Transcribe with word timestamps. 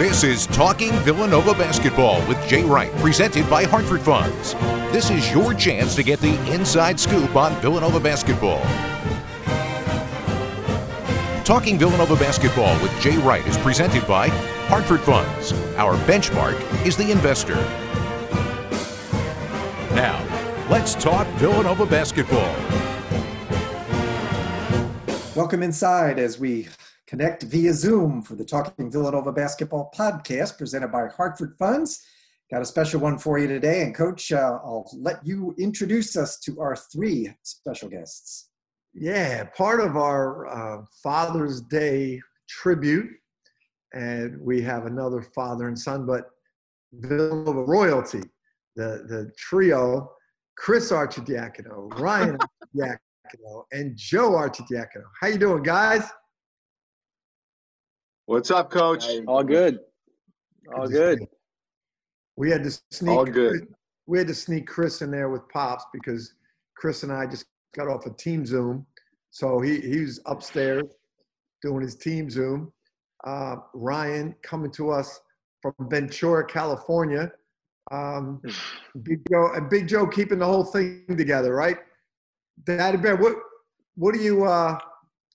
This 0.00 0.24
is 0.24 0.46
Talking 0.46 0.92
Villanova 1.00 1.52
Basketball 1.52 2.26
with 2.26 2.38
Jay 2.48 2.64
Wright, 2.64 2.90
presented 3.02 3.48
by 3.50 3.64
Hartford 3.64 4.00
Funds. 4.00 4.54
This 4.94 5.10
is 5.10 5.30
your 5.30 5.52
chance 5.52 5.94
to 5.94 6.02
get 6.02 6.20
the 6.20 6.34
inside 6.50 6.98
scoop 6.98 7.36
on 7.36 7.54
Villanova 7.60 8.00
basketball. 8.00 8.62
Talking 11.44 11.78
Villanova 11.78 12.16
Basketball 12.16 12.80
with 12.80 12.98
Jay 13.02 13.18
Wright 13.18 13.46
is 13.46 13.58
presented 13.58 14.08
by 14.08 14.28
Hartford 14.68 15.00
Funds. 15.00 15.52
Our 15.76 15.96
benchmark 16.06 16.56
is 16.86 16.96
the 16.96 17.10
investor. 17.10 17.56
Now, 19.94 20.18
let's 20.70 20.94
talk 20.94 21.26
Villanova 21.34 21.84
basketball. 21.84 22.56
Welcome 25.36 25.62
inside 25.62 26.18
as 26.18 26.38
we 26.38 26.68
connect 27.10 27.42
via 27.42 27.74
Zoom 27.74 28.22
for 28.22 28.36
the 28.36 28.44
Talking 28.44 28.88
Villanova 28.88 29.32
Basketball 29.32 29.92
podcast 29.98 30.56
presented 30.56 30.92
by 30.92 31.08
Hartford 31.08 31.56
Funds. 31.58 32.06
Got 32.52 32.62
a 32.62 32.64
special 32.64 33.00
one 33.00 33.18
for 33.18 33.36
you 33.36 33.48
today. 33.48 33.82
And, 33.82 33.92
Coach, 33.92 34.30
uh, 34.30 34.60
I'll 34.64 34.88
let 34.96 35.26
you 35.26 35.52
introduce 35.58 36.16
us 36.16 36.38
to 36.40 36.60
our 36.60 36.76
three 36.76 37.34
special 37.42 37.88
guests. 37.88 38.50
Yeah, 38.94 39.42
part 39.56 39.80
of 39.80 39.96
our 39.96 40.46
uh, 40.46 40.84
Father's 41.02 41.62
Day 41.62 42.20
tribute, 42.48 43.10
and 43.92 44.40
we 44.40 44.62
have 44.62 44.86
another 44.86 45.20
father 45.34 45.66
and 45.66 45.76
son, 45.76 46.06
but 46.06 46.30
Villanova 46.92 47.64
royalty, 47.64 48.22
the, 48.76 49.04
the 49.08 49.32
trio, 49.36 50.12
Chris 50.56 50.92
Arcidiacono, 50.92 51.92
Ryan 51.98 52.38
Arcidiacono, 52.76 53.64
and 53.72 53.96
Joe 53.96 54.30
Arcidiacono. 54.30 55.02
How 55.20 55.26
you 55.26 55.38
doing, 55.38 55.64
guys? 55.64 56.04
What's 58.30 58.52
up, 58.52 58.70
Coach? 58.70 59.06
All 59.26 59.42
good. 59.42 59.80
All 60.76 60.86
good. 60.86 61.26
We 62.36 62.48
had 62.48 62.62
to 62.62 62.70
sneak. 62.92 63.10
All 63.10 63.24
good. 63.24 63.66
We 64.06 64.18
had 64.18 64.28
to 64.28 64.34
sneak 64.36 64.68
Chris 64.68 65.02
in 65.02 65.10
there 65.10 65.30
with 65.30 65.42
pops 65.48 65.84
because 65.92 66.34
Chris 66.76 67.02
and 67.02 67.10
I 67.12 67.26
just 67.26 67.46
got 67.74 67.88
off 67.88 68.06
a 68.06 68.10
team 68.10 68.46
Zoom, 68.46 68.86
so 69.32 69.58
he 69.58 69.80
he 69.80 70.02
was 70.02 70.20
upstairs 70.26 70.84
doing 71.60 71.82
his 71.82 71.96
team 71.96 72.30
Zoom. 72.30 72.72
Uh, 73.24 73.56
Ryan 73.74 74.36
coming 74.44 74.70
to 74.74 74.90
us 74.90 75.20
from 75.60 75.74
Ventura, 75.90 76.46
California. 76.46 77.32
Um, 77.90 78.40
Big 79.02 79.22
Joe 79.28 79.54
and 79.56 79.68
Big 79.68 79.88
Joe 79.88 80.06
keeping 80.06 80.38
the 80.38 80.46
whole 80.46 80.64
thing 80.64 81.04
together, 81.18 81.52
right? 81.52 81.78
Daddy 82.62 82.96
Bear, 82.96 83.16
what 83.16 83.34
what 83.96 84.14
are 84.14 84.22
you 84.22 84.44
uh, 84.44 84.78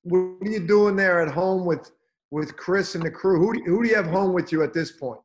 what 0.04 0.48
are 0.48 0.50
you 0.50 0.66
doing 0.66 0.96
there 0.96 1.20
at 1.20 1.28
home 1.34 1.66
with 1.66 1.92
with 2.32 2.56
Chris 2.58 2.96
and 2.96 3.04
the 3.04 3.12
crew? 3.12 3.40
Who 3.40 3.54
do, 3.54 3.64
who 3.66 3.84
do 3.84 3.90
you 3.90 3.96
have 3.96 4.08
home 4.08 4.34
with 4.34 4.52
you 4.52 4.64
at 4.64 4.74
this 4.74 4.92
point? 4.92 5.22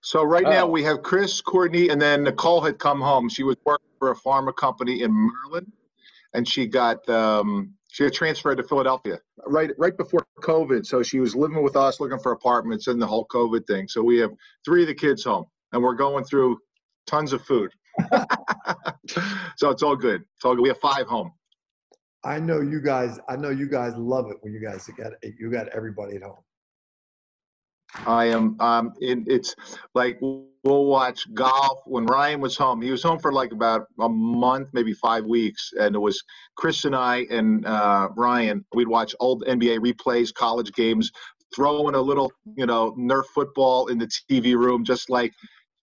So 0.00 0.22
right 0.24 0.42
now 0.42 0.64
Oh. 0.66 0.70
we 0.70 0.82
have 0.82 1.02
Chris, 1.02 1.40
Courtney, 1.40 1.88
and 1.88 2.00
then 2.02 2.24
Nicole 2.24 2.60
had 2.60 2.78
come 2.78 3.00
home. 3.00 3.28
She 3.28 3.44
was 3.44 3.56
working 3.64 3.86
for 3.98 4.10
a 4.10 4.16
pharma 4.16 4.54
company 4.54 5.02
in 5.02 5.12
Maryland, 5.14 5.72
and 6.34 6.46
she 6.46 6.66
got 6.66 7.08
um, 7.08 7.74
she 7.90 8.04
got 8.04 8.12
transferred 8.12 8.56
to 8.56 8.64
Philadelphia 8.64 9.20
right 9.46 9.70
right 9.78 9.96
before 9.96 10.26
COVID. 10.40 10.84
So 10.86 11.02
she 11.04 11.20
was 11.20 11.36
living 11.36 11.62
with 11.62 11.76
us, 11.76 12.00
looking 12.00 12.18
for 12.18 12.32
apartments, 12.32 12.88
and 12.88 13.00
the 13.00 13.06
whole 13.06 13.26
COVID 13.26 13.66
thing. 13.66 13.86
So 13.86 14.02
we 14.02 14.18
have 14.18 14.32
three 14.64 14.82
of 14.82 14.88
the 14.88 14.94
kids 14.94 15.22
home, 15.24 15.46
and 15.72 15.82
we're 15.82 15.94
going 15.94 16.24
through 16.24 16.58
tons 17.06 17.32
of 17.32 17.42
food. 17.42 17.70
so 19.56 19.70
it's 19.70 19.82
all 19.82 19.96
good. 19.96 20.22
It's 20.36 20.44
all 20.44 20.54
good. 20.54 20.62
We 20.62 20.68
have 20.68 20.80
five 20.80 21.06
home. 21.06 21.32
I 22.24 22.38
know 22.38 22.60
you 22.60 22.80
guys. 22.80 23.18
I 23.28 23.36
know 23.36 23.50
you 23.50 23.68
guys 23.68 23.94
love 23.96 24.30
it 24.30 24.36
when 24.40 24.52
you 24.52 24.60
guys 24.60 24.88
got 24.96 25.12
you 25.38 25.50
got 25.50 25.68
everybody 25.68 26.16
at 26.16 26.22
home. 26.22 26.42
I 28.06 28.26
am 28.26 28.58
um 28.60 28.92
in 29.00 29.24
it's 29.28 29.54
like 29.94 30.18
we'll 30.20 30.86
watch 30.86 31.32
golf 31.34 31.80
when 31.86 32.06
Ryan 32.06 32.40
was 32.40 32.56
home. 32.56 32.80
He 32.80 32.90
was 32.90 33.02
home 33.02 33.18
for 33.18 33.32
like 33.32 33.52
about 33.52 33.86
a 34.00 34.08
month, 34.08 34.68
maybe 34.72 34.92
five 34.92 35.24
weeks, 35.24 35.72
and 35.78 35.94
it 35.94 35.98
was 35.98 36.22
Chris 36.56 36.84
and 36.84 36.94
I 36.94 37.26
and 37.30 37.66
uh, 37.66 38.08
Ryan. 38.16 38.64
We'd 38.74 38.88
watch 38.88 39.14
old 39.18 39.44
NBA 39.46 39.80
replays, 39.80 40.32
college 40.32 40.72
games, 40.72 41.10
throw 41.54 41.88
in 41.88 41.94
a 41.94 42.00
little 42.00 42.30
you 42.56 42.66
know 42.66 42.94
Nerf 42.98 43.24
football 43.34 43.88
in 43.88 43.98
the 43.98 44.06
TV 44.06 44.54
room, 44.54 44.84
just 44.84 45.10
like 45.10 45.32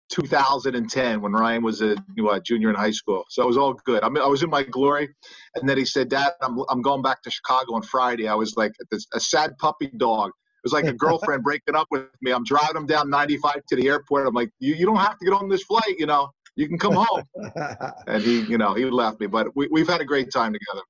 2010 0.09 1.21
when 1.21 1.31
Ryan 1.31 1.63
was 1.63 1.81
a 1.81 1.95
junior 2.43 2.69
in 2.69 2.75
high 2.75 2.91
school. 2.91 3.25
So 3.29 3.43
it 3.43 3.47
was 3.47 3.57
all 3.57 3.73
good. 3.73 4.03
I 4.03 4.09
mean, 4.09 4.23
I 4.23 4.27
was 4.27 4.43
in 4.43 4.49
my 4.49 4.63
glory. 4.63 5.09
And 5.55 5.67
then 5.67 5.77
he 5.77 5.85
said, 5.85 6.09
"Dad, 6.09 6.31
I'm 6.41 6.59
I'm 6.69 6.81
going 6.81 7.01
back 7.01 7.21
to 7.23 7.31
Chicago 7.31 7.75
on 7.75 7.81
Friday." 7.81 8.27
I 8.27 8.35
was 8.35 8.57
like 8.57 8.71
this, 8.91 9.07
a 9.13 9.19
sad 9.19 9.57
puppy 9.57 9.91
dog. 9.97 10.29
It 10.29 10.63
was 10.63 10.73
like 10.73 10.85
a 10.85 10.93
girlfriend 11.05 11.43
breaking 11.43 11.75
up 11.75 11.87
with 11.91 12.07
me. 12.21 12.31
I'm 12.31 12.43
driving 12.43 12.75
him 12.75 12.85
down 12.85 13.09
95 13.09 13.65
to 13.69 13.75
the 13.75 13.87
airport. 13.87 14.27
I'm 14.27 14.33
like, 14.33 14.49
you, 14.59 14.75
you 14.75 14.85
don't 14.85 14.97
have 14.97 15.17
to 15.17 15.25
get 15.25 15.33
on 15.33 15.47
this 15.47 15.63
flight, 15.63 15.95
you 15.97 16.05
know. 16.05 16.29
You 16.55 16.67
can 16.67 16.77
come 16.77 16.93
home. 16.93 17.23
and 18.07 18.21
he, 18.21 18.41
you 18.41 18.57
know, 18.57 18.73
he 18.73 18.85
left 18.85 19.21
me. 19.21 19.27
But 19.27 19.55
we, 19.55 19.69
we've 19.71 19.87
had 19.87 20.01
a 20.01 20.05
great 20.05 20.31
time 20.31 20.51
together. 20.51 20.83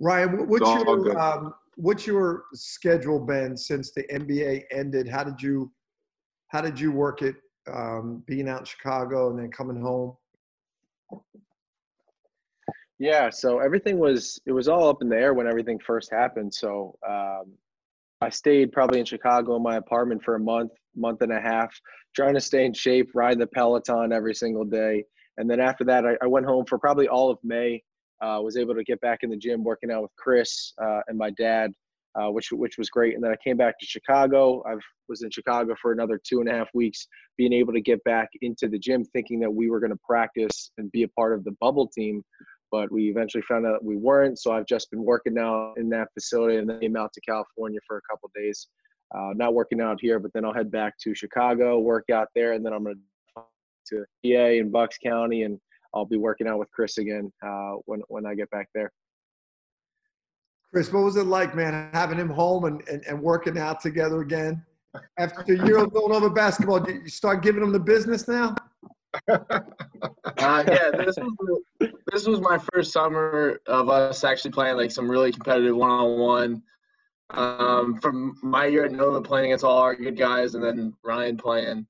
Ryan, 0.00 0.48
what's 0.48 0.62
It's 0.62 0.68
all 0.68 0.96
good. 0.96 1.12
your 1.12 1.20
um, 1.20 1.54
what's 1.76 2.06
your 2.06 2.44
schedule 2.54 3.20
been 3.20 3.56
since 3.56 3.92
the 3.92 4.02
NBA 4.04 4.64
ended? 4.72 5.08
How 5.08 5.24
did 5.24 5.40
you 5.40 5.70
how 6.48 6.60
did 6.60 6.80
you 6.80 6.90
work 6.92 7.22
it? 7.22 7.36
Um, 7.72 8.22
being 8.26 8.48
out 8.48 8.60
in 8.60 8.64
Chicago 8.64 9.30
and 9.30 9.38
then 9.38 9.50
coming 9.50 9.80
home. 9.80 10.16
Yeah, 12.98 13.30
so 13.30 13.60
everything 13.60 13.98
was 13.98 14.40
it 14.46 14.52
was 14.52 14.68
all 14.68 14.88
up 14.88 15.02
in 15.02 15.08
the 15.08 15.16
air 15.16 15.32
when 15.34 15.46
everything 15.46 15.78
first 15.78 16.10
happened. 16.10 16.52
So 16.52 16.98
um, 17.08 17.52
I 18.20 18.30
stayed 18.30 18.72
probably 18.72 18.98
in 18.98 19.06
Chicago 19.06 19.56
in 19.56 19.62
my 19.62 19.76
apartment 19.76 20.22
for 20.24 20.34
a 20.34 20.40
month, 20.40 20.72
month 20.96 21.22
and 21.22 21.32
a 21.32 21.40
half, 21.40 21.72
trying 22.16 22.34
to 22.34 22.40
stay 22.40 22.64
in 22.64 22.72
shape, 22.74 23.10
ride 23.14 23.38
the 23.38 23.46
Peloton 23.46 24.12
every 24.12 24.34
single 24.34 24.64
day, 24.64 25.04
and 25.36 25.48
then 25.48 25.60
after 25.60 25.84
that, 25.84 26.04
I, 26.04 26.16
I 26.20 26.26
went 26.26 26.46
home 26.46 26.64
for 26.66 26.78
probably 26.78 27.08
all 27.08 27.30
of 27.30 27.38
May. 27.42 27.82
Uh, 28.20 28.40
was 28.42 28.56
able 28.56 28.74
to 28.74 28.82
get 28.82 29.00
back 29.00 29.20
in 29.22 29.30
the 29.30 29.36
gym, 29.36 29.62
working 29.62 29.92
out 29.92 30.02
with 30.02 30.10
Chris 30.16 30.74
uh, 30.82 31.02
and 31.06 31.16
my 31.16 31.30
dad, 31.30 31.70
uh, 32.18 32.30
which 32.30 32.48
which 32.52 32.78
was 32.78 32.90
great. 32.90 33.14
And 33.14 33.22
then 33.22 33.30
I 33.30 33.36
came 33.42 33.56
back 33.56 33.78
to 33.78 33.86
Chicago. 33.86 34.62
I 34.66 34.74
was 35.08 35.22
in 35.22 35.30
Chicago 35.30 35.74
for 35.80 35.92
another 35.92 36.20
two 36.22 36.40
and 36.40 36.48
a 36.48 36.52
half 36.52 36.68
weeks, 36.74 37.06
being 37.36 37.52
able 37.52 37.72
to 37.72 37.80
get 37.80 38.02
back 38.04 38.28
into 38.42 38.68
the 38.68 38.78
gym, 38.78 39.04
thinking 39.04 39.40
that 39.40 39.50
we 39.50 39.70
were 39.70 39.80
going 39.80 39.92
to 39.92 40.00
practice 40.06 40.70
and 40.78 40.90
be 40.92 41.02
a 41.02 41.08
part 41.08 41.32
of 41.32 41.44
the 41.44 41.52
bubble 41.60 41.88
team 41.88 42.22
but 42.70 42.90
we 42.92 43.08
eventually 43.08 43.42
found 43.42 43.66
out 43.66 43.84
we 43.84 43.96
weren't. 43.96 44.38
So 44.38 44.52
I've 44.52 44.66
just 44.66 44.90
been 44.90 45.02
working 45.02 45.34
now 45.34 45.72
in 45.76 45.88
that 45.90 46.08
facility 46.12 46.56
and 46.56 46.68
then 46.68 46.80
came 46.80 46.96
out 46.96 47.12
to 47.14 47.20
California 47.22 47.80
for 47.86 47.96
a 47.96 48.00
couple 48.10 48.30
days. 48.34 48.68
Uh, 49.14 49.30
not 49.34 49.54
working 49.54 49.80
out 49.80 49.98
here, 50.00 50.18
but 50.18 50.32
then 50.34 50.44
I'll 50.44 50.52
head 50.52 50.70
back 50.70 50.98
to 50.98 51.14
Chicago, 51.14 51.78
work 51.78 52.10
out 52.12 52.28
there, 52.34 52.52
and 52.52 52.64
then 52.64 52.72
I'm 52.72 52.84
going 52.84 52.96
to 52.96 53.00
to 53.86 54.04
PA 54.22 54.60
and 54.60 54.70
Bucks 54.70 54.98
County, 55.02 55.44
and 55.44 55.58
I'll 55.94 56.04
be 56.04 56.18
working 56.18 56.46
out 56.46 56.58
with 56.58 56.70
Chris 56.72 56.98
again 56.98 57.32
uh, 57.42 57.76
when 57.86 58.02
when 58.08 58.26
I 58.26 58.34
get 58.34 58.50
back 58.50 58.68
there. 58.74 58.92
Chris, 60.72 60.92
what 60.92 61.02
was 61.02 61.16
it 61.16 61.26
like, 61.26 61.54
man, 61.54 61.90
having 61.92 62.18
him 62.18 62.28
home 62.28 62.64
and, 62.64 62.82
and, 62.88 63.02
and 63.06 63.20
working 63.20 63.56
out 63.58 63.80
together 63.80 64.20
again? 64.20 64.64
After 65.18 65.54
a 65.54 65.66
year 65.66 65.78
of 65.78 65.94
over 65.94 66.30
basketball, 66.30 66.80
did 66.80 67.02
you 67.02 67.08
start 67.08 67.42
giving 67.42 67.62
him 67.62 67.72
the 67.72 67.80
business 67.80 68.28
now? 68.28 68.54
Uh, 70.38 70.62
yeah, 70.68 70.90
this 70.92 71.16
was 71.16 71.60
this 72.12 72.26
was 72.26 72.40
my 72.40 72.58
first 72.72 72.92
summer 72.92 73.60
of 73.66 73.88
us 73.88 74.22
actually 74.22 74.52
playing 74.52 74.76
like 74.76 74.90
some 74.90 75.10
really 75.10 75.32
competitive 75.32 75.74
one-on-one. 75.74 76.62
Um, 77.30 77.98
from 78.00 78.36
my 78.42 78.66
year 78.66 78.84
at 78.84 78.92
Nova 78.92 79.20
playing 79.20 79.46
against 79.46 79.64
all 79.64 79.78
our 79.78 79.96
good 79.96 80.16
guys, 80.16 80.54
and 80.54 80.62
then 80.62 80.94
Ryan 81.02 81.36
playing. 81.36 81.86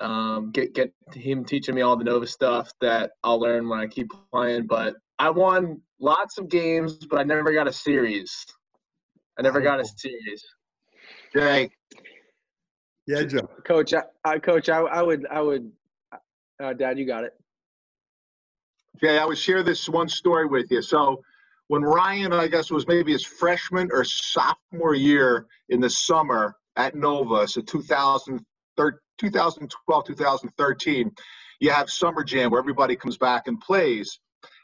Um, 0.00 0.52
get 0.52 0.74
get 0.74 0.92
him 1.12 1.44
teaching 1.44 1.74
me 1.74 1.80
all 1.80 1.96
the 1.96 2.04
Nova 2.04 2.26
stuff 2.26 2.72
that 2.80 3.12
I'll 3.24 3.40
learn 3.40 3.68
when 3.68 3.80
I 3.80 3.86
keep 3.86 4.12
playing. 4.32 4.66
But 4.66 4.94
I 5.18 5.30
won 5.30 5.80
lots 6.00 6.38
of 6.38 6.48
games, 6.48 6.98
but 7.08 7.18
I 7.18 7.22
never 7.24 7.52
got 7.52 7.68
a 7.68 7.72
series. 7.72 8.46
I 9.38 9.42
never 9.42 9.60
got 9.60 9.80
a 9.80 9.84
series. 9.84 10.44
Jay, 11.34 11.70
Yeah, 13.06 13.22
Joe. 13.24 13.48
Coach, 13.64 13.94
I, 13.94 14.02
I 14.24 14.38
coach, 14.38 14.68
I, 14.68 14.80
I 14.80 15.02
would, 15.02 15.26
I 15.30 15.40
would, 15.40 15.70
uh, 16.62 16.72
Dad, 16.72 16.98
you 16.98 17.06
got 17.06 17.24
it. 17.24 17.34
Jay, 19.00 19.18
I 19.18 19.24
would 19.24 19.38
share 19.38 19.62
this 19.62 19.88
one 19.88 20.08
story 20.08 20.46
with 20.46 20.70
you. 20.70 20.82
So 20.82 21.22
when 21.68 21.82
Ryan, 21.82 22.32
I 22.32 22.48
guess, 22.48 22.70
was 22.70 22.88
maybe 22.88 23.12
his 23.12 23.24
freshman 23.24 23.90
or 23.92 24.04
sophomore 24.04 24.94
year 24.94 25.46
in 25.68 25.80
the 25.80 25.90
summer 25.90 26.56
at 26.76 26.94
Nova, 26.94 27.46
so 27.46 27.60
2013, 27.60 28.98
2012, 29.18 30.04
2013, 30.06 31.10
you 31.60 31.70
have 31.70 31.90
Summer 31.90 32.24
Jam 32.24 32.50
where 32.50 32.60
everybody 32.60 32.96
comes 32.96 33.18
back 33.18 33.48
and 33.48 33.60
plays. 33.60 34.18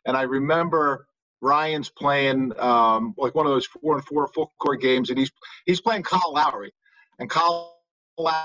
And 0.07 0.17
I 0.17 0.23
remember 0.23 1.07
Ryan's 1.45 1.91
playing 1.91 2.59
um, 2.59 3.15
like 3.19 3.35
one 3.35 3.45
of 3.45 3.53
those 3.53 3.67
four 3.67 3.97
and 3.97 4.05
four 4.07 4.27
full 4.29 4.53
court 4.59 4.81
games, 4.81 5.11
and 5.11 5.19
he's 5.19 5.31
he's 5.67 5.81
playing 5.81 6.03
Kyle 6.03 6.33
Lowry, 6.33 6.73
and 7.19 7.29
Kyle 7.29 7.83
Lowry 8.19 8.41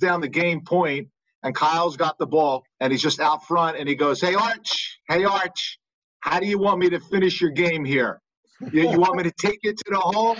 down 0.00 0.20
the 0.20 0.28
game 0.28 0.62
point, 0.62 1.08
and 1.44 1.54
Kyle's 1.54 1.96
got 1.96 2.18
the 2.18 2.26
ball, 2.26 2.64
and 2.80 2.92
he's 2.92 3.02
just 3.02 3.20
out 3.20 3.46
front, 3.46 3.76
and 3.78 3.88
he 3.88 3.94
goes, 3.94 4.20
"Hey 4.20 4.34
Arch, 4.34 4.98
hey 5.08 5.24
Arch," 5.24 5.78
how 6.20 6.40
do 6.40 6.46
you 6.46 6.58
want 6.58 6.80
me 6.80 6.90
to 6.90 6.98
finish 6.98 7.40
your 7.40 7.50
game 7.50 7.84
here? 7.84 8.20
You, 8.72 8.90
you 8.90 8.98
want 8.98 9.16
me 9.16 9.22
to 9.22 9.32
take 9.38 9.60
it 9.62 9.76
to 9.78 9.84
the 9.90 9.98
hole? 9.98 10.36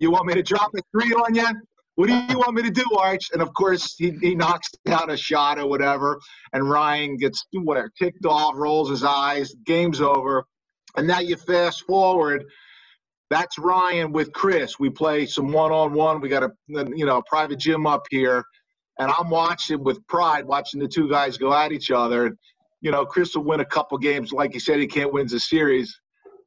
You 0.00 0.10
want 0.10 0.26
me 0.26 0.34
to 0.34 0.42
drop 0.42 0.72
a 0.76 0.80
three 0.92 1.12
on 1.12 1.34
you? 1.34 1.48
What 1.98 2.06
do 2.06 2.14
you 2.14 2.38
want 2.38 2.54
me 2.54 2.62
to 2.62 2.70
do, 2.70 2.84
Arch? 2.96 3.30
And 3.32 3.42
of 3.42 3.52
course, 3.54 3.96
he, 3.98 4.12
he 4.20 4.36
knocks 4.36 4.68
down 4.84 5.10
a 5.10 5.16
shot 5.16 5.58
or 5.58 5.66
whatever, 5.66 6.20
and 6.52 6.70
Ryan 6.70 7.16
gets 7.16 7.44
whatever 7.52 7.90
ticked 7.98 8.24
off, 8.24 8.52
rolls 8.54 8.88
his 8.88 9.02
eyes, 9.02 9.52
game's 9.66 10.00
over. 10.00 10.44
And 10.96 11.08
now 11.08 11.18
you 11.18 11.34
fast 11.34 11.82
forward. 11.86 12.44
That's 13.30 13.58
Ryan 13.58 14.12
with 14.12 14.32
Chris. 14.32 14.78
We 14.78 14.90
play 14.90 15.26
some 15.26 15.50
one-on-one. 15.50 16.20
We 16.20 16.28
got 16.28 16.44
a 16.44 16.52
you 16.68 17.04
know 17.04 17.16
a 17.16 17.22
private 17.24 17.58
gym 17.58 17.84
up 17.84 18.06
here, 18.10 18.44
and 19.00 19.10
I'm 19.10 19.28
watching 19.28 19.82
with 19.82 19.98
pride, 20.06 20.44
watching 20.44 20.78
the 20.78 20.86
two 20.86 21.10
guys 21.10 21.36
go 21.36 21.52
at 21.52 21.72
each 21.72 21.90
other. 21.90 22.36
You 22.80 22.92
know, 22.92 23.06
Chris 23.06 23.34
will 23.34 23.42
win 23.42 23.58
a 23.58 23.64
couple 23.64 23.98
games. 23.98 24.30
Like 24.30 24.52
he 24.52 24.60
said, 24.60 24.78
he 24.78 24.86
can't 24.86 25.12
win 25.12 25.26
the 25.26 25.40
series, 25.40 25.98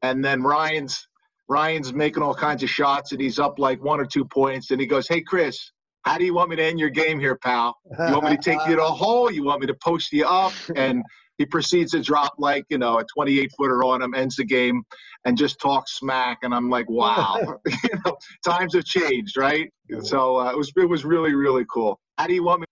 and 0.02 0.24
then 0.24 0.44
Ryan's 0.44 1.10
Ryan's 1.52 1.94
making 1.94 2.24
all 2.24 2.34
kinds 2.34 2.64
of 2.64 2.70
shots 2.70 3.12
and 3.12 3.20
he's 3.20 3.38
up 3.38 3.60
like 3.60 3.84
one 3.84 4.00
or 4.00 4.06
two 4.06 4.24
points. 4.24 4.72
And 4.72 4.80
he 4.80 4.88
goes, 4.88 5.06
Hey, 5.08 5.20
Chris, 5.20 5.72
how 6.04 6.18
do 6.18 6.24
you 6.24 6.34
want 6.34 6.50
me 6.50 6.56
to 6.56 6.64
end 6.64 6.80
your 6.80 6.90
game 6.90 7.20
here, 7.20 7.36
pal? 7.36 7.76
You 7.86 8.14
want 8.14 8.24
me 8.24 8.38
to 8.38 8.38
take 8.42 8.66
you 8.68 8.78
to 8.78 8.84
a 8.84 8.88
hole? 8.88 9.30
You 9.30 9.44
want 9.44 9.60
me 9.60 9.68
to 9.68 9.74
post 9.74 10.14
you 10.14 10.26
up? 10.26 10.54
And 10.78 11.04
he 11.38 11.46
proceeds 11.46 11.92
to 11.92 12.02
drop 12.02 12.36
like, 12.38 12.64
you 12.70 12.78
know, 12.78 13.00
a 13.00 13.06
28 13.14 13.52
footer 13.58 13.84
on 13.84 14.02
him, 14.02 14.14
ends 14.14 14.38
the 14.38 14.46
game, 14.46 14.84
and 15.26 15.38
just 15.38 15.60
talks 15.60 15.98
smack. 15.98 16.38
And 16.44 16.54
I'm 16.54 16.70
like, 16.70 16.90
wow, 16.90 17.60
you 17.84 18.00
know, 18.06 18.16
times 18.46 18.74
have 18.74 18.86
changed, 18.86 19.36
right? 19.36 19.70
So 20.04 20.38
uh, 20.40 20.52
it 20.52 20.58
was 20.58 20.72
it 20.78 20.88
was 20.88 21.04
really 21.04 21.34
really 21.34 21.66
cool. 21.70 22.00
How 22.18 22.28
do 22.28 22.34
you 22.34 22.46
want 22.46 22.62
me? 22.62 22.68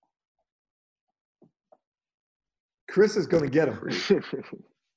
Chris 2.89 3.17
is 3.17 3.27
going 3.27 3.43
to 3.43 3.49
get 3.49 3.67
him. 3.67 3.77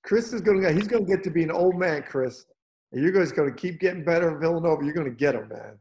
Chris 0.04 0.32
is 0.32 0.40
going 0.40 0.60
to. 0.60 0.68
get, 0.68 0.76
He's 0.76 0.86
going 0.86 1.04
to 1.04 1.10
get 1.10 1.24
to 1.24 1.30
be 1.30 1.42
an 1.42 1.50
old 1.50 1.76
man, 1.76 2.04
Chris. 2.08 2.44
And 2.92 3.02
you're 3.02 3.12
just 3.12 3.34
going 3.34 3.52
to 3.52 3.54
keep 3.54 3.80
getting 3.80 4.04
better 4.04 4.30
in 4.30 4.38
Villanova. 4.40 4.84
You're 4.84 4.94
going 4.94 5.08
to 5.08 5.16
get 5.16 5.32
them, 5.32 5.48
man. 5.48 5.78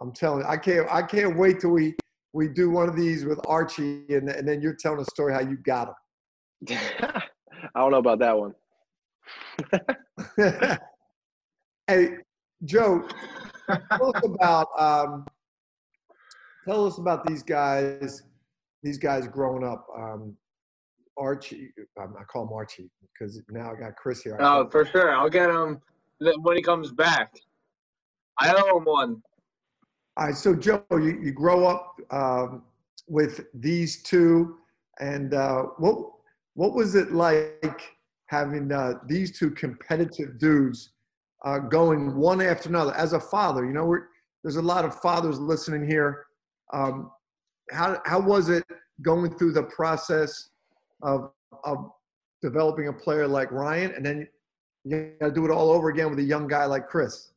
I'm 0.00 0.12
telling 0.12 0.40
you, 0.40 0.46
I 0.46 0.56
can't. 0.56 0.86
I 0.90 1.02
can't 1.02 1.36
wait 1.36 1.60
till 1.60 1.70
we 1.70 1.94
we 2.32 2.48
do 2.48 2.70
one 2.70 2.88
of 2.88 2.96
these 2.96 3.24
with 3.24 3.40
Archie, 3.46 4.04
and, 4.10 4.28
and 4.28 4.46
then 4.46 4.62
you're 4.62 4.74
telling 4.74 5.00
a 5.00 5.04
story 5.04 5.34
how 5.34 5.40
you 5.40 5.56
got 5.56 5.88
them. 6.68 6.78
I 7.74 7.80
don't 7.80 7.90
know 7.90 7.98
about 7.98 8.20
that 8.20 8.38
one. 8.38 8.54
hey, 11.86 12.16
Joe, 12.64 13.06
tell 13.68 14.16
us 14.16 14.22
about 14.24 14.68
um, 14.78 15.26
tell 16.66 16.86
us 16.86 16.98
about 16.98 17.26
these 17.26 17.42
guys. 17.42 18.22
These 18.82 18.98
guys 18.98 19.26
growing 19.26 19.64
up. 19.64 19.86
Um, 19.96 20.36
Archie, 21.18 21.72
um, 22.00 22.14
I 22.18 22.22
call 22.22 22.44
him 22.44 22.52
Archie 22.52 22.88
because 23.12 23.42
now 23.50 23.72
I 23.72 23.80
got 23.80 23.96
Chris 23.96 24.22
here. 24.22 24.36
Oh, 24.38 24.68
for 24.70 24.84
sure. 24.84 25.10
I'll 25.10 25.28
get 25.28 25.50
him 25.50 25.80
when 26.20 26.56
he 26.56 26.62
comes 26.62 26.92
back. 26.92 27.34
I 28.40 28.52
owe 28.52 28.78
him 28.78 28.84
one. 28.84 29.22
All 30.16 30.26
right, 30.26 30.34
so 30.34 30.54
Joe, 30.54 30.82
you, 30.90 31.20
you 31.22 31.32
grow 31.32 31.66
up 31.66 31.96
um, 32.10 32.62
with 33.08 33.46
these 33.54 34.02
two, 34.02 34.56
and 35.00 35.34
uh, 35.34 35.62
what 35.78 35.98
what 36.54 36.74
was 36.74 36.96
it 36.96 37.12
like 37.12 37.82
having 38.26 38.72
uh, 38.72 38.94
these 39.06 39.38
two 39.38 39.50
competitive 39.50 40.38
dudes 40.38 40.90
uh, 41.44 41.58
going 41.58 42.16
one 42.16 42.40
after 42.40 42.68
another? 42.68 42.94
As 42.94 43.12
a 43.12 43.20
father, 43.20 43.64
you 43.64 43.72
know, 43.72 43.96
there's 44.42 44.56
a 44.56 44.62
lot 44.62 44.84
of 44.84 45.00
fathers 45.00 45.38
listening 45.38 45.88
here. 45.88 46.26
Um, 46.72 47.12
how 47.70 48.00
how 48.04 48.20
was 48.20 48.48
it 48.48 48.64
going 49.02 49.36
through 49.36 49.52
the 49.52 49.64
process 49.64 50.50
of 51.02 51.30
of 51.64 51.92
developing 52.42 52.88
a 52.88 52.92
player 52.92 53.26
like 53.28 53.52
Ryan, 53.52 53.92
and 53.92 54.04
then 54.04 54.28
you 54.88 55.12
got 55.20 55.28
to 55.28 55.32
do 55.32 55.44
it 55.44 55.50
all 55.50 55.70
over 55.70 55.88
again 55.88 56.10
with 56.10 56.18
a 56.18 56.24
young 56.24 56.48
guy 56.48 56.64
like 56.64 56.88
Chris. 56.88 57.30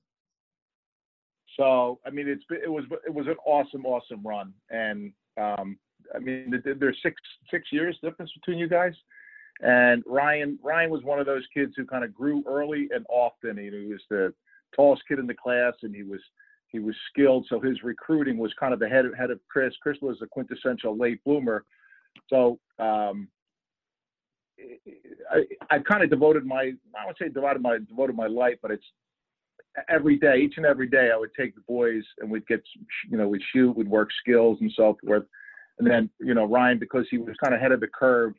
So 1.57 1.99
I 2.05 2.09
mean, 2.09 2.27
it's 2.27 2.43
it 2.49 2.71
was 2.71 2.85
it 3.05 3.13
was 3.13 3.27
an 3.27 3.35
awesome, 3.45 3.85
awesome 3.85 4.21
run, 4.23 4.53
and 4.69 5.11
um, 5.39 5.77
I 6.15 6.19
mean, 6.19 6.61
there's 6.63 6.97
six 7.03 7.15
six 7.49 7.67
years 7.71 7.97
difference 8.01 8.31
between 8.33 8.57
you 8.57 8.67
guys. 8.67 8.93
And 9.61 10.03
Ryan 10.07 10.57
Ryan 10.63 10.89
was 10.89 11.03
one 11.03 11.19
of 11.19 11.25
those 11.25 11.43
kids 11.53 11.73
who 11.75 11.85
kind 11.85 12.03
of 12.03 12.13
grew 12.13 12.43
early 12.47 12.87
and 12.93 13.05
often. 13.09 13.57
He, 13.57 13.69
was 13.69 14.01
the 14.09 14.33
tallest 14.75 15.03
kid 15.07 15.19
in 15.19 15.27
the 15.27 15.35
class, 15.35 15.73
and 15.83 15.93
he 15.93 16.03
was 16.03 16.21
he 16.67 16.79
was 16.79 16.95
skilled. 17.09 17.45
So 17.49 17.59
his 17.59 17.83
recruiting 17.83 18.37
was 18.37 18.53
kind 18.59 18.73
of 18.73 18.81
ahead 18.81 19.05
of, 19.05 19.13
ahead 19.13 19.29
of 19.29 19.39
Chris. 19.49 19.73
Chris 19.81 19.97
was 20.01 20.17
a 20.21 20.27
quintessential 20.27 20.97
late 20.97 21.23
bloomer. 21.25 21.65
So 22.29 22.59
um, 22.79 23.27
I, 25.31 25.43
I 25.69 25.79
kind 25.79 26.03
of 26.03 26.09
devoted 26.09 26.45
my 26.45 26.71
I 26.97 27.05
would 27.05 27.15
say 27.19 27.29
devoted 27.29 27.61
my 27.61 27.77
devoted 27.87 28.15
my 28.15 28.27
life, 28.27 28.55
but 28.61 28.71
it's 28.71 28.85
every 29.89 30.17
day, 30.17 30.37
each 30.37 30.55
and 30.57 30.65
every 30.65 30.87
day, 30.87 31.11
I 31.13 31.17
would 31.17 31.31
take 31.37 31.55
the 31.55 31.61
boys 31.67 32.03
and 32.19 32.29
we'd 32.29 32.47
get 32.47 32.63
you 33.09 33.17
know 33.17 33.27
we'd 33.27 33.41
shoot, 33.53 33.75
we'd 33.75 33.87
work 33.87 34.09
skills 34.19 34.57
and 34.61 34.71
so 34.75 34.97
forth, 35.05 35.23
and 35.79 35.89
then 35.89 36.09
you 36.19 36.33
know 36.33 36.45
Ryan 36.45 36.79
because 36.79 37.05
he 37.09 37.17
was 37.17 37.35
kind 37.43 37.53
of 37.53 37.59
ahead 37.59 37.71
of 37.71 37.79
the 37.79 37.87
curve, 37.87 38.33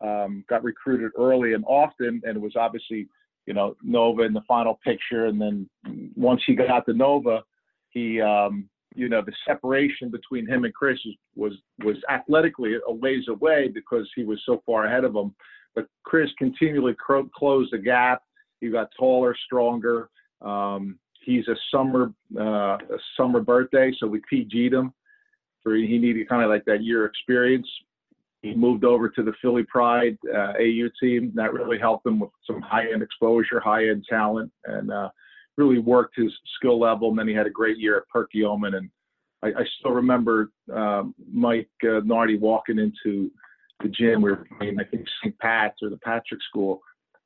um, 0.00 0.44
got 0.48 0.64
recruited 0.64 1.12
early 1.18 1.54
and 1.54 1.64
often, 1.66 2.20
and 2.24 2.36
it 2.36 2.40
was 2.40 2.54
obviously 2.56 3.08
you 3.46 3.54
know 3.54 3.76
Nova 3.82 4.22
in 4.22 4.32
the 4.32 4.42
final 4.46 4.78
picture, 4.84 5.26
and 5.26 5.40
then 5.40 5.68
once 6.14 6.42
he 6.46 6.54
got 6.54 6.86
to 6.86 6.92
Nova, 6.92 7.42
he 7.90 8.20
um, 8.20 8.68
you 8.94 9.08
know 9.08 9.22
the 9.22 9.32
separation 9.46 10.10
between 10.10 10.46
him 10.46 10.64
and 10.64 10.74
Chris 10.74 10.98
was 11.34 11.52
was 11.84 11.96
athletically 12.08 12.74
a 12.86 12.92
ways 12.92 13.24
away 13.28 13.68
because 13.72 14.08
he 14.14 14.24
was 14.24 14.40
so 14.46 14.62
far 14.64 14.86
ahead 14.86 15.04
of 15.04 15.14
him 15.14 15.34
but 15.76 15.86
Chris 16.02 16.30
continually 16.38 16.94
cro- 16.94 17.30
closed 17.36 17.72
the 17.72 17.78
gap. 17.78 18.22
He 18.60 18.70
got 18.70 18.88
taller, 18.98 19.36
stronger. 19.46 20.08
Um, 20.42 20.98
he's 21.22 21.46
a 21.46 21.56
summer 21.70 22.12
uh, 22.36 22.78
a 22.78 22.98
summer 23.16 23.40
birthday, 23.40 23.92
so 23.98 24.08
we 24.08 24.20
PG'd 24.32 24.72
him 24.72 24.92
for 25.66 25.74
he 25.74 25.98
needed 25.98 26.28
kind 26.28 26.44
of 26.44 26.48
like 26.48 26.64
that 26.66 26.84
year 26.84 27.06
experience. 27.06 27.66
He 28.42 28.54
moved 28.54 28.84
over 28.84 29.08
to 29.08 29.22
the 29.24 29.32
Philly 29.42 29.64
Pride 29.64 30.16
uh, 30.32 30.52
AAU 30.60 30.88
team. 31.02 31.32
That 31.34 31.52
really 31.52 31.76
helped 31.76 32.06
him 32.06 32.20
with 32.20 32.30
some 32.46 32.60
high 32.60 32.92
end 32.92 33.02
exposure, 33.02 33.58
high 33.58 33.88
end 33.88 34.04
talent, 34.08 34.52
and 34.66 34.92
uh, 34.92 35.08
really 35.56 35.80
worked 35.80 36.14
his 36.16 36.32
skill 36.54 36.78
level. 36.78 37.08
And 37.08 37.18
then 37.18 37.26
he 37.26 37.34
had 37.34 37.48
a 37.48 37.50
great 37.50 37.78
year 37.78 37.96
at 37.96 38.08
Perky 38.08 38.42
Perkiomen. 38.42 38.76
And 38.76 38.90
I, 39.42 39.48
I 39.48 39.64
still 39.80 39.90
remember 39.90 40.52
um, 40.72 41.16
Mike 41.32 41.68
uh, 41.82 41.98
Nardi 42.04 42.38
walking 42.38 42.78
into 42.78 43.32
the 43.82 43.88
gym. 43.88 44.22
We 44.22 44.30
were 44.30 44.46
playing, 44.58 44.78
I 44.80 44.84
think, 44.84 45.06
St. 45.22 45.38
Pat's 45.38 45.82
or 45.82 45.90
the 45.90 45.98
Patrick 45.98 46.40
School. 46.48 46.80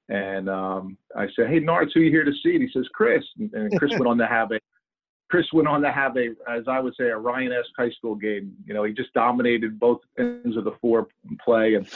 And 0.08 0.48
um, 0.48 0.98
I 1.16 1.26
said, 1.36 1.48
"Hey, 1.48 1.60
Nards, 1.60 1.90
who 1.94 2.00
are 2.00 2.04
you 2.04 2.10
here 2.10 2.24
to 2.24 2.32
see?" 2.42 2.54
And 2.54 2.62
he 2.62 2.68
says, 2.72 2.86
"Chris." 2.92 3.24
And 3.38 3.78
Chris 3.78 3.92
went 3.92 4.08
on 4.08 4.18
to 4.18 4.26
have 4.26 4.50
a, 4.50 4.58
Chris 5.30 5.46
went 5.52 5.68
on 5.68 5.82
to 5.82 5.92
have 5.92 6.16
a, 6.16 6.30
as 6.50 6.64
I 6.66 6.80
would 6.80 6.94
say, 6.98 7.10
a 7.10 7.16
Ryan-esque 7.16 7.70
high 7.78 7.90
school 7.90 8.16
game. 8.16 8.52
You 8.66 8.74
know, 8.74 8.82
he 8.82 8.92
just 8.92 9.12
dominated 9.12 9.78
both 9.78 10.00
ends 10.18 10.56
of 10.56 10.64
the 10.64 10.72
four 10.80 11.06
play, 11.44 11.74
and 11.74 11.88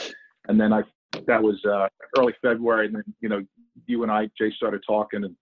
and 0.47 0.59
then 0.59 0.71
I, 0.71 0.83
that 1.27 1.43
was 1.43 1.63
uh, 1.65 1.87
early 2.17 2.33
February, 2.41 2.85
and 2.87 2.95
then 2.95 3.03
you 3.19 3.27
know, 3.27 3.45
you 3.85 4.03
and 4.03 4.11
I, 4.11 4.29
Jay, 4.37 4.51
started 4.55 4.81
talking, 4.87 5.25
and 5.25 5.35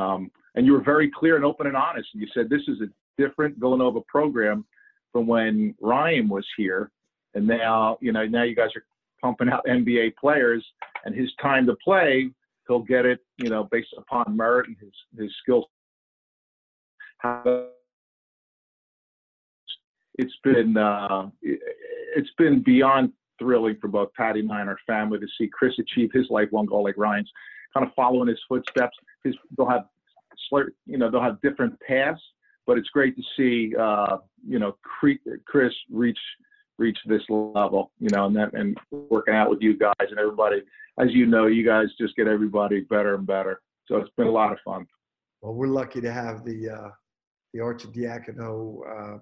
um, 0.00 0.30
and 0.54 0.64
you 0.64 0.74
were 0.74 0.82
very 0.82 1.10
clear 1.10 1.34
and 1.34 1.44
open 1.44 1.66
and 1.66 1.76
honest. 1.76 2.08
And 2.12 2.22
you 2.22 2.28
said 2.32 2.48
this 2.48 2.62
is 2.68 2.80
a 2.82 2.86
different 3.20 3.58
Villanova 3.58 4.00
program 4.02 4.64
from 5.12 5.26
when 5.26 5.74
Ryan 5.80 6.28
was 6.28 6.46
here, 6.56 6.90
and 7.34 7.46
now 7.46 7.98
you 8.00 8.12
know 8.12 8.24
now 8.26 8.42
you 8.42 8.54
guys 8.54 8.70
are 8.76 8.84
pumping 9.22 9.48
out 9.48 9.64
NBA 9.66 10.16
players, 10.16 10.64
and 11.04 11.14
his 11.14 11.30
time 11.40 11.66
to 11.66 11.76
play, 11.82 12.30
he'll 12.66 12.80
get 12.80 13.06
it, 13.06 13.20
you 13.38 13.48
know, 13.48 13.64
based 13.70 13.94
upon 13.96 14.36
merit 14.36 14.68
and 14.68 14.76
his 14.78 14.92
his 15.18 15.32
skills. 15.42 15.64
It's 20.16 20.34
been 20.44 20.76
uh, 20.76 21.30
it's 21.40 22.30
been 22.36 22.62
beyond 22.62 23.12
thrilling 23.38 23.76
for 23.80 23.88
both 23.88 24.12
Patty 24.14 24.40
and 24.40 24.52
I 24.52 24.60
and 24.60 24.68
our 24.68 24.78
family 24.86 25.18
to 25.18 25.26
see 25.38 25.48
Chris 25.48 25.74
achieve 25.78 26.10
his 26.12 26.26
lifelong 26.30 26.66
goal 26.66 26.84
like 26.84 26.96
Ryan's, 26.96 27.30
kind 27.74 27.86
of 27.86 27.92
following 27.94 28.28
his 28.28 28.40
footsteps. 28.48 28.96
His 29.24 29.34
they'll 29.56 29.68
have, 29.68 29.86
you 30.86 30.98
know, 30.98 31.10
they'll 31.10 31.22
have 31.22 31.40
different 31.40 31.78
paths, 31.80 32.20
but 32.66 32.76
it's 32.76 32.88
great 32.88 33.16
to 33.16 33.22
see, 33.36 33.74
uh, 33.76 34.18
you 34.46 34.58
know, 34.58 34.76
Chris 35.46 35.72
reach 35.90 36.18
reach 36.82 36.98
this 37.06 37.22
level, 37.28 37.92
you 38.00 38.08
know, 38.10 38.26
and 38.26 38.36
that 38.36 38.52
and 38.54 38.76
working 38.90 39.34
out 39.34 39.48
with 39.48 39.62
you 39.62 39.78
guys 39.78 39.94
and 40.00 40.18
everybody. 40.18 40.62
As 40.98 41.08
you 41.12 41.26
know, 41.26 41.46
you 41.46 41.64
guys 41.64 41.86
just 41.98 42.16
get 42.16 42.26
everybody 42.26 42.80
better 42.80 43.14
and 43.14 43.26
better. 43.26 43.62
So 43.86 43.96
it's 43.96 44.10
been 44.16 44.26
a 44.26 44.30
lot 44.30 44.52
of 44.52 44.58
fun. 44.64 44.86
Well, 45.40 45.54
we're 45.54 45.68
lucky 45.68 46.00
to 46.00 46.12
have 46.12 46.44
the 46.44 46.70
uh, 46.70 46.88
the 47.54 47.60
Arcidiacono 47.60 48.80
uh, 48.94 49.18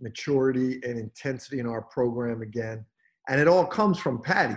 maturity 0.00 0.80
and 0.84 0.98
intensity 0.98 1.58
in 1.58 1.66
our 1.66 1.82
program 1.82 2.42
again, 2.42 2.84
and 3.28 3.40
it 3.40 3.48
all 3.48 3.66
comes 3.66 3.98
from 3.98 4.22
Patty. 4.22 4.56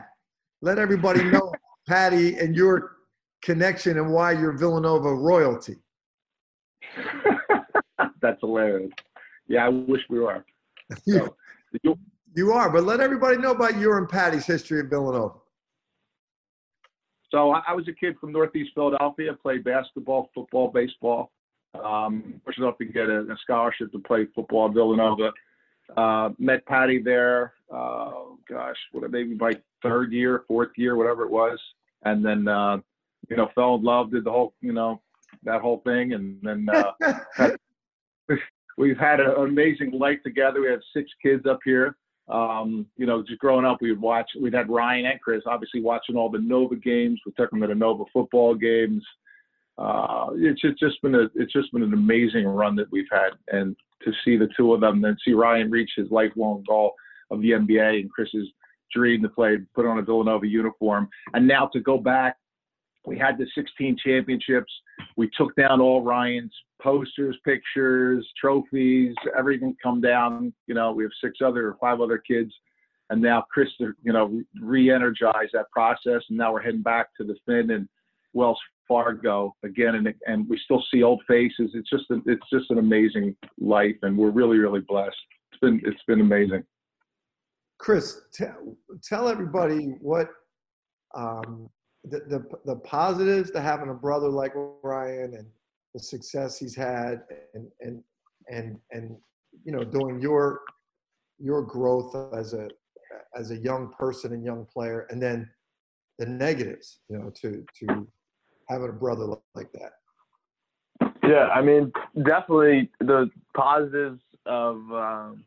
Let 0.61 0.77
everybody 0.77 1.23
know 1.23 1.51
Patty 1.87 2.37
and 2.37 2.55
your 2.55 2.97
connection 3.41 3.97
and 3.97 4.13
why 4.13 4.33
you're 4.33 4.57
Villanova 4.57 5.13
royalty. 5.13 5.77
That's 8.21 8.39
hilarious. 8.41 8.91
Yeah, 9.47 9.65
I 9.65 9.69
wish 9.69 10.01
we 10.09 10.19
were. 10.19 10.45
So, 11.07 11.35
you 12.35 12.51
are, 12.53 12.69
but 12.69 12.83
let 12.83 12.99
everybody 12.99 13.37
know 13.37 13.51
about 13.51 13.77
your 13.77 13.97
and 13.97 14.07
Patty's 14.07 14.45
history 14.45 14.79
of 14.79 14.87
Villanova. 14.87 15.35
So 17.29 17.51
I, 17.51 17.61
I 17.69 17.73
was 17.73 17.87
a 17.87 17.93
kid 17.93 18.17
from 18.19 18.31
Northeast 18.31 18.71
Philadelphia, 18.75 19.33
played 19.33 19.63
basketball, 19.63 20.29
football, 20.33 20.69
baseball. 20.69 21.31
Um, 21.73 22.41
fortunate 22.43 22.65
enough 22.65 22.77
to 22.79 22.85
get 22.85 23.09
a, 23.09 23.21
a 23.21 23.37
scholarship 23.41 23.91
to 23.93 23.99
play 23.99 24.27
football 24.35 24.67
at 24.67 24.73
Villanova. 24.73 25.31
Uh, 25.95 26.29
met 26.37 26.65
Patty 26.65 27.01
there. 27.01 27.53
Uh, 27.73 28.11
gosh, 28.47 28.75
what 28.91 29.09
maybe 29.09 29.35
my 29.35 29.53
third 29.81 30.11
year, 30.11 30.43
fourth 30.47 30.71
year, 30.75 30.95
whatever 30.95 31.23
it 31.23 31.31
was, 31.31 31.59
and 32.03 32.23
then 32.23 32.47
uh, 32.47 32.77
you 33.29 33.37
know 33.37 33.49
fell 33.55 33.75
in 33.75 33.83
love, 33.83 34.11
did 34.11 34.25
the 34.25 34.31
whole 34.31 34.53
you 34.61 34.73
know 34.73 35.01
that 35.43 35.61
whole 35.61 35.81
thing, 35.85 36.13
and 36.13 36.37
then 36.41 36.67
uh, 36.69 36.91
had, 37.35 37.55
we've 38.77 38.97
had 38.97 39.19
an 39.19 39.31
amazing 39.37 39.91
life 39.91 40.21
together. 40.23 40.61
We 40.61 40.67
have 40.67 40.81
six 40.93 41.09
kids 41.21 41.45
up 41.45 41.59
here. 41.63 41.95
Um, 42.31 42.85
you 42.97 43.05
know, 43.05 43.21
just 43.21 43.39
growing 43.39 43.65
up, 43.65 43.79
we 43.81 43.91
would 43.91 44.01
watch. 44.01 44.29
We'd 44.39 44.53
had 44.53 44.69
Ryan 44.69 45.05
and 45.05 45.21
Chris, 45.21 45.43
obviously 45.45 45.81
watching 45.81 46.15
all 46.15 46.29
the 46.29 46.39
Nova 46.39 46.75
games. 46.75 47.19
We 47.25 47.33
took 47.33 47.49
them 47.51 47.61
to 47.61 47.67
the 47.67 47.75
Nova 47.75 48.05
football 48.13 48.55
games. 48.55 49.03
Uh, 49.77 50.27
it's 50.35 50.61
just, 50.61 50.79
just 50.79 51.01
been 51.01 51.15
a 51.15 51.27
it's 51.35 51.53
just 51.53 51.71
been 51.73 51.83
an 51.83 51.93
amazing 51.93 52.45
run 52.45 52.75
that 52.75 52.91
we've 52.91 53.05
had, 53.11 53.31
and 53.49 53.75
to 54.03 54.11
see 54.23 54.37
the 54.37 54.49
two 54.55 54.73
of 54.73 54.81
them, 54.81 55.01
then 55.01 55.17
see 55.25 55.33
Ryan 55.33 55.69
reach 55.69 55.91
his 55.95 56.09
lifelong 56.11 56.63
goal 56.67 56.93
of 57.31 57.41
the 57.41 57.51
NBA, 57.51 58.01
and 58.01 58.11
Chris's 58.11 58.47
dream 58.93 59.21
to 59.21 59.29
play, 59.29 59.57
put 59.73 59.85
on 59.85 59.99
a 59.99 60.01
Villanova 60.01 60.47
uniform, 60.47 61.09
and 61.33 61.47
now 61.47 61.69
to 61.73 61.79
go 61.79 61.97
back. 61.97 62.37
We 63.05 63.17
had 63.17 63.37
the 63.37 63.47
16 63.55 63.97
championships. 64.03 64.71
We 65.17 65.29
took 65.37 65.55
down 65.55 65.81
all 65.81 66.01
Ryan's 66.03 66.53
posters, 66.81 67.37
pictures, 67.43 68.27
trophies, 68.39 69.15
everything 69.37 69.75
come 69.81 70.01
down. 70.01 70.53
You 70.67 70.75
know, 70.75 70.91
we 70.91 71.03
have 71.03 71.11
six 71.23 71.39
other 71.43 71.75
five 71.79 72.01
other 72.01 72.17
kids. 72.17 72.51
And 73.09 73.21
now 73.21 73.43
Chris, 73.51 73.69
you 73.79 74.13
know, 74.13 74.41
re-energize 74.61 75.49
that 75.53 75.69
process. 75.71 76.21
And 76.29 76.37
now 76.37 76.53
we're 76.53 76.61
heading 76.61 76.81
back 76.81 77.07
to 77.17 77.25
the 77.25 77.35
Finn 77.45 77.71
and 77.71 77.87
Wells 78.33 78.59
Fargo 78.87 79.55
again, 79.63 79.95
and 79.95 80.13
and 80.27 80.47
we 80.49 80.59
still 80.65 80.83
see 80.91 81.03
old 81.03 81.21
faces. 81.27 81.71
It's 81.73 81.89
just 81.89 82.09
a, 82.11 82.21
it's 82.25 82.45
just 82.51 82.69
an 82.71 82.77
amazing 82.77 83.35
life, 83.59 83.95
and 84.01 84.17
we're 84.17 84.31
really 84.31 84.57
really 84.57 84.81
blessed. 84.81 85.15
It's 85.51 85.59
been 85.61 85.81
it's 85.83 86.03
been 86.07 86.21
amazing. 86.21 86.63
Chris, 87.77 88.21
tell 88.33 88.75
tell 89.01 89.29
everybody 89.29 89.95
what 90.01 90.29
um, 91.15 91.69
the, 92.03 92.19
the 92.27 92.45
the 92.65 92.75
positives 92.77 93.51
to 93.51 93.61
having 93.61 93.89
a 93.89 93.93
brother 93.93 94.29
like 94.29 94.53
Ryan 94.83 95.35
and 95.35 95.47
the 95.93 95.99
success 95.99 96.57
he's 96.57 96.75
had, 96.75 97.21
and 97.53 97.67
and 97.81 98.03
and 98.49 98.79
and 98.91 99.15
you 99.63 99.71
know 99.71 99.83
during 99.83 100.19
your 100.19 100.61
your 101.39 101.61
growth 101.61 102.15
as 102.33 102.53
a 102.53 102.69
as 103.35 103.51
a 103.51 103.57
young 103.57 103.91
person 103.97 104.33
and 104.33 104.43
young 104.43 104.65
player, 104.65 105.07
and 105.09 105.21
then 105.21 105.49
the 106.17 106.25
negatives, 106.25 106.99
you 107.09 107.17
know, 107.17 107.31
to 107.41 107.65
to 107.79 108.07
having 108.69 108.89
a 108.89 108.93
brother 108.93 109.25
like 109.55 109.71
that? 109.73 109.93
Yeah, 111.23 111.47
I 111.47 111.61
mean, 111.61 111.91
definitely 112.23 112.89
the 112.99 113.29
positives 113.55 114.21
of 114.45 114.75
um, 114.91 115.45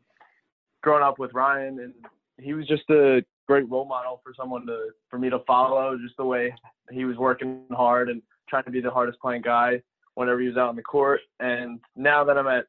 growing 0.83 1.03
up 1.03 1.19
with 1.19 1.33
Ryan, 1.33 1.79
and 1.79 1.93
he 2.39 2.53
was 2.53 2.67
just 2.67 2.89
a 2.89 3.23
great 3.47 3.69
role 3.69 3.85
model 3.85 4.21
for 4.23 4.33
someone 4.35 4.65
to 4.67 4.89
for 5.09 5.19
me 5.19 5.29
to 5.29 5.39
follow. 5.47 5.97
Just 5.97 6.17
the 6.17 6.25
way 6.25 6.53
he 6.91 7.05
was 7.05 7.17
working 7.17 7.65
hard 7.71 8.09
and 8.09 8.21
trying 8.49 8.65
to 8.65 8.71
be 8.71 8.81
the 8.81 8.91
hardest 8.91 9.19
playing 9.19 9.41
guy 9.41 9.81
whenever 10.15 10.39
he 10.39 10.47
was 10.47 10.57
out 10.57 10.69
on 10.69 10.75
the 10.75 10.81
court. 10.81 11.21
And 11.39 11.79
now 11.95 12.23
that 12.23 12.37
I'm 12.37 12.47
at 12.47 12.65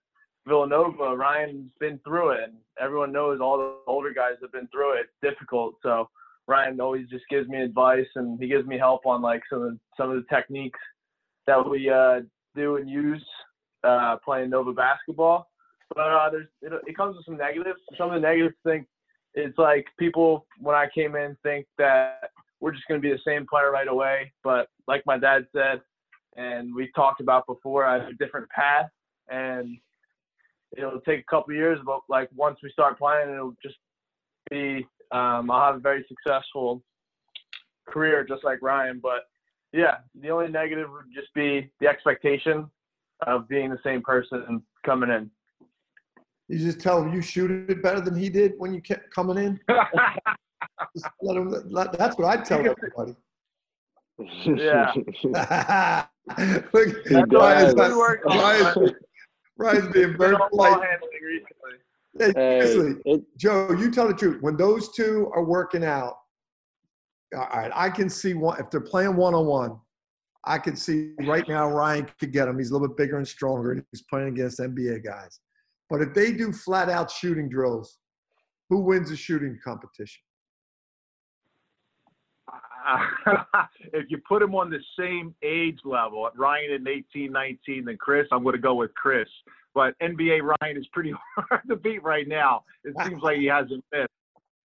Villanova, 0.46 1.16
Ryan's 1.16 1.70
been 1.80 1.98
through 2.04 2.30
it, 2.30 2.44
and 2.44 2.54
everyone 2.80 3.12
knows 3.12 3.40
all 3.40 3.58
the 3.58 3.76
older 3.86 4.12
guys 4.12 4.34
have 4.42 4.52
been 4.52 4.68
through 4.68 4.98
it. 4.98 5.06
Difficult, 5.22 5.74
so 5.82 6.08
Ryan 6.46 6.80
always 6.80 7.08
just 7.08 7.24
gives 7.28 7.48
me 7.48 7.60
advice 7.60 8.06
and 8.14 8.40
he 8.40 8.46
gives 8.48 8.66
me 8.66 8.78
help 8.78 9.04
on 9.06 9.20
like 9.20 9.42
some 9.50 9.62
of 9.62 9.70
the, 9.72 9.78
some 9.96 10.10
of 10.10 10.16
the 10.16 10.34
techniques 10.34 10.78
that 11.46 11.68
we 11.68 11.90
uh, 11.90 12.20
do 12.54 12.76
and 12.76 12.88
use 12.88 13.24
uh, 13.84 14.16
playing 14.24 14.50
Nova 14.50 14.72
basketball. 14.72 15.48
But 15.94 16.00
uh, 16.00 16.30
there's 16.30 16.46
it, 16.62 16.72
it 16.86 16.96
comes 16.96 17.16
with 17.16 17.24
some 17.24 17.36
negatives. 17.36 17.80
Some 17.96 18.08
of 18.08 18.14
the 18.14 18.26
negatives 18.26 18.54
think 18.64 18.86
it's 19.36 19.58
like 19.58 19.86
people 19.98 20.46
when 20.58 20.74
I 20.74 20.88
came 20.92 21.14
in 21.14 21.36
think 21.42 21.66
that 21.78 22.30
we're 22.60 22.72
just 22.72 22.88
going 22.88 23.00
to 23.00 23.06
be 23.06 23.12
the 23.12 23.20
same 23.24 23.46
player 23.46 23.70
right 23.70 23.86
away. 23.86 24.32
But 24.42 24.68
like 24.88 25.04
my 25.06 25.18
dad 25.18 25.46
said, 25.54 25.82
and 26.36 26.74
we 26.74 26.90
talked 26.96 27.20
about 27.20 27.46
before, 27.46 27.84
I 27.84 28.00
have 28.00 28.08
a 28.08 28.14
different 28.14 28.48
path, 28.50 28.88
and 29.28 29.76
it'll 30.76 31.00
take 31.00 31.20
a 31.20 31.30
couple 31.30 31.54
years. 31.54 31.78
But 31.84 32.00
like 32.08 32.28
once 32.34 32.58
we 32.62 32.70
start 32.70 32.98
playing, 32.98 33.30
it'll 33.30 33.56
just 33.62 33.76
be 34.50 34.86
um, 35.12 35.50
I'll 35.50 35.66
have 35.66 35.76
a 35.76 35.80
very 35.80 36.04
successful 36.08 36.82
career 37.88 38.24
just 38.24 38.42
like 38.42 38.60
Ryan. 38.62 39.00
But 39.02 39.26
yeah, 39.72 39.98
the 40.20 40.30
only 40.30 40.48
negative 40.48 40.90
would 40.90 41.12
just 41.14 41.32
be 41.34 41.70
the 41.80 41.88
expectation 41.88 42.70
of 43.26 43.48
being 43.48 43.70
the 43.70 43.78
same 43.84 44.02
person 44.02 44.62
coming 44.84 45.10
in. 45.10 45.30
You 46.48 46.58
just 46.58 46.80
tell 46.80 47.02
him 47.02 47.12
you 47.12 47.20
shoot 47.20 47.50
it 47.50 47.82
better 47.82 48.00
than 48.00 48.16
he 48.16 48.28
did 48.28 48.54
when 48.58 48.72
you 48.72 48.80
kept 48.80 49.12
coming 49.12 49.36
in. 49.36 49.60
just 50.94 51.06
let 51.22 51.36
him, 51.36 51.52
let, 51.68 51.92
that's 51.92 52.16
what 52.16 52.26
I 52.26 52.42
tell 52.42 52.60
everybody. 52.60 53.16
Yeah. 54.44 54.92
Look, 56.72 56.96
Ryan's, 57.30 57.74
Ryan's, 57.74 58.92
Ryan's 59.58 59.92
being 59.92 60.16
very 60.16 60.36
polite. 60.50 60.80
Hey, 62.18 62.32
hey 63.04 63.20
Joe, 63.36 63.72
you 63.72 63.90
tell 63.90 64.08
the 64.08 64.14
truth. 64.14 64.40
When 64.40 64.56
those 64.56 64.92
two 64.92 65.30
are 65.34 65.44
working 65.44 65.84
out, 65.84 66.16
all 67.34 67.48
right, 67.52 67.70
I 67.74 67.90
can 67.90 68.08
see 68.08 68.34
one 68.34 68.58
if 68.60 68.70
they're 68.70 68.80
playing 68.80 69.16
one 69.16 69.34
on 69.34 69.46
one. 69.46 69.78
I 70.44 70.58
can 70.58 70.76
see 70.76 71.10
right 71.22 71.46
now 71.48 71.68
Ryan 71.68 72.08
could 72.20 72.32
get 72.32 72.46
him. 72.48 72.58
He's 72.58 72.70
a 72.70 72.72
little 72.72 72.88
bit 72.88 72.96
bigger 72.96 73.18
and 73.18 73.26
stronger, 73.26 73.84
he's 73.90 74.02
playing 74.02 74.28
against 74.28 74.60
NBA 74.60 75.04
guys. 75.04 75.40
But 75.88 76.02
if 76.02 76.14
they 76.14 76.32
do 76.32 76.52
flat 76.52 76.88
out 76.88 77.10
shooting 77.10 77.48
drills, 77.48 77.98
who 78.68 78.80
wins 78.80 79.10
the 79.10 79.16
shooting 79.16 79.58
competition? 79.64 80.22
if 83.92 84.06
you 84.08 84.18
put 84.28 84.40
them 84.40 84.54
on 84.54 84.70
the 84.70 84.80
same 84.98 85.34
age 85.42 85.78
level, 85.84 86.28
Ryan 86.36 86.72
in 86.72 86.88
18, 86.88 87.32
19, 87.32 87.84
then 87.84 87.96
Chris, 87.98 88.26
I'm 88.30 88.42
going 88.42 88.54
to 88.54 88.60
go 88.60 88.74
with 88.74 88.94
Chris. 88.94 89.28
But 89.74 89.94
NBA 90.00 90.40
Ryan 90.42 90.76
is 90.76 90.86
pretty 90.92 91.12
hard 91.36 91.62
to 91.68 91.76
beat 91.76 92.02
right 92.02 92.26
now. 92.26 92.64
It 92.84 92.94
ah. 92.98 93.04
seems 93.04 93.22
like 93.22 93.38
he 93.38 93.46
hasn't 93.46 93.84
missed. 93.92 94.08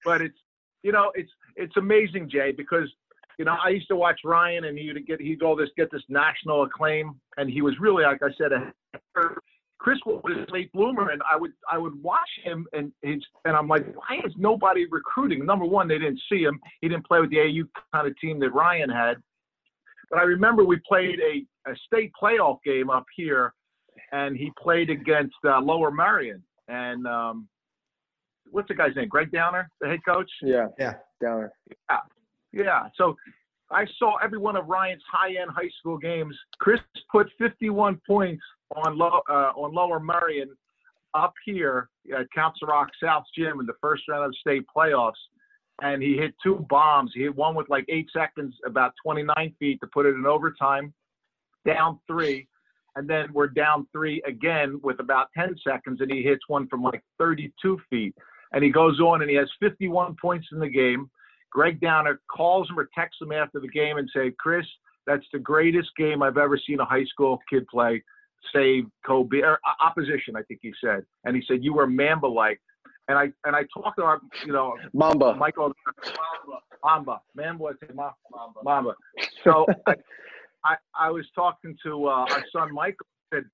But 0.04 0.22
it's 0.22 0.38
you 0.82 0.92
know 0.92 1.12
it's 1.14 1.30
it's 1.56 1.76
amazing, 1.76 2.30
Jay, 2.30 2.52
because 2.52 2.88
you 3.38 3.44
know 3.44 3.56
I 3.62 3.70
used 3.70 3.88
to 3.88 3.96
watch 3.96 4.20
Ryan 4.24 4.64
and 4.64 4.78
he 4.78 4.92
would 4.92 5.06
get 5.06 5.20
he'd 5.20 5.40
go 5.40 5.56
this 5.56 5.70
get 5.76 5.90
this 5.90 6.02
national 6.08 6.62
acclaim, 6.62 7.20
and 7.36 7.50
he 7.50 7.62
was 7.62 7.74
really 7.80 8.04
like 8.04 8.22
I 8.22 8.28
said 8.38 8.52
a 8.52 8.72
Chris 9.78 9.98
was 10.04 10.20
a 10.26 10.52
late 10.52 10.72
bloomer, 10.72 11.10
and 11.10 11.22
I 11.30 11.36
would 11.36 11.52
I 11.70 11.78
would 11.78 12.00
watch 12.02 12.28
him, 12.42 12.66
and 12.72 12.92
his, 13.02 13.22
and 13.44 13.56
I'm 13.56 13.68
like, 13.68 13.86
why 13.94 14.20
is 14.26 14.32
nobody 14.36 14.86
recruiting? 14.90 15.46
Number 15.46 15.64
one, 15.64 15.86
they 15.86 15.98
didn't 15.98 16.20
see 16.30 16.42
him. 16.42 16.58
He 16.80 16.88
didn't 16.88 17.06
play 17.06 17.20
with 17.20 17.30
the 17.30 17.36
AAU 17.36 17.62
kind 17.94 18.06
of 18.08 18.18
team 18.18 18.40
that 18.40 18.50
Ryan 18.50 18.90
had. 18.90 19.16
But 20.10 20.18
I 20.18 20.22
remember 20.22 20.64
we 20.64 20.80
played 20.88 21.20
a, 21.20 21.70
a 21.70 21.76
state 21.86 22.10
playoff 22.20 22.58
game 22.64 22.90
up 22.90 23.04
here, 23.14 23.54
and 24.12 24.36
he 24.36 24.50
played 24.60 24.90
against 24.90 25.36
uh, 25.44 25.60
Lower 25.60 25.92
Merion, 25.92 26.42
And 26.66 27.06
um, 27.06 27.48
what's 28.50 28.68
the 28.68 28.74
guy's 28.74 28.96
name? 28.96 29.08
Gregg 29.08 29.30
Downer, 29.30 29.68
the 29.80 29.88
head 29.88 30.00
coach. 30.04 30.30
Yeah, 30.42 30.68
yeah, 30.78 30.94
Downer. 31.20 31.52
Yeah, 31.88 31.98
yeah. 32.52 32.82
So 32.96 33.14
I 33.70 33.84
saw 33.98 34.16
every 34.16 34.38
one 34.38 34.56
of 34.56 34.66
Ryan's 34.66 35.02
high-end 35.10 35.50
high 35.50 35.70
school 35.78 35.98
games. 35.98 36.36
Chris 36.58 36.80
put 37.12 37.28
51 37.38 38.00
points 38.06 38.42
on 38.76 38.96
low, 38.96 39.20
uh, 39.28 39.52
on 39.56 39.74
Lower 39.74 40.00
Merion 40.00 40.50
up 41.14 41.34
here 41.44 41.88
at 42.16 42.30
Council 42.32 42.68
Rock 42.68 42.88
South 43.02 43.24
Gym 43.36 43.60
in 43.60 43.66
the 43.66 43.74
first 43.80 44.02
round 44.08 44.26
of 44.26 44.34
state 44.36 44.64
playoffs. 44.74 45.12
And 45.80 46.02
he 46.02 46.16
hit 46.16 46.34
two 46.42 46.66
bombs. 46.68 47.12
He 47.14 47.22
hit 47.22 47.36
one 47.36 47.54
with 47.54 47.68
like 47.68 47.84
eight 47.88 48.08
seconds, 48.12 48.54
about 48.66 48.92
29 49.04 49.54
feet 49.58 49.78
to 49.80 49.86
put 49.86 50.06
it 50.06 50.14
in 50.14 50.26
overtime, 50.26 50.92
down 51.64 52.00
three 52.08 52.48
and 52.98 53.08
then 53.08 53.32
we're 53.32 53.46
down 53.46 53.86
three 53.92 54.20
again 54.26 54.80
with 54.82 54.98
about 54.98 55.28
10 55.38 55.54
seconds, 55.64 56.00
and 56.00 56.10
he 56.10 56.20
hits 56.20 56.42
one 56.48 56.66
from 56.66 56.82
like 56.82 57.00
32 57.18 57.78
feet. 57.88 58.12
And 58.52 58.64
he 58.64 58.70
goes 58.70 58.98
on 58.98 59.22
and 59.22 59.30
he 59.30 59.36
has 59.36 59.48
51 59.60 60.16
points 60.20 60.48
in 60.50 60.58
the 60.58 60.68
game. 60.68 61.08
Gregg 61.52 61.80
Downer 61.80 62.20
calls 62.28 62.68
him 62.68 62.76
or 62.76 62.88
texts 62.98 63.22
him 63.22 63.30
after 63.30 63.60
the 63.60 63.68
game 63.68 63.98
and 63.98 64.10
say, 64.12 64.32
Chris, 64.36 64.66
that's 65.06 65.24
the 65.32 65.38
greatest 65.38 65.90
game 65.96 66.24
I've 66.24 66.38
ever 66.38 66.58
seen 66.66 66.80
a 66.80 66.84
high 66.84 67.04
school 67.04 67.38
kid 67.48 67.68
play. 67.68 68.02
Save 68.54 68.84
Kobe 69.06 69.40
or 69.42 69.58
opposition, 69.80 70.36
I 70.36 70.42
think 70.42 70.60
he 70.62 70.72
said. 70.82 71.04
And 71.24 71.36
he 71.36 71.42
said 71.46 71.62
you 71.62 71.74
were 71.74 71.86
Mamba 71.86 72.26
like. 72.26 72.60
And 73.08 73.16
I 73.16 73.32
and 73.44 73.56
I 73.56 73.62
talked 73.72 73.98
to 73.98 74.04
our, 74.04 74.20
you 74.44 74.52
know, 74.52 74.74
Mamba, 74.92 75.34
Michael, 75.34 75.72
Mamba, 76.84 77.20
Mamba, 77.34 77.72
Mamba, 77.94 78.14
Mamba. 78.34 78.60
Mamba. 78.62 78.94
So 79.44 79.64
I, 79.86 79.94
I, 80.64 80.76
I 80.94 81.10
was 81.10 81.24
talking 81.34 81.76
to 81.84 82.06
uh, 82.06 82.26
our 82.30 82.44
son 82.52 82.74
Michael. 82.74 83.06
Said, 83.32 83.44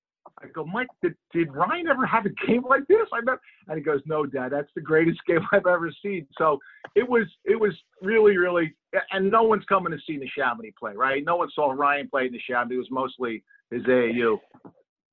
I 0.41 0.47
go, 0.47 0.65
Mike, 0.65 0.87
did, 1.01 1.15
did 1.33 1.53
Ryan 1.53 1.87
ever 1.87 2.05
have 2.05 2.25
a 2.25 2.29
game 2.47 2.63
like 2.67 2.85
this? 2.87 3.07
I 3.13 3.21
never. 3.21 3.39
And 3.67 3.77
he 3.77 3.83
goes, 3.83 4.01
No, 4.05 4.25
Dad, 4.25 4.51
that's 4.51 4.69
the 4.75 4.81
greatest 4.81 5.19
game 5.27 5.41
I've 5.51 5.67
ever 5.67 5.91
seen. 6.03 6.27
So 6.37 6.59
it 6.95 7.07
was 7.07 7.25
it 7.45 7.59
was 7.59 7.73
really 8.01 8.37
really, 8.37 8.75
and 9.11 9.31
no 9.31 9.43
one's 9.43 9.65
coming 9.65 9.91
to 9.91 9.99
see 10.05 10.17
Neshaminy 10.17 10.75
play, 10.77 10.93
right? 10.95 11.23
No 11.23 11.37
one 11.37 11.49
saw 11.53 11.71
Ryan 11.71 12.09
play 12.09 12.27
in 12.27 12.33
Neshaminy. 12.33 12.73
It 12.73 12.77
was 12.77 12.91
mostly 12.91 13.43
his 13.71 13.83
AAU, 13.83 14.39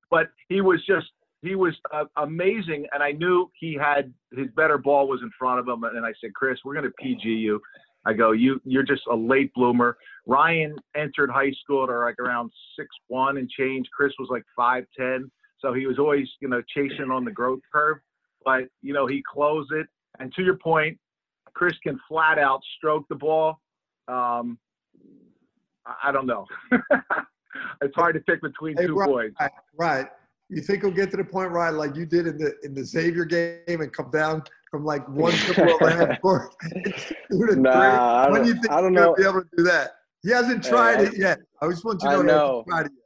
but 0.09 0.27
he 0.49 0.61
was 0.61 0.83
just 0.85 1.07
he 1.43 1.55
was 1.55 1.73
uh, 1.93 2.05
amazing, 2.17 2.87
and 2.93 3.03
I 3.03 3.11
knew 3.11 3.51
he 3.59 3.73
had 3.73 4.13
his 4.31 4.47
better 4.55 4.77
ball 4.77 5.07
was 5.07 5.19
in 5.21 5.29
front 5.37 5.59
of 5.59 5.67
him. 5.67 5.83
And 5.83 6.05
I 6.05 6.13
said, 6.21 6.33
Chris, 6.33 6.57
we're 6.63 6.73
going 6.73 6.85
to 6.85 6.91
PG 6.91 7.27
you. 7.27 7.61
I 8.05 8.13
go, 8.13 8.31
you 8.31 8.61
you're 8.65 8.83
just 8.83 9.01
a 9.11 9.15
late 9.15 9.53
bloomer. 9.53 9.97
Ryan 10.25 10.75
entered 10.95 11.29
high 11.29 11.51
school 11.63 11.83
at 11.83 11.89
like 11.89 12.19
around 12.19 12.51
six 12.77 12.87
one 13.07 13.37
and 13.37 13.49
change. 13.49 13.87
Chris 13.95 14.13
was 14.19 14.29
like 14.31 14.43
five 14.55 14.85
ten, 14.97 15.29
so 15.59 15.73
he 15.73 15.85
was 15.85 15.99
always 15.99 16.27
you 16.41 16.47
know 16.47 16.61
chasing 16.73 17.11
on 17.11 17.25
the 17.25 17.31
growth 17.31 17.61
curve. 17.73 17.97
But 18.45 18.63
you 18.81 18.93
know 18.93 19.05
he 19.07 19.21
closed 19.31 19.71
it. 19.73 19.87
And 20.19 20.33
to 20.35 20.43
your 20.43 20.57
point, 20.57 20.97
Chris 21.53 21.73
can 21.83 21.99
flat 22.07 22.39
out 22.39 22.61
stroke 22.77 23.05
the 23.09 23.15
ball. 23.15 23.59
Um, 24.07 24.57
I, 25.85 26.09
I 26.09 26.11
don't 26.11 26.27
know. 26.27 26.45
it's 27.81 27.95
hard 27.95 28.15
to 28.15 28.21
pick 28.21 28.41
between 28.41 28.75
Hey, 28.77 28.87
two 28.87 28.95
right, 28.95 29.07
boys. 29.09 29.31
Right, 29.39 29.51
right. 29.77 30.07
You 30.49 30.61
think 30.61 30.81
he'll 30.83 30.91
get 30.91 31.09
to 31.11 31.17
the 31.17 31.23
point, 31.23 31.51
right, 31.51 31.69
like 31.71 31.95
you 31.95 32.05
did 32.05 32.27
in 32.27 32.37
the 32.37 32.53
in 32.63 32.73
the 32.73 32.83
Xavier 32.83 33.25
game 33.25 33.81
and 33.81 33.91
come 33.91 34.11
down 34.11 34.43
from 34.69 34.83
like 34.85 35.07
one 35.09 35.31
triple 35.45 35.73
over 35.73 35.89
half 35.89 36.21
court? 36.21 36.53
Two 37.31 37.47
to 37.47 37.55
Nah, 37.55 37.71
three? 37.71 37.81
I 37.81 38.29
when 38.29 38.33
don't- 38.41 38.43
do 38.43 38.47
you 38.49 38.61
think 38.61 38.71
I 38.71 38.81
don't 38.81 38.91
he's 38.93 38.99
gonna 38.99 39.07
know. 39.07 39.15
be 39.15 39.23
able 39.23 39.41
to 39.41 39.49
do 39.57 39.63
that? 39.63 39.91
He 40.21 40.29
hasn't 40.29 40.63
Hey, 40.65 40.71
tried 40.71 40.99
I- 40.99 41.03
it 41.03 41.17
yet. 41.17 41.39
I 41.61 41.69
just 41.69 41.83
want 41.85 42.01
you 42.03 42.09
to 42.09 42.15
know, 42.17 42.21
he 42.21 42.27
know. 42.27 42.33
hasn't 42.47 42.67
tried 42.67 42.85
it 42.87 42.91
yet. 42.91 42.99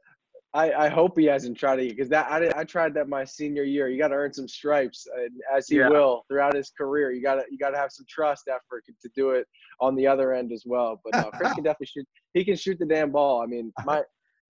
I, 0.54 0.72
I 0.86 0.88
hope 0.88 1.18
he 1.18 1.26
hasn't 1.26 1.58
tried 1.58 1.78
it 1.78 1.90
because 1.90 2.08
that 2.08 2.26
I, 2.30 2.40
did- 2.40 2.54
I 2.54 2.64
tried 2.64 2.94
that 2.94 3.08
my 3.08 3.22
senior 3.24 3.62
year. 3.64 3.88
You 3.88 3.98
got 3.98 4.08
to 4.08 4.14
earn 4.14 4.32
some 4.32 4.48
stripes, 4.48 5.06
and 5.16 5.30
as 5.54 5.68
he 5.68 5.76
Yeah. 5.76 5.88
will 5.90 6.24
throughout 6.28 6.54
his 6.54 6.70
career. 6.76 7.12
You 7.12 7.22
got 7.22 7.36
to 7.36 7.44
you 7.50 7.58
got 7.58 7.70
to 7.70 7.76
have 7.78 7.92
some 7.92 8.06
trust 8.08 8.48
effort 8.48 8.84
to 8.86 9.08
do 9.14 9.30
it 9.30 9.46
on 9.80 9.94
the 9.94 10.06
other 10.06 10.32
end 10.34 10.50
as 10.52 10.64
well. 10.66 11.00
But 11.04 11.14
no, 11.22 11.30
Chris 11.30 11.52
can 11.54 11.64
definitely 11.64 11.86
shoot. 11.86 12.06
He 12.34 12.44
can 12.44 12.56
shoot 12.56 12.78
the 12.78 12.86
damn 12.86 13.10
ball. 13.12 13.42
I 13.42 13.46
mean, 13.46 13.72
my 13.84 14.02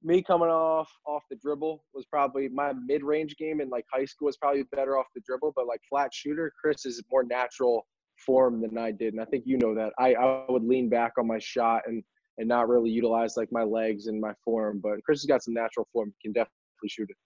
me 0.02 0.22
coming 0.22 0.48
off 0.48 0.88
off 1.06 1.24
the 1.30 1.36
dribble 1.36 1.84
was 1.92 2.06
probably 2.06 2.48
my 2.48 2.72
mid 2.86 3.02
range 3.02 3.36
game 3.36 3.60
in 3.60 3.68
like 3.68 3.84
high 3.92 4.04
school 4.04 4.26
was 4.26 4.36
probably 4.36 4.62
better 4.74 4.98
off 4.98 5.06
the 5.14 5.22
dribble. 5.26 5.52
But 5.56 5.66
like 5.66 5.80
flat 5.88 6.12
shooter, 6.12 6.52
Chris 6.60 6.86
is 6.86 7.02
more 7.10 7.24
natural 7.24 7.86
form 8.24 8.60
than 8.60 8.78
I 8.78 8.90
did, 8.90 9.14
and 9.14 9.22
I 9.22 9.24
think 9.26 9.44
you 9.46 9.58
know 9.58 9.74
that. 9.74 9.92
I 9.98 10.14
I 10.14 10.44
would 10.48 10.64
lean 10.64 10.88
back 10.88 11.12
on 11.18 11.26
my 11.26 11.38
shot 11.38 11.82
and 11.86 12.02
and 12.38 12.48
not 12.48 12.68
really 12.68 12.90
utilize 12.90 13.36
like 13.36 13.50
my 13.50 13.64
legs 13.64 14.06
and 14.06 14.20
my 14.20 14.32
form. 14.44 14.80
But 14.82 15.02
Chris 15.04 15.20
has 15.20 15.26
got 15.26 15.42
some 15.42 15.54
natural 15.54 15.86
form. 15.92 16.12
He 16.18 16.28
can 16.28 16.32
definitely 16.32 16.88
shoot 16.88 17.08
it. 17.10 17.16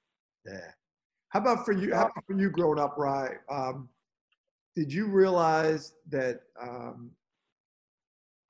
Yeah. 0.47 0.71
How 1.29 1.41
about 1.41 1.65
for 1.65 1.73
you? 1.73 1.95
How 1.95 2.07
about 2.07 2.25
for 2.27 2.39
you 2.39 2.51
growing 2.51 2.79
up, 2.79 2.97
Rye? 2.97 3.35
Um, 3.51 3.89
did 4.75 4.93
you 4.93 5.07
realize 5.07 5.95
that 6.11 6.41
um, 6.61 7.11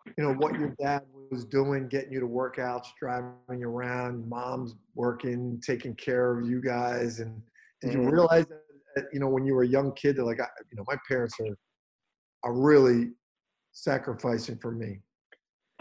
you 0.06 0.24
know 0.24 0.34
what 0.34 0.58
your 0.58 0.74
dad 0.80 1.02
was 1.30 1.44
doing, 1.44 1.88
getting 1.88 2.12
you 2.12 2.20
to 2.20 2.26
workouts, 2.26 2.86
driving 2.98 3.60
you 3.60 3.68
around, 3.68 4.28
mom's 4.28 4.74
working, 4.94 5.60
taking 5.64 5.94
care 5.94 6.38
of 6.38 6.48
you 6.48 6.60
guys, 6.60 7.20
and 7.20 7.42
did 7.80 7.92
you 7.94 8.00
Mhm. 8.00 8.12
realize 8.12 8.46
that, 8.46 9.06
you 9.12 9.20
know 9.20 9.28
when 9.28 9.44
you 9.46 9.54
were 9.54 9.62
a 9.62 9.66
young 9.68 9.92
kid 9.94 10.16
that 10.16 10.24
like 10.24 10.40
I, 10.40 10.46
you 10.70 10.76
know 10.76 10.84
my 10.86 10.96
parents 11.08 11.34
are 11.40 11.56
are 12.44 12.52
really 12.54 13.12
sacrificing 13.72 14.58
for 14.58 14.72
me. 14.72 15.00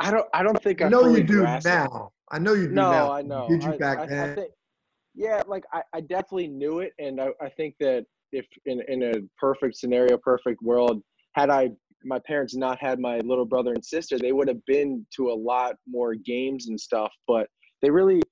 I 0.00 0.10
don't. 0.10 0.26
I 0.34 0.42
don't 0.42 0.62
think 0.62 0.82
I, 0.82 0.86
I 0.86 0.88
know 0.88 1.14
you 1.14 1.24
do 1.24 1.44
it. 1.44 1.64
now. 1.64 2.12
I 2.30 2.38
know 2.38 2.54
you 2.54 2.68
do 2.68 2.74
No, 2.74 2.90
now. 2.90 3.12
I 3.12 3.22
know. 3.22 3.46
Did 3.48 3.62
you 3.62 3.70
I, 3.70 3.76
back 3.76 3.98
I, 4.00 4.06
then? 4.06 4.34
Think, 4.34 4.50
yeah, 5.14 5.42
like 5.46 5.64
I, 5.72 5.82
I 5.92 6.00
definitely 6.00 6.48
knew 6.48 6.80
it, 6.80 6.92
and 6.98 7.20
I, 7.20 7.28
I 7.40 7.48
think 7.50 7.74
that 7.80 8.06
if 8.32 8.46
in 8.66 8.80
in 8.88 9.02
a 9.02 9.12
perfect 9.38 9.76
scenario, 9.76 10.16
perfect 10.16 10.62
world, 10.62 11.02
had 11.32 11.50
I 11.50 11.70
my 12.04 12.18
parents 12.26 12.54
not 12.56 12.78
had 12.80 12.98
my 12.98 13.18
little 13.18 13.44
brother 13.44 13.72
and 13.72 13.84
sister, 13.84 14.18
they 14.18 14.32
would 14.32 14.48
have 14.48 14.64
been 14.66 15.06
to 15.16 15.30
a 15.30 15.34
lot 15.34 15.76
more 15.86 16.14
games 16.14 16.68
and 16.68 16.78
stuff. 16.78 17.12
But 17.26 17.48
they 17.82 17.90
really, 17.90 18.22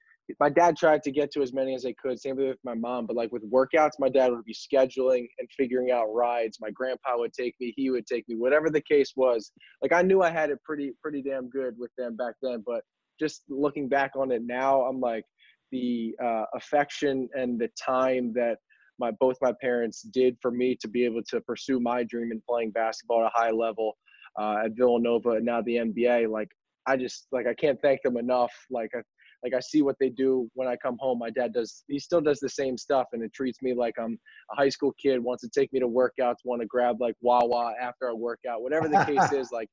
my 0.40 0.48
dad 0.48 0.76
tried 0.76 1.02
to 1.04 1.10
get 1.10 1.30
to 1.32 1.42
as 1.42 1.52
many 1.52 1.74
as 1.74 1.82
they 1.82 1.94
could. 1.94 2.20
Same 2.20 2.36
with 2.36 2.56
my 2.64 2.74
mom. 2.74 3.06
But 3.06 3.16
like 3.16 3.32
with 3.32 3.50
workouts, 3.50 3.92
my 3.98 4.08
dad 4.08 4.30
would 4.30 4.44
be 4.44 4.54
scheduling 4.54 5.26
and 5.38 5.48
figuring 5.56 5.90
out 5.90 6.06
rides. 6.12 6.58
My 6.60 6.70
grandpa 6.70 7.16
would 7.16 7.32
take 7.32 7.54
me. 7.60 7.72
He 7.76 7.90
would 7.90 8.06
take 8.06 8.28
me. 8.28 8.36
Whatever 8.36 8.70
the 8.70 8.82
case 8.82 9.12
was, 9.16 9.52
like 9.82 9.92
I 9.92 10.02
knew 10.02 10.22
I 10.22 10.30
had 10.30 10.50
it 10.50 10.62
pretty 10.64 10.92
pretty 11.02 11.22
damn 11.22 11.48
good 11.48 11.74
with 11.78 11.90
them 11.96 12.16
back 12.16 12.34
then. 12.42 12.62
But 12.66 12.82
just 13.18 13.42
looking 13.48 13.88
back 13.88 14.12
on 14.16 14.30
it 14.30 14.42
now, 14.44 14.82
I'm 14.82 15.00
like 15.00 15.24
the 15.72 16.14
uh, 16.22 16.44
affection 16.54 17.28
and 17.34 17.58
the 17.58 17.68
time 17.78 18.32
that 18.34 18.58
my 18.98 19.10
both 19.12 19.36
my 19.40 19.52
parents 19.60 20.02
did 20.02 20.36
for 20.40 20.50
me 20.50 20.76
to 20.80 20.88
be 20.88 21.04
able 21.04 21.22
to 21.28 21.40
pursue 21.40 21.80
my 21.80 22.04
dream 22.04 22.32
in 22.32 22.42
playing 22.48 22.70
basketball 22.72 23.24
at 23.24 23.32
a 23.34 23.38
high 23.38 23.50
level 23.50 23.96
uh, 24.38 24.58
at 24.64 24.72
Villanova 24.76 25.30
and 25.30 25.44
now 25.44 25.62
the 25.62 25.76
NBA. 25.76 26.28
Like 26.30 26.48
I 26.86 26.96
just 26.96 27.26
like 27.32 27.46
I 27.46 27.54
can't 27.54 27.80
thank 27.80 28.02
them 28.02 28.16
enough. 28.16 28.52
Like 28.70 28.90
I 28.94 29.00
like 29.44 29.54
I 29.54 29.60
see 29.60 29.82
what 29.82 29.96
they 30.00 30.08
do 30.08 30.48
when 30.54 30.66
I 30.66 30.76
come 30.76 30.96
home. 30.98 31.18
My 31.18 31.30
dad 31.30 31.52
does 31.52 31.84
he 31.88 31.98
still 31.98 32.20
does 32.20 32.40
the 32.40 32.48
same 32.48 32.76
stuff 32.76 33.06
and 33.12 33.22
it 33.22 33.32
treats 33.32 33.62
me 33.62 33.74
like 33.74 33.94
I'm 33.98 34.18
a 34.52 34.56
high 34.56 34.68
school 34.68 34.92
kid, 35.00 35.22
wants 35.22 35.42
to 35.42 35.48
take 35.48 35.72
me 35.72 35.80
to 35.80 35.88
workouts, 35.88 36.36
want 36.44 36.60
to 36.60 36.66
grab 36.66 37.00
like 37.00 37.14
Wawa 37.20 37.74
after 37.80 38.08
a 38.08 38.16
workout, 38.16 38.62
whatever 38.62 38.88
the 38.88 39.04
case 39.04 39.32
is. 39.40 39.50
Like 39.52 39.68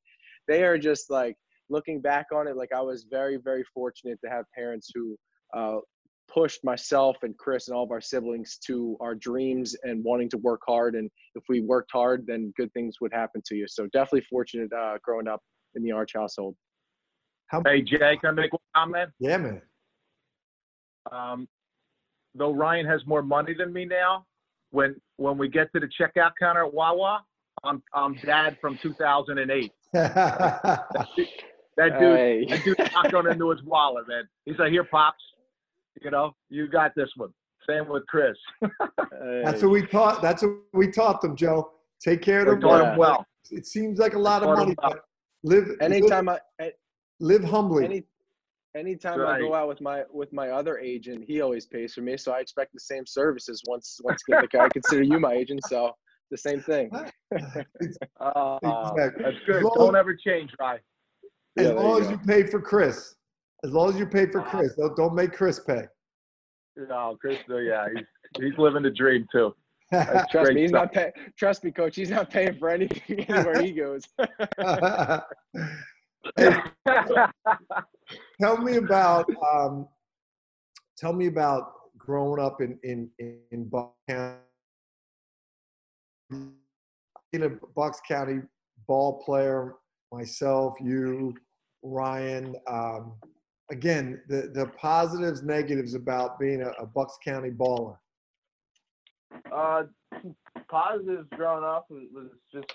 they 0.47 0.63
are 0.63 0.77
just 0.77 1.09
like 1.09 1.35
looking 1.69 2.01
back 2.01 2.27
on 2.33 2.47
it, 2.47 2.55
like 2.55 2.71
I 2.75 2.81
was 2.81 3.05
very, 3.09 3.37
very 3.37 3.63
fortunate 3.73 4.19
to 4.23 4.29
have 4.29 4.45
parents 4.55 4.91
who 4.93 5.15
uh, 5.55 5.77
pushed 6.33 6.63
myself 6.63 7.17
and 7.23 7.37
Chris 7.37 7.67
and 7.67 7.75
all 7.77 7.83
of 7.83 7.91
our 7.91 8.01
siblings 8.01 8.57
to 8.67 8.97
our 8.99 9.15
dreams 9.15 9.75
and 9.83 10.03
wanting 10.03 10.29
to 10.29 10.37
work 10.37 10.61
hard. 10.67 10.95
And 10.95 11.09
if 11.35 11.43
we 11.49 11.61
worked 11.61 11.91
hard, 11.93 12.25
then 12.27 12.53
good 12.57 12.71
things 12.73 12.95
would 13.01 13.13
happen 13.13 13.41
to 13.45 13.55
you. 13.55 13.65
So 13.67 13.87
definitely 13.93 14.25
fortunate 14.29 14.71
uh, 14.73 14.97
growing 15.03 15.27
up 15.27 15.41
in 15.75 15.83
the 15.83 15.91
Arch 15.91 16.11
household. 16.15 16.55
How, 17.47 17.61
Hey 17.65 17.81
Jay, 17.81 18.17
can 18.19 18.29
I 18.29 18.31
make 18.31 18.51
one 18.53 18.59
comment? 18.75 19.11
yeah, 19.19 19.37
man. 19.37 19.61
um, 21.11 21.47
though 22.33 22.51
Ryan 22.53 22.85
has 22.87 23.01
more 23.05 23.21
money 23.21 23.53
than 23.57 23.71
me 23.71 23.85
now, 23.85 24.25
when 24.71 24.95
when 25.17 25.37
we 25.37 25.47
get 25.47 25.71
to 25.73 25.79
the 25.79 25.87
checkout 25.99 26.31
counter 26.39 26.65
at 26.65 26.73
Wawa, 26.73 27.23
I'm 27.63 27.81
I'm 27.93 28.15
dad 28.15 28.57
from 28.59 28.77
2008. 28.81 29.71
That 31.77 31.99
dude, 31.99 32.17
Hey. 32.17 32.45
that 32.49 32.63
dude 32.63 32.77
knocked 32.93 33.13
on 33.13 33.29
into 33.29 33.49
his 33.51 33.61
wallet, 33.63 34.07
man. 34.07 34.23
He's 34.45 34.57
like, 34.57 34.71
"Here, 34.71 34.85
pops, 34.85 35.21
you 36.01 36.11
know, 36.11 36.33
you 36.49 36.67
got 36.67 36.91
this 36.95 37.09
one." 37.15 37.29
Same 37.67 37.87
with 37.89 38.05
Chris. 38.07 38.37
That's 39.43 39.61
what 39.63 39.71
we 39.71 39.85
taught. 39.87 40.21
That's 40.21 40.43
what 40.43 40.53
we 40.73 40.91
taught 40.91 41.21
them, 41.21 41.35
Joe. 41.35 41.71
Take 42.03 42.21
care 42.21 42.41
of 42.41 42.45
They 42.45 42.51
them. 42.51 42.61
taught 42.61 42.81
Yeah. 42.83 42.91
him 42.93 42.97
well. 42.99 43.25
It 43.51 43.65
seems 43.65 43.97
like 43.99 44.13
a 44.13 44.19
lot 44.19 44.43
of 44.43 44.49
money, 44.49 44.75
well. 44.81 44.91
but 44.93 44.99
live 45.43 45.69
anytime 45.81 46.25
live, 46.25 46.39
I, 46.61 46.71
live 47.19 47.43
humbly. 47.43 47.85
any 47.85 48.03
anytime 48.75 49.21
I 49.25 49.39
go 49.39 49.53
out 49.55 49.67
with 49.67 49.81
my 49.81 50.03
with 50.11 50.31
my 50.33 50.49
other 50.51 50.77
agent, 50.79 51.23
he 51.27 51.41
always 51.41 51.65
pays 51.65 51.93
for 51.93 52.01
me, 52.01 52.17
so 52.17 52.31
I 52.33 52.39
expect 52.39 52.73
the 52.73 52.79
same 52.79 53.05
services. 53.07 53.61
Once 53.67 53.99
once 54.03 54.21
again, 54.27 54.41
like 54.41 54.55
I 54.55 54.69
consider 54.69 55.01
you 55.03 55.19
my 55.19 55.33
agent, 55.33 55.61
so 55.67 55.91
the 56.31 56.37
same 56.37 56.61
thing. 56.61 56.91
Uh, 58.19 58.57
Exactly. 58.91 59.23
That's 59.23 59.37
good. 59.45 59.63
long 59.63 59.73
Don't 59.75 59.95
ever 59.95 60.15
change, 60.15 60.51
Ryan. 60.59 60.79
as 61.57 61.65
Yeah, 61.67 61.71
long 61.73 61.95
you 61.95 62.01
as 62.01 62.05
go. 62.07 62.11
you 62.11 62.17
pay 62.19 62.43
for 62.43 62.61
Chris. 62.61 63.15
As 63.65 63.71
long 63.71 63.89
as 63.89 63.97
you 63.97 64.05
pay 64.05 64.27
for 64.27 64.43
Chris. 64.43 64.75
Don't, 64.75 64.95
don't 64.95 65.15
make 65.15 65.33
Chris 65.33 65.59
pay. 65.59 65.85
No, 66.77 67.17
Chris. 67.19 67.39
Yeah, 67.49 67.87
he's 67.95 68.05
he's 68.39 68.57
living 68.59 68.83
the 68.83 68.91
dream 68.91 69.25
too. 69.31 69.55
That's 69.89 70.29
Trust 70.31 70.53
me, 70.53 70.61
he's 70.61 70.69
stuff. 70.69 70.83
not 70.83 70.93
paying. 70.93 71.11
Trust 71.35 71.63
me, 71.63 71.71
coach, 71.71 71.95
he's 71.95 72.11
not 72.11 72.29
paying 72.29 72.59
for 72.59 72.69
anything 72.69 73.25
anywhere 73.27 73.61
he 73.61 73.71
goes. 73.71 74.03
Hey, 76.37 76.55
tell 78.41 78.57
me 78.57 78.77
about 78.77 79.29
um, 79.53 79.87
tell 80.97 81.13
me 81.13 81.27
about 81.27 81.73
growing 81.99 82.41
up 82.41 82.61
in 82.61 82.79
in 82.83 83.11
in 83.51 83.69
Bucks 83.69 83.93
County. 84.09 84.39
Being 86.31 87.43
a 87.43 87.49
Bucks 87.75 88.01
County 88.07 88.41
ball 88.87 89.21
player, 89.23 89.75
myself, 90.11 90.73
you, 90.81 91.35
Ryan. 91.83 92.55
Um, 92.67 93.13
again, 93.71 94.21
the 94.27 94.51
the 94.53 94.67
positives, 94.77 95.43
negatives 95.43 95.93
about 95.93 96.39
being 96.39 96.61
a, 96.61 96.69
a 96.81 96.85
Bucks 96.85 97.17
County 97.23 97.49
baller. 97.49 97.97
Uh, 99.51 99.83
positives 100.69 101.27
growing 101.31 101.63
up 101.63 101.87
was, 101.89 102.29
just 102.53 102.65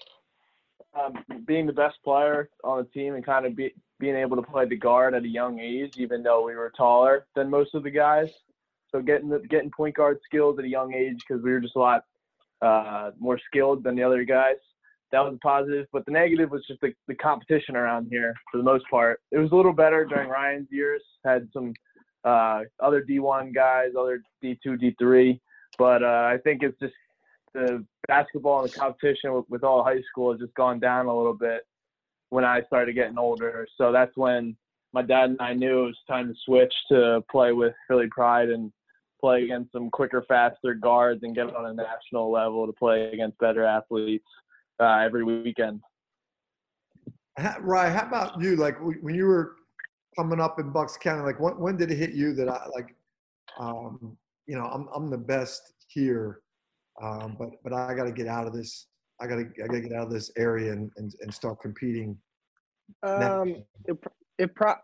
um, 0.99 1.15
being 1.47 1.67
the 1.67 1.73
best 1.73 1.97
player 2.05 2.49
on 2.65 2.79
the 2.79 2.85
team 2.85 3.15
and 3.15 3.25
kind 3.25 3.47
of 3.47 3.57
be, 3.57 3.73
being 3.99 4.17
able 4.17 4.37
to 4.37 4.43
play 4.43 4.67
the 4.67 4.77
guard 4.77 5.15
at 5.15 5.25
a 5.25 5.29
young 5.29 5.61
age, 5.61 5.95
even 5.97 6.23
though 6.23 6.45
we 6.45 6.55
were 6.55 6.73
taller 6.77 7.27
than 7.35 7.49
most 7.49 7.75
of 7.75 7.83
the 7.83 7.91
guys. 7.91 8.29
So 8.91 9.01
getting 9.01 9.29
the, 9.29 9.39
getting 9.39 9.71
point 9.71 9.95
guard 9.95 10.19
skills 10.25 10.59
at 10.59 10.65
a 10.65 10.69
young 10.69 10.95
age 10.95 11.23
because 11.27 11.43
we 11.43 11.53
were 11.53 11.61
just 11.61 11.77
a 11.77 11.79
lot 11.79 12.05
uh, 12.61 13.13
more 13.19 13.39
skilled 13.39 13.85
than 13.85 13.95
the 13.95 14.03
other 14.03 14.25
guys. 14.25 14.57
That 15.13 15.21
was 15.21 15.35
a 15.35 15.39
positive, 15.39 15.87
but 15.93 16.05
the 16.07 16.13
negative 16.13 16.51
was 16.51 16.65
just 16.69 16.81
the, 16.81 16.93
the 17.09 17.17
competition 17.17 17.77
around 17.77 18.07
here 18.11 18.33
for 18.51 18.59
the 18.59 18.65
most 18.65 18.85
part. 18.91 19.21
It 19.33 19.39
was 19.39 19.51
a 19.51 19.57
little 19.57 19.73
better 19.73 20.05
during 20.05 20.29
Ryan's 20.29 20.69
years. 20.71 21.03
Had 21.25 21.49
some 21.53 21.73
uh, 22.25 22.63
other 22.81 23.03
D1 23.03 23.55
guys, 23.55 23.89
other 23.99 24.23
D2, 24.43 24.59
D3. 24.67 25.41
But 25.79 26.03
uh, 26.03 26.29
I 26.33 26.39
think 26.45 26.63
it's 26.63 26.79
just 26.79 26.95
the 27.55 27.85
basketball 28.07 28.63
and 28.63 28.71
the 28.71 28.79
competition 28.79 29.33
with, 29.33 29.47
with 29.49 29.65
all 29.65 29.83
high 29.83 30.03
school 30.11 30.33
has 30.33 30.41
just 30.41 30.55
gone 30.55 30.79
down 30.79 31.07
a 31.07 31.17
little 31.17 31.35
bit 31.35 31.63
when 32.29 32.45
I 32.45 32.63
started 32.63 32.95
getting 32.95 33.19
older. 33.19 33.67
So 33.77 33.91
that's 33.91 34.17
when 34.17 34.57
my 34.93 35.03
dad 35.03 35.31
and 35.31 35.41
I 35.41 35.55
knew 35.55 35.85
it 35.85 35.87
was 35.87 35.99
time 36.09 36.29
to 36.29 36.35
switch 36.45 36.73
to 36.91 37.23
play 37.31 37.53
with 37.53 37.75
Philly 37.89 38.09
Pride 38.11 38.51
and 38.51 38.73
play 39.21 39.43
against 39.43 39.73
some 39.73 39.91
quicker, 39.91 40.25
faster 40.29 40.75
guards 40.75 41.23
and 41.23 41.35
get 41.35 41.55
on 41.55 41.67
a 41.67 41.75
national 41.75 42.31
level 42.31 42.67
to 42.67 42.73
play 42.73 43.11
against 43.13 43.39
better 43.39 43.65
athletes 43.65 44.27
uh, 44.81 44.99
every 44.99 45.25
weekend. 45.25 45.81
Right. 47.61 47.91
How 47.91 48.07
about 48.07 48.41
you? 48.41 48.57
Like 48.57 48.77
when 48.81 49.15
you 49.15 49.27
were 49.27 49.57
coming 50.17 50.41
up 50.41 50.59
in 50.59 50.71
Bucks 50.71 50.97
County, 50.97 51.23
like 51.23 51.41
when, 51.41 51.59
when 51.59 51.77
did 51.77 51.91
it 51.91 51.97
hit 51.97 52.13
you 52.13 52.35
that 52.35 52.49
I 52.49 52.67
like, 52.75 52.95
um, 53.59 54.17
you 54.47 54.57
know, 54.57 54.65
I'm, 54.65 54.89
I'm 54.95 55.11
the 55.11 55.19
best 55.19 55.75
here, 55.89 56.41
um, 57.03 57.37
but, 57.39 57.51
but 57.63 57.73
I 57.73 57.95
got 57.95 58.05
to 58.05 58.13
get 58.13 58.27
out 58.27 58.47
of 58.47 58.53
this. 58.53 58.87
I 59.21 59.27
got 59.27 59.37
to, 59.37 59.49
I 59.63 59.67
got 59.67 59.75
to 59.75 59.81
get 59.81 59.93
out 59.93 60.07
of 60.07 60.13
this 60.13 60.31
area 60.37 60.73
and, 60.73 60.91
and, 60.97 61.15
and 61.21 61.33
start 61.33 61.61
competing. 61.61 62.19
Um, 63.03 63.65
it, 63.85 63.97
it 64.39 64.55
pro- 64.55 64.75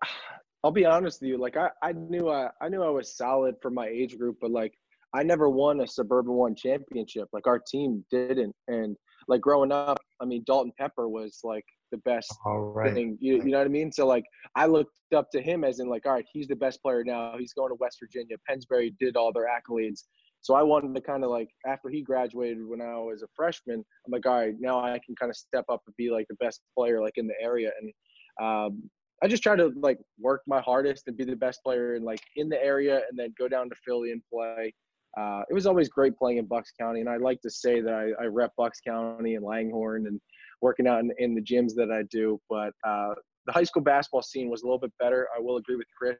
I'll 0.62 0.70
be 0.70 0.84
honest 0.84 1.20
with 1.20 1.28
you. 1.28 1.38
Like 1.38 1.56
I, 1.56 1.70
I 1.82 1.92
knew 1.92 2.28
I, 2.28 2.50
I 2.60 2.68
knew 2.68 2.82
I 2.82 2.90
was 2.90 3.16
solid 3.16 3.56
for 3.60 3.70
my 3.70 3.86
age 3.86 4.16
group, 4.18 4.36
but 4.40 4.50
like 4.50 4.74
I 5.14 5.22
never 5.22 5.48
won 5.48 5.80
a 5.80 5.86
suburban 5.86 6.34
one 6.34 6.54
championship. 6.54 7.28
Like 7.32 7.46
our 7.46 7.58
team 7.58 8.04
didn't. 8.10 8.54
And 8.68 8.96
like 9.28 9.40
growing 9.40 9.72
up, 9.72 9.98
I 10.20 10.24
mean, 10.24 10.44
Dalton 10.46 10.72
Pepper 10.78 11.08
was 11.08 11.40
like 11.42 11.64
the 11.92 11.98
best 11.98 12.32
right. 12.44 12.94
thing. 12.94 13.18
You, 13.20 13.36
you 13.36 13.50
know 13.50 13.58
what 13.58 13.66
I 13.66 13.70
mean? 13.70 13.92
So 13.92 14.06
like 14.06 14.24
I 14.54 14.66
looked 14.66 14.96
up 15.14 15.30
to 15.32 15.40
him 15.40 15.64
as 15.64 15.80
in 15.80 15.88
like, 15.88 16.06
all 16.06 16.12
right, 16.12 16.24
he's 16.32 16.48
the 16.48 16.56
best 16.56 16.82
player 16.82 17.04
now. 17.04 17.34
He's 17.38 17.52
going 17.52 17.70
to 17.70 17.76
West 17.80 17.98
Virginia. 18.00 18.36
Pennsbury 18.48 18.94
did 18.98 19.16
all 19.16 19.32
their 19.32 19.46
accolades. 19.46 20.04
So 20.40 20.54
I 20.54 20.62
wanted 20.62 20.94
to 20.94 21.00
kind 21.00 21.24
of 21.24 21.30
like 21.30 21.48
after 21.66 21.88
he 21.88 22.02
graduated 22.02 22.64
when 22.64 22.80
I 22.80 22.96
was 22.98 23.22
a 23.22 23.28
freshman, 23.34 23.84
I'm 24.06 24.12
like, 24.12 24.26
all 24.26 24.38
right, 24.38 24.54
now 24.60 24.80
I 24.80 25.00
can 25.04 25.16
kind 25.18 25.30
of 25.30 25.36
step 25.36 25.64
up 25.68 25.82
and 25.86 25.96
be 25.96 26.10
like 26.10 26.26
the 26.28 26.36
best 26.36 26.60
player 26.76 27.00
like 27.00 27.14
in 27.16 27.26
the 27.26 27.34
area. 27.40 27.70
And 27.80 27.92
um, 28.40 28.90
I 29.22 29.28
just 29.28 29.42
try 29.42 29.56
to 29.56 29.72
like 29.80 29.98
work 30.20 30.42
my 30.46 30.60
hardest 30.60 31.04
and 31.08 31.16
be 31.16 31.24
the 31.24 31.36
best 31.36 31.60
player 31.64 31.94
in 31.94 32.04
like 32.04 32.20
in 32.36 32.48
the 32.48 32.62
area 32.62 33.00
and 33.08 33.18
then 33.18 33.34
go 33.38 33.48
down 33.48 33.68
to 33.70 33.76
Philly 33.84 34.12
and 34.12 34.22
play. 34.32 34.72
Uh, 35.16 35.42
it 35.48 35.54
was 35.54 35.66
always 35.66 35.88
great 35.88 36.16
playing 36.16 36.38
in 36.38 36.44
Bucks 36.44 36.72
County, 36.78 37.00
and 37.00 37.08
I 37.08 37.16
like 37.16 37.40
to 37.40 37.50
say 37.50 37.80
that 37.80 37.94
I, 37.94 38.24
I 38.24 38.26
rep 38.26 38.52
Bucks 38.56 38.80
County 38.86 39.34
and 39.34 39.44
Langhorne 39.44 40.06
and 40.06 40.20
working 40.60 40.86
out 40.86 41.00
in, 41.00 41.10
in 41.18 41.34
the 41.34 41.40
gyms 41.40 41.74
that 41.74 41.90
I 41.90 42.02
do. 42.10 42.38
But 42.50 42.72
uh, 42.86 43.14
the 43.46 43.52
high 43.52 43.64
school 43.64 43.82
basketball 43.82 44.22
scene 44.22 44.50
was 44.50 44.62
a 44.62 44.66
little 44.66 44.78
bit 44.78 44.92
better. 44.98 45.28
I 45.36 45.40
will 45.40 45.56
agree 45.56 45.76
with 45.76 45.86
Chris. 45.96 46.18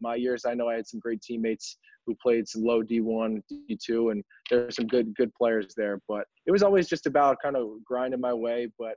My 0.00 0.14
years, 0.14 0.44
I 0.44 0.54
know 0.54 0.68
I 0.68 0.74
had 0.74 0.86
some 0.86 1.00
great 1.00 1.20
teammates 1.20 1.76
who 2.06 2.14
played 2.22 2.46
some 2.46 2.62
low 2.62 2.82
D1, 2.82 3.42
D2, 3.52 4.12
and 4.12 4.24
there 4.50 4.64
were 4.64 4.70
some 4.70 4.86
good 4.86 5.14
good 5.16 5.32
players 5.34 5.74
there. 5.76 6.00
But 6.08 6.24
it 6.46 6.52
was 6.52 6.62
always 6.62 6.88
just 6.88 7.06
about 7.06 7.38
kind 7.42 7.56
of 7.56 7.84
grinding 7.84 8.20
my 8.20 8.32
way. 8.32 8.68
But 8.78 8.94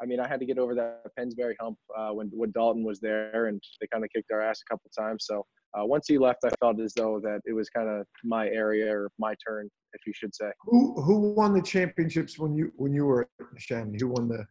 I 0.00 0.06
mean, 0.06 0.20
I 0.20 0.28
had 0.28 0.40
to 0.40 0.46
get 0.46 0.58
over 0.58 0.74
that 0.76 1.02
Pennsbury 1.16 1.56
hump 1.60 1.76
uh, 1.96 2.10
when 2.10 2.30
when 2.32 2.52
Dalton 2.52 2.84
was 2.84 3.00
there, 3.00 3.46
and 3.46 3.62
they 3.80 3.86
kind 3.92 4.04
of 4.04 4.10
kicked 4.14 4.30
our 4.32 4.40
ass 4.40 4.62
a 4.66 4.72
couple 4.72 4.88
of 4.88 5.04
times. 5.04 5.26
So 5.26 5.44
uh, 5.76 5.84
once 5.84 6.06
he 6.08 6.18
left, 6.18 6.40
I 6.44 6.50
felt 6.60 6.80
as 6.80 6.94
though 6.94 7.20
that 7.22 7.40
it 7.44 7.52
was 7.52 7.68
kind 7.68 7.88
of 7.88 8.06
my 8.24 8.48
area 8.48 8.90
or 8.94 9.10
my 9.18 9.34
turn, 9.46 9.68
if 9.92 10.00
you 10.06 10.12
should 10.14 10.34
say. 10.34 10.50
Who 10.62 11.00
who 11.02 11.32
won 11.34 11.54
the 11.54 11.62
championships 11.62 12.38
when 12.38 12.54
you 12.54 12.72
when 12.76 12.92
you 12.92 13.04
were 13.06 13.28
at 13.40 13.46
Shannon? 13.60 13.94
Who 13.98 14.08
won 14.08 14.28
the? 14.28 14.46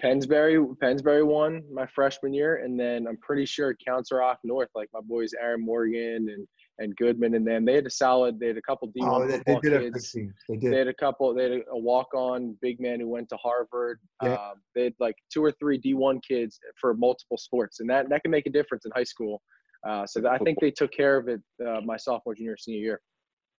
Pennsbury 0.00 0.58
Pennsbury 0.80 1.22
won 1.22 1.62
my 1.72 1.86
freshman 1.86 2.34
year, 2.34 2.56
and 2.56 2.78
then 2.78 3.06
I'm 3.06 3.16
pretty 3.18 3.46
sure 3.46 3.76
Council 3.86 4.18
Rock 4.18 4.38
North, 4.42 4.68
like 4.74 4.88
my 4.92 5.00
boys 5.00 5.30
Aaron 5.40 5.64
Morgan 5.64 6.28
and 6.28 6.46
and 6.78 6.94
Goodman, 6.96 7.34
and 7.34 7.46
then 7.46 7.64
they 7.64 7.74
had 7.74 7.86
a 7.86 7.90
solid. 7.90 8.38
They 8.38 8.48
had 8.48 8.56
a 8.56 8.62
couple 8.62 8.88
D1 8.88 8.92
oh, 9.02 9.26
they, 9.26 9.36
football 9.38 9.60
they 9.62 9.70
did 9.70 9.94
kids. 9.94 10.12
They 10.12 10.56
did. 10.56 10.72
They 10.72 10.78
had 10.78 10.88
a 10.88 10.94
couple. 10.94 11.32
They 11.34 11.44
had 11.44 11.62
a 11.70 11.78
walk-on 11.78 12.56
big 12.60 12.80
man 12.80 13.00
who 13.00 13.08
went 13.08 13.28
to 13.30 13.36
Harvard. 13.36 14.00
Yeah. 14.22 14.34
Um, 14.34 14.54
they 14.74 14.84
had 14.84 14.94
like 15.00 15.16
two 15.32 15.42
or 15.42 15.52
three 15.52 15.80
D1 15.80 16.20
kids 16.26 16.58
for 16.80 16.92
multiple 16.94 17.38
sports, 17.38 17.80
and 17.80 17.88
that 17.88 18.08
that 18.10 18.22
can 18.22 18.30
make 18.30 18.46
a 18.46 18.50
difference 18.50 18.84
in 18.84 18.92
high 18.94 19.04
school. 19.04 19.40
Uh, 19.86 20.06
so 20.06 20.28
I 20.28 20.38
think 20.38 20.58
they 20.60 20.70
took 20.70 20.92
care 20.92 21.16
of 21.16 21.28
it 21.28 21.40
uh, 21.66 21.80
my 21.84 21.96
sophomore, 21.96 22.34
junior, 22.34 22.56
senior 22.56 22.80
year. 22.80 23.00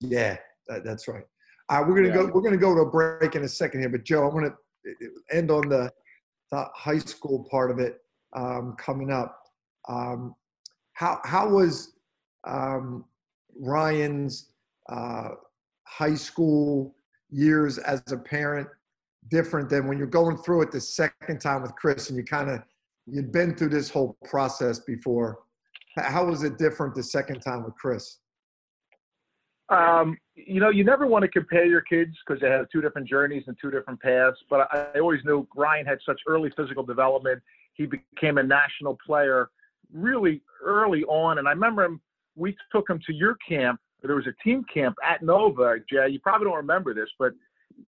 Yeah, 0.01 0.37
that, 0.69 0.85
that's 0.85 1.07
right. 1.07 1.25
Uh, 1.69 1.85
we're 1.87 1.95
gonna 1.97 2.09
Yeah. 2.09 2.27
go. 2.27 2.31
We're 2.35 2.43
gonna 2.43 2.57
go 2.57 2.75
to 2.75 2.81
a 2.83 2.91
break 2.91 3.37
in 3.37 3.45
a 3.45 3.49
second 3.49 3.81
here, 3.81 3.89
but 3.89 4.05
Joe, 4.05 4.29
I 4.29 4.35
want 4.35 4.47
to 4.47 5.11
end 5.31 5.51
on 5.51 5.69
the, 5.69 5.91
the 6.51 6.65
high 6.75 6.99
school 6.99 7.47
part 7.51 7.71
of 7.71 7.79
it 7.79 8.01
um, 8.35 8.75
coming 8.79 9.11
up. 9.11 9.41
Um, 9.89 10.35
how 10.95 11.21
how 11.25 11.49
was 11.49 11.95
um, 12.47 13.05
Ryan's 13.59 14.51
uh, 14.89 15.31
high 15.85 16.15
school 16.15 16.95
years 17.31 17.79
as 17.79 18.03
a 18.12 18.17
parent 18.17 18.69
different 19.29 19.69
than 19.69 19.89
when 19.89 19.99
you're 19.99 20.07
going 20.07 20.37
through 20.39 20.62
it 20.62 20.71
the 20.71 20.81
second 20.81 21.41
time 21.41 21.62
with 21.62 21.75
Chris 21.75 22.11
and 22.11 22.17
you 22.17 22.25
kind 22.25 22.49
of 22.49 22.62
you'd 23.07 23.33
been 23.33 23.55
through 23.55 23.71
this 23.71 23.91
whole 23.91 24.17
process 24.25 24.81
before? 24.81 25.41
How 25.97 26.25
was 26.25 26.43
it 26.43 26.59
different 26.59 26.95
the 26.95 27.03
second 27.03 27.41
time 27.41 27.65
with 27.65 27.75
Chris? 27.75 28.19
Um, 29.69 30.17
you 30.35 30.61
know, 30.61 30.69
you 30.69 30.85
never 30.85 31.07
want 31.07 31.23
to 31.23 31.29
compare 31.29 31.65
your 31.65 31.81
kids 31.81 32.13
because 32.25 32.41
they 32.41 32.49
have 32.49 32.67
two 32.71 32.81
different 32.81 33.09
journeys 33.09 33.45
and 33.47 33.57
two 33.61 33.71
different 33.71 34.01
paths. 34.01 34.37
But 34.49 34.69
I, 34.73 34.87
I 34.95 35.01
always 35.01 35.25
knew 35.25 35.47
Ryan 35.57 35.87
had 35.87 35.99
such 36.07 36.21
early 36.29 36.53
physical 36.57 36.85
development. 36.85 37.43
He 37.75 37.87
became 37.87 38.39
a 38.39 38.43
national 38.43 38.97
player 39.05 39.51
really 39.93 40.43
early 40.63 41.05
on. 41.05 41.39
And 41.39 41.49
I 41.49 41.53
remember 41.53 41.85
him, 41.85 42.01
we 42.37 42.57
took 42.71 42.89
him 42.89 43.01
to 43.07 43.13
your 43.13 43.37
camp. 43.49 43.81
There 44.03 44.15
was 44.15 44.27
a 44.27 44.43
team 44.45 44.65
camp 44.73 44.95
at 45.05 45.23
Nova, 45.23 45.77
Jay. 45.91 46.09
You 46.11 46.21
probably 46.21 46.45
don't 46.45 46.57
remember 46.57 46.95
this, 46.95 47.09
but 47.19 47.33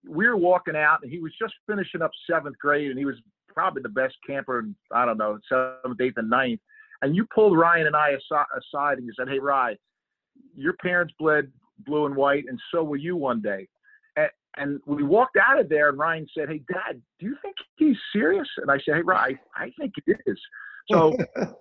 we 0.08 0.28
were 0.28 0.38
walking 0.38 0.76
out 0.76 1.00
and 1.04 1.12
he 1.12 1.20
was 1.20 1.32
just 1.40 1.54
finishing 1.68 2.02
up 2.02 2.12
seventh 2.28 2.58
grade 2.58 2.90
and 2.90 2.98
he 2.98 3.06
was 3.06 3.16
probably 3.54 3.82
the 3.82 3.90
best 3.90 4.16
camper 4.26 4.60
in, 4.60 4.76
I 4.92 5.06
don't 5.06 5.18
know, 5.18 5.38
seventh, 5.50 6.02
eighth, 6.02 6.18
and 6.18 6.30
ninth. 6.30 6.62
And 7.02 7.16
you 7.16 7.26
pulled 7.34 7.58
Ryan 7.58 7.88
and 7.88 7.96
I 7.96 8.12
aside 8.12 8.98
and 8.98 9.06
you 9.06 9.14
said, 9.18 9.30
Hey, 9.30 9.40
Ryan, 9.40 9.78
your 10.56 10.74
parents 10.74 11.14
bled 11.20 11.52
blue 11.86 12.06
and 12.06 12.16
white, 12.16 12.46
and 12.48 12.60
so 12.72 12.84
will 12.84 12.98
you 12.98 13.16
one 13.16 13.42
day. 13.42 13.68
And, 14.16 14.30
and 14.58 14.82
we 14.86 15.04
walked 15.04 15.38
out 15.38 15.60
of 15.60 15.70
there, 15.70 15.90
and 15.90 15.98
Ryan 15.98 16.28
said, 16.38 16.50
"Hey, 16.50 16.62
Dad, 16.72 17.02
do 17.20 17.26
you 17.26 17.38
think 17.42 17.56
he's 17.78 17.96
serious?" 18.12 18.48
And 18.58 18.70
I 18.70 18.78
said, 18.80 18.96
"Hey, 18.96 19.02
Ryan, 19.02 19.40
I 19.56 19.72
think 19.80 19.94
it 20.06 20.20
is." 20.26 20.40
So 20.92 21.16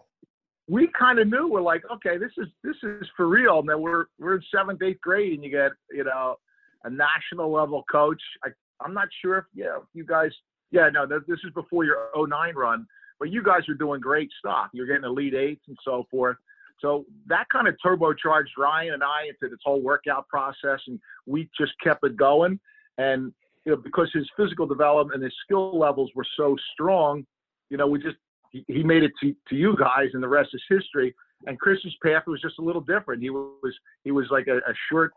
we 0.68 0.88
kind 0.98 1.18
of 1.18 1.28
knew 1.28 1.48
we're 1.48 1.62
like, 1.62 1.82
okay, 1.90 2.18
this 2.18 2.32
is 2.36 2.46
this 2.62 2.76
is 2.82 3.08
for 3.16 3.26
real. 3.26 3.60
And 3.60 3.68
then 3.68 3.80
we're 3.80 4.06
we're 4.18 4.36
in 4.36 4.42
seventh, 4.54 4.82
eighth 4.82 5.00
grade, 5.00 5.32
and 5.32 5.44
you 5.44 5.50
get 5.50 5.72
you 5.90 6.04
know 6.04 6.36
a 6.84 6.90
national 6.90 7.50
level 7.50 7.84
coach. 7.90 8.20
I, 8.44 8.48
I'm 8.84 8.94
not 8.94 9.08
sure 9.22 9.38
if 9.38 9.44
yeah 9.54 9.78
you 9.94 10.04
guys 10.04 10.30
yeah 10.70 10.88
no 10.92 11.06
this 11.06 11.38
is 11.44 11.52
before 11.54 11.84
your 11.84 12.08
09 12.16 12.54
run, 12.54 12.86
but 13.18 13.30
you 13.30 13.42
guys 13.42 13.68
are 13.68 13.74
doing 13.74 14.00
great 14.00 14.30
stuff. 14.38 14.68
You're 14.72 14.86
getting 14.86 15.04
elite 15.04 15.34
eights 15.34 15.62
and 15.68 15.76
so 15.84 16.06
forth. 16.10 16.36
So 16.80 17.04
that 17.26 17.48
kind 17.52 17.66
of 17.66 17.74
turbocharged 17.84 18.56
Ryan 18.56 18.94
and 18.94 19.02
I 19.02 19.26
into 19.28 19.50
this 19.50 19.60
whole 19.64 19.82
workout 19.82 20.28
process, 20.28 20.80
and 20.86 21.00
we 21.26 21.50
just 21.58 21.72
kept 21.82 22.04
it 22.04 22.16
going. 22.16 22.60
And 22.98 23.32
you 23.64 23.72
know, 23.72 23.76
because 23.76 24.10
his 24.14 24.28
physical 24.36 24.66
development 24.66 25.16
and 25.16 25.24
his 25.24 25.34
skill 25.44 25.78
levels 25.78 26.10
were 26.14 26.26
so 26.36 26.56
strong, 26.72 27.26
you 27.70 27.76
know, 27.76 27.86
we 27.86 27.98
just 27.98 28.16
he, 28.50 28.64
he 28.68 28.82
made 28.82 29.02
it 29.02 29.12
to, 29.22 29.34
to 29.48 29.56
you 29.56 29.76
guys, 29.78 30.08
and 30.14 30.22
the 30.22 30.28
rest 30.28 30.50
is 30.54 30.62
history. 30.68 31.14
And 31.46 31.58
Chris's 31.58 31.94
path 32.02 32.24
was 32.26 32.40
just 32.40 32.58
a 32.58 32.62
little 32.62 32.80
different. 32.80 33.22
He 33.22 33.30
was 33.30 33.74
he 34.04 34.10
was 34.10 34.26
like 34.30 34.46
a, 34.46 34.56
a 34.58 34.74
short. 34.90 35.12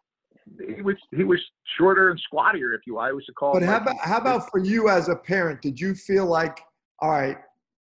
He 0.75 0.81
was 0.81 0.95
he 1.15 1.23
was 1.23 1.39
shorter 1.77 2.09
and 2.09 2.19
squattier, 2.19 2.73
if 2.73 2.81
you. 2.85 2.97
I 2.97 3.11
used 3.11 3.27
to 3.27 3.33
call. 3.33 3.53
But 3.53 3.63
him 3.63 3.69
how 3.69 3.77
about 3.77 3.97
how 3.99 4.17
about 4.17 4.49
for 4.49 4.59
you 4.59 4.89
as 4.89 5.09
a 5.09 5.15
parent? 5.15 5.61
Did 5.61 5.79
you 5.79 5.93
feel 5.93 6.25
like, 6.25 6.61
all 6.99 7.11
right, 7.11 7.37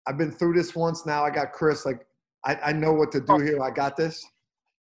I've 0.08 0.18
been 0.18 0.32
through 0.32 0.54
this 0.54 0.76
once 0.76 1.06
now. 1.06 1.24
I 1.24 1.30
got 1.30 1.52
Chris. 1.52 1.86
Like, 1.86 2.06
I, 2.46 2.56
I 2.66 2.74
know 2.74 2.94
what 2.94 3.12
to 3.12 3.20
do 3.20 3.26
oh. 3.34 3.40
here. 3.40 3.62
I 3.62 3.72
got 3.72 3.98
this. 3.98 4.26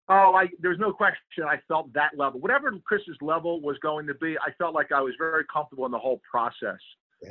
Oh, 0.08 0.34
I, 0.34 0.48
there's 0.60 0.78
no 0.78 0.92
question. 0.92 1.44
I 1.48 1.58
felt 1.66 1.92
that 1.94 2.10
level. 2.16 2.40
Whatever 2.40 2.72
Chris's 2.84 3.16
level 3.22 3.62
was 3.62 3.78
going 3.78 4.06
to 4.06 4.14
be, 4.14 4.36
I 4.38 4.50
felt 4.58 4.74
like 4.74 4.92
I 4.92 5.00
was 5.00 5.14
very 5.18 5.44
comfortable 5.50 5.86
in 5.86 5.92
the 5.92 5.98
whole 5.98 6.20
process. 6.30 6.78
Yeah. 7.22 7.30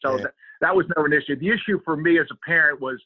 So 0.00 0.16
Yeah. 0.16 0.22
That, 0.24 0.34
that 0.60 0.76
was 0.76 0.86
never 0.96 1.06
an 1.06 1.12
issue. 1.12 1.36
The 1.36 1.48
issue 1.48 1.80
for 1.84 1.96
me 1.96 2.18
as 2.18 2.26
a 2.30 2.36
parent 2.46 2.80
was 2.80 3.02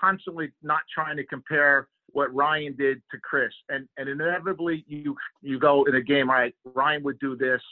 constantly 0.00 0.50
not 0.62 0.80
trying 0.92 1.16
to 1.16 1.24
compare 1.26 1.88
what 2.12 2.34
Ryan 2.34 2.74
did 2.76 3.00
to 3.12 3.18
Chris, 3.22 3.52
and 3.68 3.88
and 3.96 4.08
inevitably 4.08 4.84
you 4.88 5.16
you 5.42 5.58
go 5.58 5.84
in 5.84 5.94
a 5.94 6.02
game, 6.02 6.28
all 6.28 6.36
right? 6.36 6.54
Ryan 6.64 7.02
would 7.04 7.18
do 7.20 7.36
this, 7.36 7.62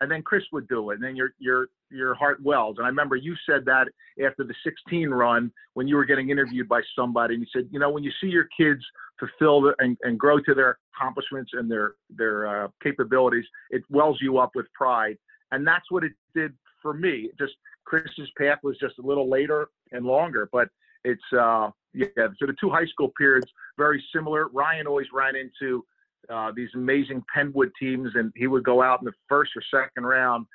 and 0.00 0.10
then 0.10 0.22
Chris 0.22 0.42
would 0.52 0.66
do 0.68 0.90
it, 0.90 0.94
and 0.94 1.04
then 1.04 1.16
your 1.16 1.30
your 1.38 1.68
your 1.94 2.14
heart 2.14 2.42
wells. 2.42 2.76
And 2.78 2.86
I 2.86 2.88
remember 2.88 3.16
you 3.16 3.34
said 3.48 3.64
that 3.66 3.88
after 4.24 4.44
the 4.44 4.54
16 4.64 5.08
run 5.10 5.52
when 5.74 5.88
you 5.88 5.96
were 5.96 6.04
getting 6.04 6.30
interviewed 6.30 6.68
by 6.68 6.80
somebody, 6.96 7.34
and 7.34 7.42
you 7.42 7.48
said, 7.54 7.68
you 7.70 7.78
know, 7.78 7.90
when 7.90 8.04
you 8.04 8.12
see 8.20 8.28
your 8.28 8.48
kids 8.56 8.82
fulfill 9.18 9.72
and, 9.78 9.96
and 10.02 10.18
grow 10.18 10.40
to 10.40 10.54
their 10.54 10.78
accomplishments 10.96 11.52
and 11.54 11.70
their 11.70 11.94
their 12.10 12.64
uh, 12.64 12.68
capabilities, 12.82 13.44
it 13.70 13.82
wells 13.90 14.18
you 14.20 14.38
up 14.38 14.50
with 14.54 14.66
pride, 14.74 15.16
and 15.52 15.66
that's 15.66 15.90
what 15.90 16.04
it 16.04 16.12
did 16.34 16.52
for 16.82 16.94
me. 16.94 17.30
Just 17.38 17.54
Chris's 17.84 18.30
path 18.36 18.58
was 18.62 18.76
just 18.78 18.98
a 18.98 19.06
little 19.06 19.28
later 19.28 19.68
and 19.92 20.04
longer, 20.04 20.48
but 20.52 20.68
it's 21.04 21.22
uh, 21.32 21.70
yeah, 21.92 22.06
so 22.16 22.46
the 22.46 22.54
two 22.60 22.70
high 22.70 22.86
school 22.86 23.12
periods 23.16 23.46
very 23.78 24.02
similar. 24.14 24.48
Ryan 24.48 24.86
always 24.86 25.06
ran 25.12 25.34
into 25.36 25.84
uh, 26.30 26.52
these 26.54 26.70
amazing 26.74 27.22
Penwood 27.34 27.70
teams, 27.78 28.10
and 28.14 28.32
he 28.34 28.46
would 28.46 28.64
go 28.64 28.82
out 28.82 29.00
in 29.00 29.04
the 29.04 29.12
first 29.28 29.52
or 29.56 29.62
second 29.70 30.04
round. 30.04 30.46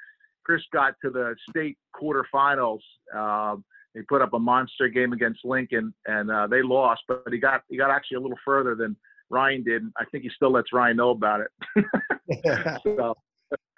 Chris 0.49 0.63
got 0.73 0.95
to 1.03 1.11
the 1.11 1.35
state 1.47 1.77
quarterfinals. 1.95 2.79
Uh, 3.15 3.57
he 3.93 4.01
put 4.09 4.23
up 4.23 4.33
a 4.33 4.39
monster 4.39 4.87
game 4.87 5.13
against 5.13 5.45
Lincoln, 5.45 5.93
and 6.07 6.31
uh, 6.31 6.47
they 6.47 6.63
lost, 6.63 7.03
but 7.07 7.21
he 7.31 7.37
got 7.37 7.61
he 7.69 7.77
got 7.77 7.91
actually 7.91 8.15
a 8.15 8.19
little 8.19 8.37
further 8.43 8.73
than 8.73 8.95
Ryan 9.29 9.63
did. 9.63 9.83
I 9.95 10.05
think 10.05 10.23
he 10.23 10.31
still 10.35 10.51
lets 10.51 10.73
Ryan 10.73 10.97
know 10.97 11.11
about 11.11 11.41
it. 11.41 11.85
so, 12.83 13.15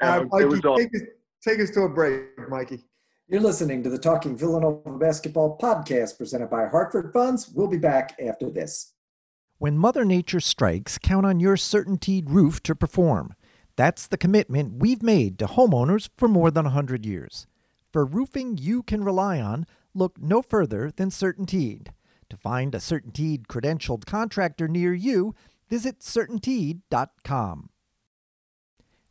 uh, 0.01 0.23
Mikey, 0.31 0.65
all- 0.65 0.77
take, 0.77 0.95
us, 0.95 1.01
take 1.45 1.59
us 1.59 1.71
to 1.71 1.81
a 1.81 1.89
break, 1.89 2.23
Mikey. 2.47 2.79
You're 3.27 3.41
listening 3.41 3.83
to 3.83 3.89
the 3.89 3.97
Talking 3.97 4.37
Villanova 4.37 4.97
Basketball 4.97 5.57
podcast 5.57 6.17
presented 6.17 6.49
by 6.49 6.67
Hartford 6.67 7.11
Funds. 7.11 7.51
We'll 7.53 7.67
be 7.67 7.77
back 7.77 8.17
after 8.25 8.49
this. 8.49 8.93
When 9.57 9.77
Mother 9.77 10.05
Nature 10.05 10.39
strikes, 10.39 10.97
count 10.97 11.25
on 11.25 11.41
your 11.41 11.57
CertainTeed 11.57 12.29
roof 12.29 12.63
to 12.63 12.75
perform. 12.75 13.33
That's 13.81 14.05
the 14.05 14.15
commitment 14.15 14.75
we've 14.77 15.01
made 15.01 15.39
to 15.39 15.47
homeowners 15.47 16.09
for 16.15 16.27
more 16.27 16.51
than 16.51 16.65
100 16.65 17.03
years. 17.03 17.47
For 17.91 18.05
roofing 18.05 18.59
you 18.59 18.83
can 18.83 19.03
rely 19.03 19.41
on, 19.41 19.65
look 19.95 20.21
no 20.21 20.43
further 20.43 20.91
than 20.95 21.09
CertainTeed. 21.09 21.87
To 22.29 22.37
find 22.37 22.75
a 22.75 22.77
CertainTeed 22.77 23.47
credentialed 23.47 24.05
contractor 24.05 24.67
near 24.67 24.93
you, 24.93 25.33
visit 25.67 26.01
CertainTeed.com. 26.01 27.69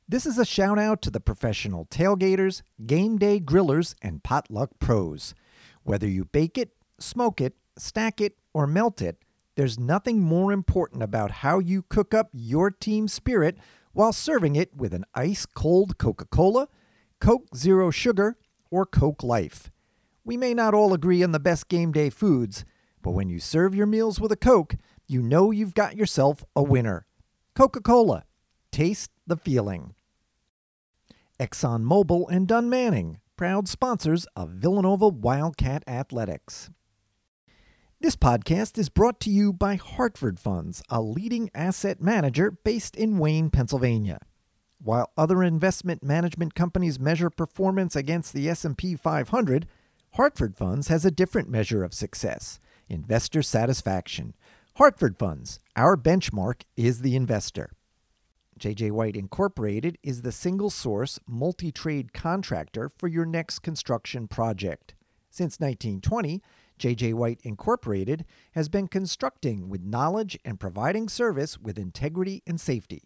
This 0.09 0.25
is 0.25 0.39
a 0.39 0.45
shout 0.45 0.79
out 0.79 1.03
to 1.03 1.11
the 1.11 1.19
professional 1.19 1.87
tailgaters, 1.87 2.63
game 2.87 3.19
day 3.19 3.41
grillers, 3.41 3.97
and 4.01 4.23
potluck 4.23 4.79
pros. 4.79 5.35
Whether 5.83 6.07
you 6.07 6.27
bake 6.27 6.57
it, 6.57 6.75
smoke 7.01 7.41
it, 7.41 7.55
stack 7.77 8.21
it, 8.21 8.37
or 8.55 8.69
melt 8.69 9.03
it, 9.03 9.17
there's 9.57 9.81
nothing 9.81 10.21
more 10.21 10.53
important 10.53 11.03
about 11.03 11.33
how 11.43 11.59
you 11.59 11.83
cook 11.83 12.15
up 12.15 12.29
your 12.33 12.71
team 12.71 13.09
spirit 13.09 13.59
while 13.93 14.13
serving 14.13 14.57
it 14.57 14.75
with 14.75 14.95
an 14.95 15.05
ice 15.15 15.47
cold 15.47 15.99
Coca 15.99 16.27
Cola, 16.27 16.69
Coke 17.21 17.55
Zero 17.55 17.91
Sugar, 17.91 18.37
or 18.71 18.87
Coke 18.87 19.23
Life. 19.23 19.71
We 20.25 20.37
may 20.37 20.55
not 20.55 20.75
all 20.75 20.95
agree 20.95 21.23
on 21.23 21.33
the 21.33 21.41
best 21.41 21.69
game 21.69 21.93
day 21.93 22.11
foods, 22.11 22.65
but 23.03 23.13
when 23.13 23.29
you 23.29 23.39
serve 23.39 23.75
your 23.75 23.87
meals 23.87 24.21
with 24.21 24.33
a 24.33 24.37
Coke, 24.37 24.77
you 25.09 25.23
know 25.23 25.51
you've 25.51 25.75
got 25.75 25.97
yourself 25.97 26.45
a 26.55 26.63
winner. 26.63 27.07
Coca 27.55 27.81
Cola. 27.81 28.25
Taste 28.71 29.11
the 29.27 29.37
feeling. 29.37 29.95
ExxonMobil 31.41 32.27
and 32.31 32.47
Dunn 32.47 32.71
Manning, 32.71 33.19
proud 33.37 33.67
sponsors 33.67 34.27
of 34.37 34.51
Villanova 34.51 35.09
Wildcat 35.09 35.83
Athletics. 35.89 36.71
This 38.03 38.17
podcast 38.17 38.79
is 38.79 38.89
brought 38.89 39.21
to 39.21 39.31
you 39.31 39.53
by 39.53 39.75
Hartford 39.75 40.41
Funds, 40.41 40.83
a 40.89 41.03
leading 41.03 41.51
asset 41.55 42.01
manager 42.01 42.51
based 42.51 42.97
in 42.97 43.19
Wayne, 43.19 43.51
Pennsylvania. 43.51 44.21
While 44.83 45.13
other 45.19 45.43
investment 45.43 46.03
management 46.03 46.55
companies 46.55 46.99
measure 46.99 47.29
performance 47.29 47.95
against 47.95 48.33
the 48.33 48.49
S&P 48.49 48.97
500, 48.97 49.67
Hartford 50.15 50.57
Funds 50.57 50.89
has 50.89 51.05
a 51.05 51.11
different 51.11 51.51
measure 51.51 51.85
of 51.85 51.93
success, 51.93 52.59
investor 52.89 53.43
satisfaction. 53.43 54.33
Hartford 54.77 55.19
Funds, 55.19 55.61
our 55.77 55.95
benchmark 55.95 56.63
is 56.79 57.03
the 57.03 57.15
investor. 57.15 57.71
JJ 58.59 58.93
White 58.93 59.15
Incorporated 59.15 59.99
is 60.03 60.23
the 60.23 60.33
single 60.33 60.71
source 60.71 61.21
multi 61.27 61.71
trade 61.71 62.15
contractor 62.15 62.89
for 62.89 63.09
your 63.09 63.27
next 63.27 63.59
construction 63.59 64.27
project. 64.27 64.95
Since 65.29 65.61
1920, 65.61 66.41
JJ 66.81 67.13
White 67.13 67.41
Incorporated 67.45 68.25
has 68.53 68.71
been 68.71 68.89
constructing 68.89 69.69
with 69.69 69.85
knowledge 69.85 70.39
and 70.47 70.59
providing 70.59 71.11
service 71.11 71.59
with 71.59 71.79
integrity 71.79 72.43
and 72.47 72.59
safety. 72.59 73.03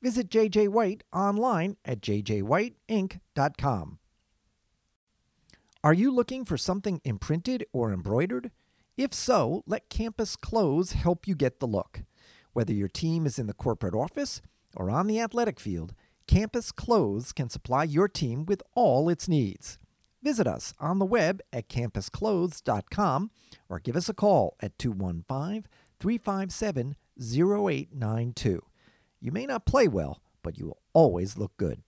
Visit 0.00 0.30
JJ 0.30 0.68
White 0.70 1.04
online 1.12 1.76
at 1.84 2.00
jjwhiteinc.com. 2.00 3.98
Are 5.84 5.94
you 5.94 6.10
looking 6.10 6.44
for 6.46 6.56
something 6.56 7.02
imprinted 7.04 7.66
or 7.70 7.92
embroidered? 7.92 8.50
If 8.96 9.12
so, 9.12 9.62
let 9.66 9.90
Campus 9.90 10.34
Clothes 10.34 10.92
help 10.92 11.28
you 11.28 11.34
get 11.34 11.60
the 11.60 11.66
look. 11.66 12.02
Whether 12.54 12.72
your 12.72 12.88
team 12.88 13.26
is 13.26 13.38
in 13.38 13.46
the 13.46 13.52
corporate 13.52 13.94
office 13.94 14.40
or 14.74 14.90
on 14.90 15.06
the 15.06 15.20
athletic 15.20 15.60
field, 15.60 15.94
Campus 16.26 16.72
Clothes 16.72 17.32
can 17.32 17.50
supply 17.50 17.84
your 17.84 18.08
team 18.08 18.46
with 18.46 18.62
all 18.74 19.08
its 19.10 19.28
needs. 19.28 19.78
Visit 20.22 20.48
us 20.48 20.74
on 20.80 20.98
the 20.98 21.06
web 21.06 21.40
at 21.52 21.68
campusclothes.com 21.68 23.30
or 23.68 23.78
give 23.78 23.96
us 23.96 24.08
a 24.08 24.14
call 24.14 24.56
at 24.60 24.78
215 24.78 25.64
357 26.00 26.96
0892. 27.20 28.62
You 29.20 29.32
may 29.32 29.46
not 29.46 29.66
play 29.66 29.86
well, 29.88 30.20
but 30.42 30.58
you 30.58 30.66
will 30.66 30.78
always 30.92 31.36
look 31.36 31.56
good. 31.56 31.82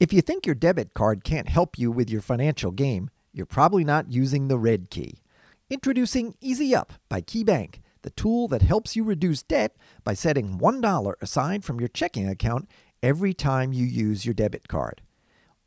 If 0.00 0.12
you 0.12 0.20
think 0.20 0.46
your 0.46 0.54
debit 0.54 0.94
card 0.94 1.24
can't 1.24 1.48
help 1.48 1.78
you 1.78 1.90
with 1.90 2.10
your 2.10 2.20
financial 2.20 2.70
game, 2.70 3.10
you're 3.32 3.46
probably 3.46 3.84
not 3.84 4.10
using 4.10 4.48
the 4.48 4.58
red 4.58 4.90
key. 4.90 5.22
Introducing 5.70 6.34
EasyUp 6.42 6.90
by 7.08 7.20
KeyBank, 7.20 7.80
the 8.02 8.10
tool 8.10 8.48
that 8.48 8.62
helps 8.62 8.96
you 8.96 9.04
reduce 9.04 9.42
debt 9.42 9.76
by 10.04 10.14
setting 10.14 10.58
$1 10.58 11.14
aside 11.20 11.64
from 11.64 11.80
your 11.80 11.88
checking 11.88 12.28
account 12.28 12.68
every 13.02 13.34
time 13.34 13.72
you 13.72 13.84
use 13.84 14.24
your 14.24 14.34
debit 14.34 14.66
card 14.68 15.02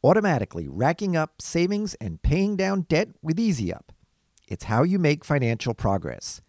automatically 0.04 0.68
racking 0.68 1.16
up 1.16 1.42
savings 1.42 1.94
and 1.96 2.22
paying 2.22 2.56
down 2.56 2.82
debt 2.82 3.10
with 3.22 3.38
EasyUp. 3.38 3.90
It's 4.48 4.66
how 4.66 4.84
you 4.84 5.00
make 5.00 5.24
financial 5.24 5.74
progress. 5.74 6.42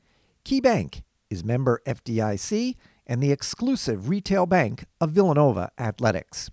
KeyBank 0.44 1.02
is 1.30 1.44
member 1.44 1.80
FDIC 1.86 2.76
and 3.06 3.22
the 3.22 3.32
exclusive 3.32 4.08
retail 4.08 4.46
bank 4.46 4.84
of 5.00 5.10
Villanova 5.10 5.70
Athletics. 5.78 6.50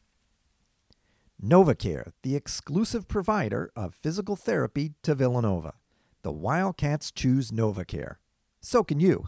NovaCare, 1.44 2.12
the 2.22 2.36
exclusive 2.36 3.08
provider 3.08 3.72
of 3.76 3.96
physical 3.96 4.36
therapy 4.36 4.94
to 5.04 5.16
Villanova. 5.16 5.74
The 6.22 6.34
Wildcats 6.34 7.12
choose 7.12 7.52
NovaCare. 7.52 8.16
So 8.62 8.84
can 8.84 9.00
you. 9.00 9.28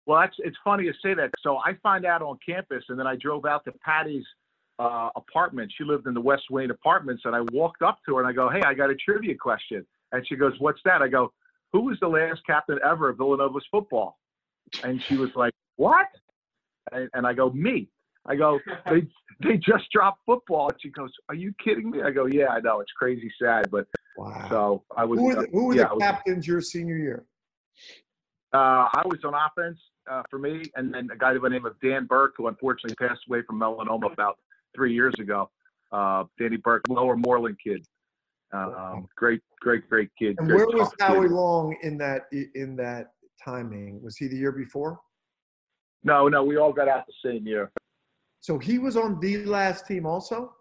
Well, 0.07 0.21
that's 0.21 0.37
it's 0.39 0.57
funny 0.65 0.85
to 0.85 0.93
say 1.03 1.15
that. 1.15 1.31
So 1.43 1.59
I 1.59 1.75
find 1.83 2.05
out 2.07 2.23
on 2.23 2.39
campus, 2.45 2.85
and 2.89 2.99
then 2.99 3.07
I 3.07 3.17
drove 3.17 3.45
out 3.45 3.65
to 3.65 3.73
Patty's 3.85 4.25
uh, 4.79 5.11
apartment. 5.17 5.73
She 5.77 5.85
lived 5.85 6.07
in 6.07 6.15
the 6.15 6.21
West 6.21 6.45
Wayne 6.51 6.71
apartments, 6.71 7.23
and 7.25 7.35
I 7.35 7.41
walked 7.53 7.83
up 7.83 7.99
to 8.07 8.17
her 8.17 8.21
and 8.23 8.29
I 8.29 8.33
go, 8.33 8.49
"Hey, 8.49 8.63
I 8.65 8.75
got 8.75 8.91
a 8.91 8.95
trivia 8.95 9.35
question." 9.37 9.87
And 10.13 10.27
she 10.27 10.37
goes, 10.37 10.55
"What's 10.59 10.81
that?" 10.85 11.03
I 11.03 11.09
go, 11.09 11.33
"Who 11.73 11.83
was 11.83 11.99
the 12.01 12.09
last 12.09 12.41
captain 12.47 12.79
ever 12.85 13.11
of 13.11 13.19
Villanova's 13.19 13.67
football?" 13.71 14.19
And 14.83 15.03
she 15.03 15.17
was 15.17 15.31
like, 15.37 15.53
"What?" 15.77 16.09
And, 16.91 17.09
and 17.15 17.27
I 17.27 17.33
go, 17.33 17.51
me. 17.51 17.89
I 18.27 18.37
go, 18.37 18.61
they 18.87 19.03
they 19.43 19.57
just 19.57 19.91
dropped 19.93 20.21
football. 20.25 20.69
And 20.69 20.79
she 20.81 20.91
goes, 20.91 21.11
Are 21.29 21.35
you 21.35 21.53
kidding 21.63 21.91
me? 21.91 22.03
I 22.03 22.11
go, 22.11 22.27
Yeah, 22.27 22.49
I 22.49 22.61
know. 22.61 22.81
It's 22.81 22.93
crazy 22.93 23.31
sad, 23.41 23.71
but 23.71 23.87
wow. 24.17 24.47
So 24.49 24.85
I 24.97 25.05
was. 25.05 25.19
Who 25.19 25.27
were 25.27 25.35
the, 25.35 25.49
who 25.51 25.67
were 25.67 25.75
yeah, 25.75 25.89
the 25.93 26.01
captains 26.01 26.39
was, 26.39 26.47
your 26.47 26.61
senior 26.61 26.97
year? 26.97 27.25
Uh, 28.53 28.87
I 28.95 29.03
was 29.07 29.19
on 29.25 29.35
offense. 29.35 29.79
uh, 30.11 30.23
for 30.31 30.39
me, 30.39 30.63
and 30.77 30.93
then 30.93 31.09
a 31.13 31.17
guy 31.17 31.33
by 31.35 31.49
the 31.49 31.51
name 31.51 31.65
of 31.65 31.75
Dan 31.81 32.07
Burke, 32.07 32.35
who 32.37 32.49
unfortunately 32.49 32.95
passed 32.97 33.23
away 33.29 33.43
from 33.43 33.59
melanoma 33.59 34.13
about 34.13 34.39
three 34.75 34.93
years 34.93 35.15
ago. 35.19 35.51
Uh, 35.91 36.25
Danny 36.39 36.57
Burke, 36.57 36.85
Lower 36.89 37.17
Moreland 37.17 37.57
kid. 37.65 37.85
Um, 38.53 39.09
great, 39.17 39.41
great, 39.61 39.89
great 39.89 40.11
kid. 40.19 40.37
And 40.39 40.49
great 40.49 40.57
where 40.57 40.67
was 40.67 40.89
tough 40.89 40.99
kid. 40.99 41.17
Howie 41.17 41.29
Long 41.29 41.77
in 41.83 41.97
that 41.99 42.23
in 42.55 42.77
that 42.77 43.13
timing? 43.43 44.03
Was 44.03 44.17
he 44.17 44.29
the 44.29 44.37
year 44.37 44.53
before? 44.53 45.01
No, 46.05 46.29
no, 46.29 46.43
we 46.43 46.57
all 46.57 46.73
got 46.73 46.89
out 46.89 47.07
the 47.07 47.13
same 47.25 47.47
year. 47.47 47.71
So 48.41 48.59
he 48.59 48.79
was 48.79 48.97
on 48.97 49.21
the 49.21 49.45
last 49.45 49.87
team 49.87 50.05
also. 50.05 50.55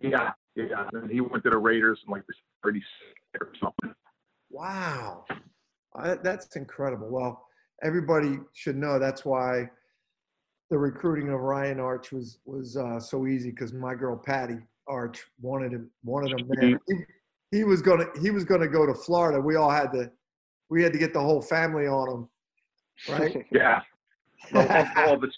Yeah, 0.00 0.32
yeah. 0.56 0.88
And 0.92 1.10
he 1.10 1.20
went 1.20 1.44
to 1.44 1.50
the 1.50 1.58
Raiders 1.58 2.00
and 2.06 2.12
like 2.12 2.22
pretty 2.62 2.80
sick 2.80 3.42
or 3.42 3.52
something. 3.60 3.94
Wow, 4.50 5.24
I, 5.94 6.14
that's 6.22 6.56
incredible. 6.56 7.08
Well, 7.10 7.46
everybody 7.82 8.38
should 8.54 8.76
know 8.76 8.98
that's 8.98 9.24
why 9.24 9.68
the 10.70 10.78
recruiting 10.78 11.28
of 11.28 11.40
Ryan 11.40 11.80
Arch 11.80 12.12
was 12.12 12.38
was 12.44 12.76
uh, 12.76 12.98
so 12.98 13.26
easy 13.26 13.50
because 13.50 13.72
my 13.72 13.94
girl 13.94 14.16
Patty 14.16 14.56
Arch 14.88 15.22
wanted 15.40 15.72
him 15.72 15.90
wanted 16.04 16.40
him 16.40 16.48
there. 16.48 16.80
He, 16.88 16.94
he 17.58 17.64
was 17.64 17.82
gonna 17.82 18.06
he 18.20 18.30
was 18.30 18.44
gonna 18.44 18.68
go 18.68 18.86
to 18.86 18.94
Florida. 18.94 19.40
We 19.40 19.56
all 19.56 19.70
had 19.70 19.92
to 19.92 20.10
we 20.70 20.82
had 20.82 20.92
to 20.92 20.98
get 20.98 21.12
the 21.12 21.20
whole 21.20 21.42
family 21.42 21.86
on 21.86 22.08
him, 22.08 22.28
right? 23.08 23.46
Yeah. 23.52 23.82
All, 24.54 25.18
the 25.18 25.28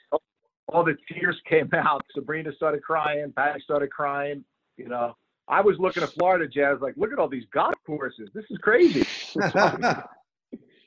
all 0.68 0.84
the 0.84 0.96
tears 1.12 1.38
came 1.48 1.68
out. 1.74 2.02
Sabrina 2.14 2.50
started 2.56 2.82
crying. 2.82 3.32
Patty 3.36 3.60
started 3.62 3.90
crying. 3.90 4.44
You 4.76 4.88
know, 4.88 5.14
I 5.48 5.60
was 5.60 5.76
looking 5.78 6.02
at 6.02 6.10
Florida 6.10 6.48
Jazz 6.48 6.78
like, 6.80 6.94
look 6.96 7.12
at 7.12 7.18
all 7.18 7.28
these 7.28 7.44
golf 7.52 7.74
courses. 7.84 8.30
This 8.34 8.44
is 8.50 8.58
crazy. 8.58 9.04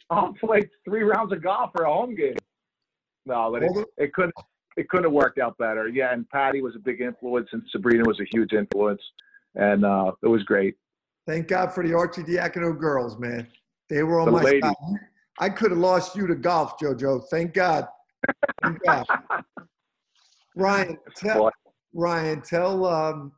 I'll 0.10 0.34
play 0.34 0.62
three 0.86 1.04
rounds 1.04 1.34
of 1.34 1.44
golf 1.44 1.72
for 1.76 1.84
a 1.84 1.94
home 1.94 2.16
game. 2.16 2.36
No, 3.26 3.52
but 3.52 3.64
it, 3.64 3.72
it 3.98 4.14
couldn't 4.14 4.34
it 4.78 4.90
couldn't 4.90 5.06
have 5.06 5.14
worked 5.14 5.40
out 5.40 5.58
better. 5.58 5.88
Yeah, 5.88 6.14
and 6.14 6.30
Patty 6.30 6.62
was 6.62 6.76
a 6.76 6.80
big 6.80 7.02
influence, 7.02 7.48
and 7.54 7.64
Sabrina 7.72 8.04
was 8.06 8.20
a 8.20 8.26
huge 8.32 8.54
influence, 8.54 9.02
and 9.56 9.86
uh, 9.86 10.12
it 10.22 10.28
was 10.28 10.44
great. 10.44 10.76
Thank 11.28 11.48
God 11.48 11.74
for 11.74 11.84
the 11.84 11.94
Arcidiacono 11.94 12.78
girls, 12.78 13.18
man. 13.18 13.48
They 13.90 14.04
were 14.04 14.20
on 14.20 14.26
The 14.26 14.32
my 14.32 14.42
ladies. 14.44 14.64
side. 14.64 15.00
I 15.40 15.50
could 15.50 15.72
have 15.72 15.80
lost 15.80 16.16
you 16.16 16.28
to 16.28 16.36
golf, 16.36 16.78
JoJo. 16.80 17.24
Thank 17.30 17.54
God. 17.54 17.88
God. 18.86 19.06
Ryan, 20.56 20.98
tell 21.16 21.52
Ryan, 21.94 22.42
tell 22.42 22.86
um, 22.86 23.32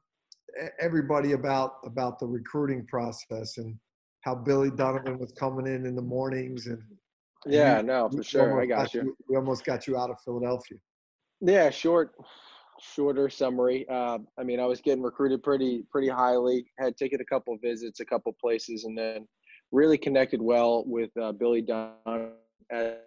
everybody 0.79 1.33
about 1.33 1.77
about 1.83 2.19
the 2.19 2.25
recruiting 2.27 2.85
process 2.87 3.57
and 3.57 3.77
how 4.21 4.35
Billy 4.35 4.69
Donovan 4.71 5.17
was 5.19 5.31
coming 5.33 5.67
in 5.67 5.85
in 5.85 5.95
the 5.95 6.01
mornings 6.01 6.67
and 6.67 6.81
Yeah, 7.45 7.77
you- 7.77 7.83
no, 7.83 8.09
for 8.09 8.23
sure. 8.23 8.41
I 8.41 8.65
almost 8.65 8.69
got 8.69 8.93
you. 8.93 9.15
We 9.29 9.35
almost 9.35 9.65
got 9.65 9.87
you 9.87 9.97
out 9.97 10.09
of 10.09 10.19
Philadelphia. 10.21 10.77
Yeah, 11.39 11.69
short, 11.69 12.15
shorter 12.79 13.29
summary. 13.29 13.87
Uh, 13.87 14.19
I 14.37 14.43
mean, 14.43 14.59
I 14.59 14.65
was 14.65 14.81
getting 14.81 15.03
recruited 15.03 15.43
pretty, 15.43 15.83
pretty 15.91 16.07
highly. 16.09 16.65
Had 16.79 16.97
taken 16.97 17.21
a 17.21 17.25
couple 17.25 17.53
of 17.53 17.61
visits, 17.61 17.99
a 17.99 18.05
couple 18.05 18.31
of 18.31 18.37
places, 18.39 18.85
and 18.85 18.97
then 18.97 19.27
really 19.71 19.97
connected 19.97 20.41
well 20.41 20.83
with 20.85 21.15
uh, 21.17 21.31
Billy 21.31 21.65
at 22.71 23.03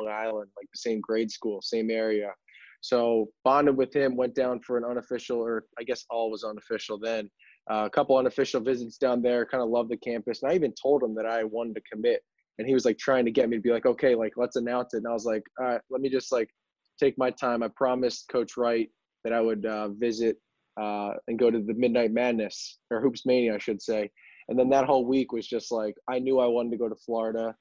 Long 0.00 0.12
Island, 0.12 0.50
like 0.56 0.68
the 0.72 0.78
same 0.78 1.00
grade 1.00 1.30
school, 1.30 1.60
same 1.62 1.90
area. 1.90 2.30
So 2.80 3.28
bonded 3.44 3.76
with 3.76 3.94
him. 3.94 4.16
Went 4.16 4.34
down 4.34 4.60
for 4.60 4.78
an 4.78 4.84
unofficial, 4.84 5.38
or 5.38 5.64
I 5.78 5.82
guess 5.82 6.04
all 6.10 6.30
was 6.30 6.44
unofficial 6.44 6.98
then. 6.98 7.30
Uh, 7.70 7.84
a 7.86 7.90
couple 7.90 8.16
unofficial 8.16 8.60
visits 8.60 8.96
down 8.96 9.22
there. 9.22 9.44
Kind 9.44 9.62
of 9.62 9.68
loved 9.68 9.90
the 9.90 9.96
campus, 9.98 10.42
and 10.42 10.50
I 10.50 10.54
even 10.54 10.72
told 10.80 11.02
him 11.02 11.14
that 11.16 11.26
I 11.26 11.44
wanted 11.44 11.74
to 11.74 11.82
commit 11.92 12.22
and 12.60 12.68
he 12.68 12.74
was 12.74 12.84
like 12.84 12.98
trying 12.98 13.24
to 13.24 13.30
get 13.30 13.48
me 13.48 13.56
to 13.56 13.62
be 13.62 13.72
like, 13.72 13.86
okay, 13.86 14.14
like 14.14 14.34
let's 14.36 14.56
announce 14.56 14.92
it. 14.92 14.98
And 14.98 15.06
I 15.06 15.12
was 15.12 15.24
like, 15.24 15.42
all 15.58 15.64
right, 15.64 15.80
let 15.88 16.02
me 16.02 16.10
just 16.10 16.30
like 16.30 16.50
take 16.98 17.16
my 17.16 17.30
time. 17.30 17.62
I 17.62 17.68
promised 17.68 18.28
Coach 18.30 18.58
Wright 18.58 18.90
that 19.24 19.32
I 19.32 19.40
would 19.40 19.64
uh, 19.64 19.88
visit 19.88 20.36
uh, 20.78 21.12
and 21.26 21.38
go 21.38 21.50
to 21.50 21.58
the 21.58 21.72
Midnight 21.72 22.12
Madness 22.12 22.78
or 22.90 23.00
Hoops 23.00 23.24
Mania, 23.24 23.54
I 23.54 23.58
should 23.58 23.80
say. 23.80 24.10
And 24.50 24.58
then 24.58 24.68
that 24.68 24.84
whole 24.84 25.06
week 25.06 25.32
was 25.32 25.48
just 25.48 25.72
like 25.72 25.94
I 26.06 26.18
knew 26.18 26.38
I 26.38 26.46
wanted 26.46 26.72
to 26.72 26.76
go 26.76 26.90
to 26.90 26.96
Florida. 26.96 27.54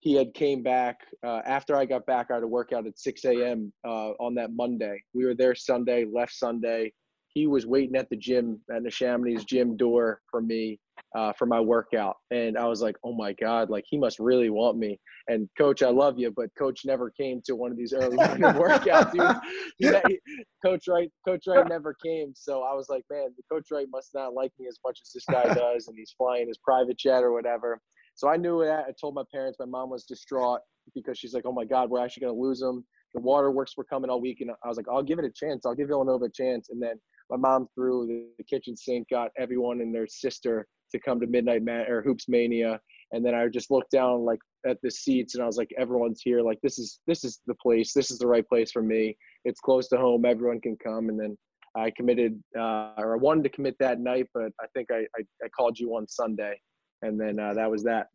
He 0.00 0.14
had 0.14 0.32
came 0.32 0.62
back 0.62 1.00
uh, 1.24 1.40
after 1.44 1.76
I 1.76 1.84
got 1.84 2.06
back. 2.06 2.28
I 2.30 2.34
had 2.34 2.40
to 2.40 2.46
work 2.46 2.72
out 2.72 2.86
at 2.86 2.98
6 2.98 3.24
a.m. 3.26 3.72
Uh, 3.86 4.10
on 4.12 4.34
that 4.36 4.52
Monday. 4.52 5.02
We 5.14 5.26
were 5.26 5.34
there 5.34 5.54
Sunday, 5.54 6.06
left 6.10 6.32
Sunday. 6.32 6.92
He 7.28 7.46
was 7.46 7.66
waiting 7.66 7.96
at 7.96 8.08
the 8.10 8.16
gym 8.16 8.60
at 8.74 8.82
Neshaminy's 8.82 9.44
gym 9.44 9.76
door 9.76 10.20
for 10.30 10.40
me 10.40 10.80
uh, 11.14 11.32
for 11.32 11.46
my 11.46 11.60
workout. 11.60 12.16
And 12.30 12.56
I 12.56 12.66
was 12.66 12.82
like, 12.82 12.96
oh 13.04 13.14
my 13.14 13.32
God, 13.34 13.68
like 13.70 13.84
he 13.88 13.98
must 13.98 14.18
really 14.18 14.50
want 14.50 14.78
me. 14.78 14.98
And 15.28 15.48
coach, 15.58 15.82
I 15.82 15.90
love 15.90 16.18
you, 16.18 16.32
but 16.34 16.48
coach 16.58 16.82
never 16.84 17.10
came 17.10 17.40
to 17.44 17.54
one 17.54 17.70
of 17.70 17.76
these 17.76 17.92
early 17.92 18.16
morning 18.26 18.52
workouts. 18.54 19.12
He, 19.12 19.86
he, 19.86 19.94
he- 20.06 20.20
coach 20.64 20.88
Wright, 20.88 21.10
coach 21.26 21.44
Wright 21.46 21.66
never 21.68 21.94
came. 22.04 22.32
So 22.34 22.62
I 22.62 22.74
was 22.74 22.88
like, 22.88 23.04
man, 23.10 23.28
the 23.36 23.42
coach 23.52 23.66
Wright 23.70 23.86
must 23.90 24.10
not 24.14 24.34
like 24.34 24.52
me 24.58 24.66
as 24.68 24.78
much 24.84 25.00
as 25.04 25.12
this 25.12 25.26
guy 25.30 25.44
does. 25.54 25.88
And 25.88 25.96
he's 25.96 26.14
flying 26.16 26.48
his 26.48 26.58
private 26.58 26.98
jet 26.98 27.22
or 27.22 27.32
whatever. 27.32 27.80
So 28.14 28.28
I 28.28 28.36
knew 28.36 28.62
that. 28.64 28.84
I 28.88 28.92
told 29.00 29.14
my 29.14 29.24
parents, 29.32 29.58
my 29.58 29.66
mom 29.66 29.90
was 29.90 30.04
distraught 30.04 30.60
because 30.94 31.18
she's 31.18 31.34
like, 31.34 31.44
oh 31.46 31.52
my 31.52 31.64
God, 31.64 31.90
we're 31.90 32.04
actually 32.04 32.22
going 32.22 32.34
to 32.34 32.40
lose 32.40 32.60
him. 32.60 32.84
The 33.14 33.20
waterworks 33.20 33.76
were 33.76 33.84
coming 33.84 34.10
all 34.10 34.20
week. 34.20 34.40
And 34.40 34.50
I 34.50 34.68
was 34.68 34.76
like, 34.76 34.86
I'll 34.90 35.02
give 35.02 35.18
it 35.18 35.24
a 35.24 35.30
chance. 35.30 35.66
I'll 35.66 35.74
give 35.74 35.88
Villanova 35.88 36.26
a 36.26 36.30
chance. 36.30 36.68
And 36.70 36.80
then 36.82 37.00
my 37.30 37.36
mom 37.36 37.68
threw 37.74 38.06
the, 38.06 38.26
the 38.38 38.44
kitchen 38.44 38.76
sink, 38.76 39.08
got 39.10 39.30
everyone 39.38 39.80
and 39.80 39.94
their 39.94 40.06
sister 40.06 40.66
to 40.92 40.98
come 40.98 41.20
to 41.20 41.26
Midnight 41.26 41.62
Man 41.62 41.86
or 41.88 42.02
Hoops 42.02 42.28
Mania, 42.28 42.80
and 43.12 43.24
then 43.24 43.34
I 43.34 43.46
just 43.48 43.70
looked 43.70 43.90
down 43.90 44.24
like 44.24 44.40
at 44.66 44.78
the 44.82 44.90
seats, 44.90 45.34
and 45.34 45.42
I 45.42 45.46
was 45.46 45.56
like, 45.56 45.70
everyone's 45.78 46.20
here. 46.22 46.42
Like 46.42 46.58
this 46.62 46.78
is 46.78 47.00
this 47.06 47.24
is 47.24 47.40
the 47.46 47.54
place. 47.54 47.92
This 47.92 48.10
is 48.10 48.18
the 48.18 48.26
right 48.26 48.46
place 48.46 48.70
for 48.70 48.82
me. 48.82 49.16
It's 49.44 49.60
close 49.60 49.88
to 49.88 49.96
home. 49.96 50.24
Everyone 50.24 50.60
can 50.60 50.76
come. 50.82 51.08
And 51.08 51.18
then 51.18 51.36
I 51.76 51.92
committed, 51.96 52.40
uh, 52.58 52.92
or 52.98 53.14
I 53.14 53.16
wanted 53.16 53.44
to 53.44 53.50
commit 53.50 53.76
that 53.80 54.00
night, 54.00 54.26
but 54.34 54.52
I 54.60 54.66
think 54.74 54.88
I 54.90 55.06
I, 55.16 55.22
I 55.44 55.48
called 55.56 55.78
you 55.78 55.96
on 55.96 56.06
Sunday, 56.08 56.60
and 57.02 57.20
then 57.20 57.38
uh, 57.38 57.54
that 57.54 57.70
was 57.70 57.82
that. 57.84 58.08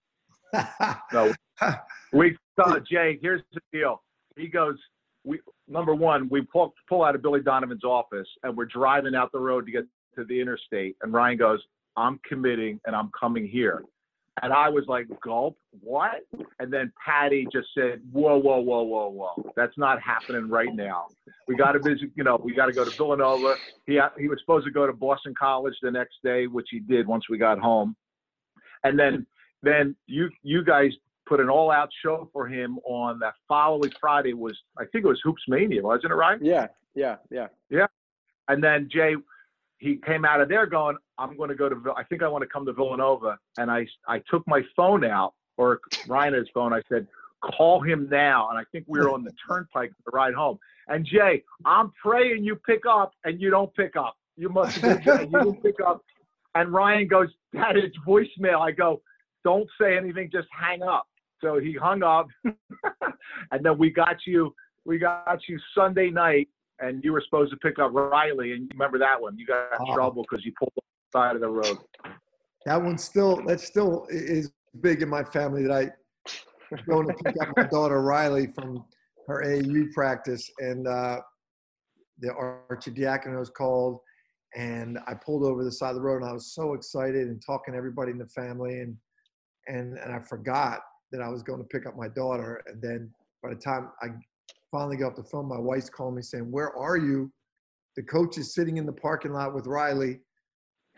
No, 1.14 1.34
we 2.14 2.38
uh, 2.64 2.80
Jay. 2.80 3.18
Here's 3.22 3.42
the 3.54 3.62
deal. 3.72 4.02
He 4.38 4.48
goes. 4.48 4.78
We 5.24 5.40
number 5.68 5.96
one, 5.96 6.30
we 6.30 6.42
pull 6.42 6.74
pull 6.88 7.04
out 7.04 7.16
of 7.16 7.22
Billy 7.22 7.42
Donovan's 7.42 7.84
office, 7.84 8.28
and 8.44 8.56
we're 8.56 8.66
driving 8.66 9.16
out 9.16 9.32
the 9.32 9.40
road 9.40 9.66
to 9.66 9.72
get 9.72 9.86
to 10.16 10.24
the 10.24 10.40
interstate. 10.40 10.96
And 11.02 11.14
Ryan 11.14 11.38
goes, 11.38 11.60
"I'm 11.96 12.20
committing, 12.28 12.80
and 12.86 12.96
I'm 12.96 13.10
coming 13.20 13.48
here." 13.48 13.84
And 14.44 14.52
I 14.52 14.70
was 14.70 14.84
like, 14.88 15.08
"Gulp, 15.24 15.58
what?" 15.80 16.26
And 16.60 16.72
then 16.72 16.92
Patty 17.04 17.48
just 17.52 17.70
said, 17.74 18.02
"Whoa, 18.12 18.38
whoa, 18.38 18.60
whoa, 18.60 18.84
whoa, 18.84 19.08
whoa! 19.10 19.52
That's 19.56 19.78
not 19.78 20.02
happening 20.02 20.50
right 20.50 20.74
now. 20.74 21.08
We 21.48 21.56
got 21.56 21.72
to 21.72 21.80
visit. 21.80 22.12
You 22.16 22.24
know, 22.24 22.40
we 22.44 22.54
got 22.54 22.68
to 22.68 22.74
go 22.74 22.84
to 22.84 22.92
Villanova. 22.92 23.56
He 23.88 24.00
he 24.20 24.28
was 24.28 24.40
supposed 24.42 24.66
to 24.66 24.72
go 24.72 24.86
to 24.86 24.94
Boston 24.94 25.34
College 25.38 25.76
the 25.82 25.92
next 25.92 26.16
day, 26.24 26.48
which 26.48 26.68
he 26.70 26.80
did 26.80 27.08
once 27.08 27.30
we 27.30 27.38
got 27.38 27.58
home. 27.60 27.96
And 28.86 28.98
then 28.98 29.26
then 29.64 29.96
you 30.06 30.30
you 30.44 30.64
guys 30.64 30.92
put 31.26 31.40
an 31.40 31.50
all 31.50 31.72
out 31.72 31.90
show 32.04 32.30
for 32.32 32.48
him 32.48 32.80
on 32.86 33.20
that 33.20 33.34
following 33.48 33.92
Friday 34.00 34.34
was 34.34 34.58
I 34.78 34.86
think 34.86 35.04
it 35.06 35.08
was 35.08 35.20
Hoops 35.24 35.44
Mania, 35.48 35.82
wasn't 35.82 36.12
it 36.12 36.16
right? 36.16 36.40
Yeah, 36.42 36.68
yeah, 36.94 37.18
yeah. 37.30 37.48
Yeah. 37.70 37.88
And 38.48 38.64
then 38.64 38.90
Jay, 38.92 39.16
he 39.80 39.98
came 39.98 40.26
out 40.26 40.42
of 40.42 40.50
there 40.50 40.66
going, 40.66 40.98
I'm 41.18 41.36
going 41.36 41.50
to 41.50 41.56
go 41.56 41.70
to, 41.70 41.94
I 41.98 42.04
think 42.04 42.24
I 42.24 42.28
want 42.28 42.44
to 42.44 42.48
come 42.48 42.66
to 42.66 42.74
Villanova. 42.74 43.38
And 43.58 43.72
I, 43.72 43.88
I 44.08 44.22
took 44.30 44.48
my 44.48 44.62
phone 44.76 45.04
out, 45.04 45.34
or 45.58 45.80
Ryan's 46.08 46.48
phone. 46.54 46.74
I 46.74 46.82
said, 46.90 47.08
call 47.42 47.82
him 47.82 48.08
now. 48.10 48.50
And 48.50 48.58
I 48.60 48.64
think 48.72 48.86
we 48.88 49.00
were 49.00 49.10
on 49.10 49.24
the 49.24 49.34
turnpike 49.48 49.90
to 49.90 50.12
ride 50.14 50.34
home. 50.34 50.60
And 50.88 51.06
Jay, 51.06 51.44
I'm 51.66 51.92
praying 52.02 52.44
you 52.44 52.56
pick 52.56 52.86
up, 52.88 53.14
and 53.24 53.42
you 53.42 53.50
don't 53.50 53.74
pick 53.76 53.96
up. 53.96 54.16
You 54.38 54.50
must 54.50 54.78
have 54.78 55.04
been, 55.04 55.32
you 55.32 55.40
didn't 55.40 55.64
pick 55.64 55.80
up. 55.86 56.04
And 56.56 56.72
Ryan 56.74 57.08
goes, 57.08 57.28
that 57.54 57.78
is 57.78 57.92
voicemail. 58.08 58.60
I 58.60 58.72
go, 58.72 59.02
don't 59.44 59.70
say 59.80 59.96
anything, 59.98 60.30
just 60.32 60.48
hang 60.58 60.82
up. 60.82 61.06
So 61.42 61.60
he 61.60 61.74
hung 61.74 62.02
up, 62.02 62.28
and 63.52 63.64
then 63.64 63.78
we 63.78 63.92
got 63.92 64.16
you. 64.26 64.56
We 64.86 64.98
got 64.98 65.40
you 65.48 65.60
Sunday 65.78 66.10
night, 66.10 66.48
and 66.80 67.04
you 67.04 67.12
were 67.12 67.22
supposed 67.24 67.52
to 67.52 67.58
pick 67.58 67.78
up 67.78 67.92
Riley. 67.94 68.54
And 68.54 68.62
you 68.64 68.70
remember 68.74 68.98
that 69.00 69.22
one? 69.22 69.38
You 69.38 69.46
got 69.46 69.74
in 69.80 69.88
Oh. 69.90 69.94
trouble 69.94 70.24
because 70.30 70.46
you 70.46 70.54
pulled 70.58 70.72
off 70.78 70.84
the 71.12 71.20
side 71.20 71.36
of 71.36 71.42
the 71.42 71.50
road. 71.50 71.78
That 72.66 72.82
one 72.82 72.98
still 72.98 73.44
that 73.46 73.60
still 73.60 74.08
is 74.10 74.52
big 74.82 75.02
in 75.02 75.10
my 75.10 75.24
family 75.24 75.64
that 75.64 75.72
I 75.72 75.92
going 76.90 77.08
to 77.08 77.14
pick 77.24 77.36
up 77.42 77.50
my 77.58 77.68
daughter 77.68 78.02
Riley 78.02 78.48
from 78.56 78.84
her 79.28 79.44
AAU 79.46 79.92
practice 79.94 80.50
and 80.60 80.88
uh, 80.88 81.20
the 82.20 82.30
Arcidiaconos 82.30 83.54
called 83.54 84.00
and 84.56 84.98
I 85.06 85.14
pulled 85.14 85.44
over 85.44 85.64
the 85.64 85.72
side 85.72 85.90
of 85.90 85.96
the 85.96 86.02
road 86.02 86.22
and 86.22 86.30
I 86.30 86.34
was 86.34 86.54
so 86.54 86.74
excited 86.74 87.28
and 87.28 87.42
talking 87.46 87.74
to 87.74 87.78
everybody 87.78 88.12
in 88.12 88.18
the 88.18 88.28
family 88.28 88.80
and 88.80 88.96
and 89.68 89.98
and 89.98 90.14
I 90.14 90.20
forgot 90.20 90.80
that 91.12 91.22
I 91.22 91.30
was 91.30 91.44
going 91.44 91.60
to 91.60 91.68
pick 91.68 91.86
up 91.86 91.96
my 91.98 92.08
daughter 92.08 92.64
and 92.68 92.82
then 92.82 93.12
by 93.44 93.50
the 93.50 93.56
time 93.56 93.90
I 94.02 94.08
finally 94.72 94.98
got 94.98 95.12
off 95.12 95.16
the 95.16 95.24
phone 95.24 95.48
my 95.48 95.60
wife's 95.60 95.90
calling 95.90 96.16
me 96.16 96.22
saying 96.22 96.50
where 96.52 96.76
are 96.76 96.98
you 96.98 97.32
the 97.96 98.04
coach 98.04 98.38
is 98.38 98.54
sitting 98.54 98.78
in 98.78 98.86
the 98.86 98.94
parking 98.94 99.34
lot 99.34 99.54
with 99.54 99.68
Riley 99.68 100.20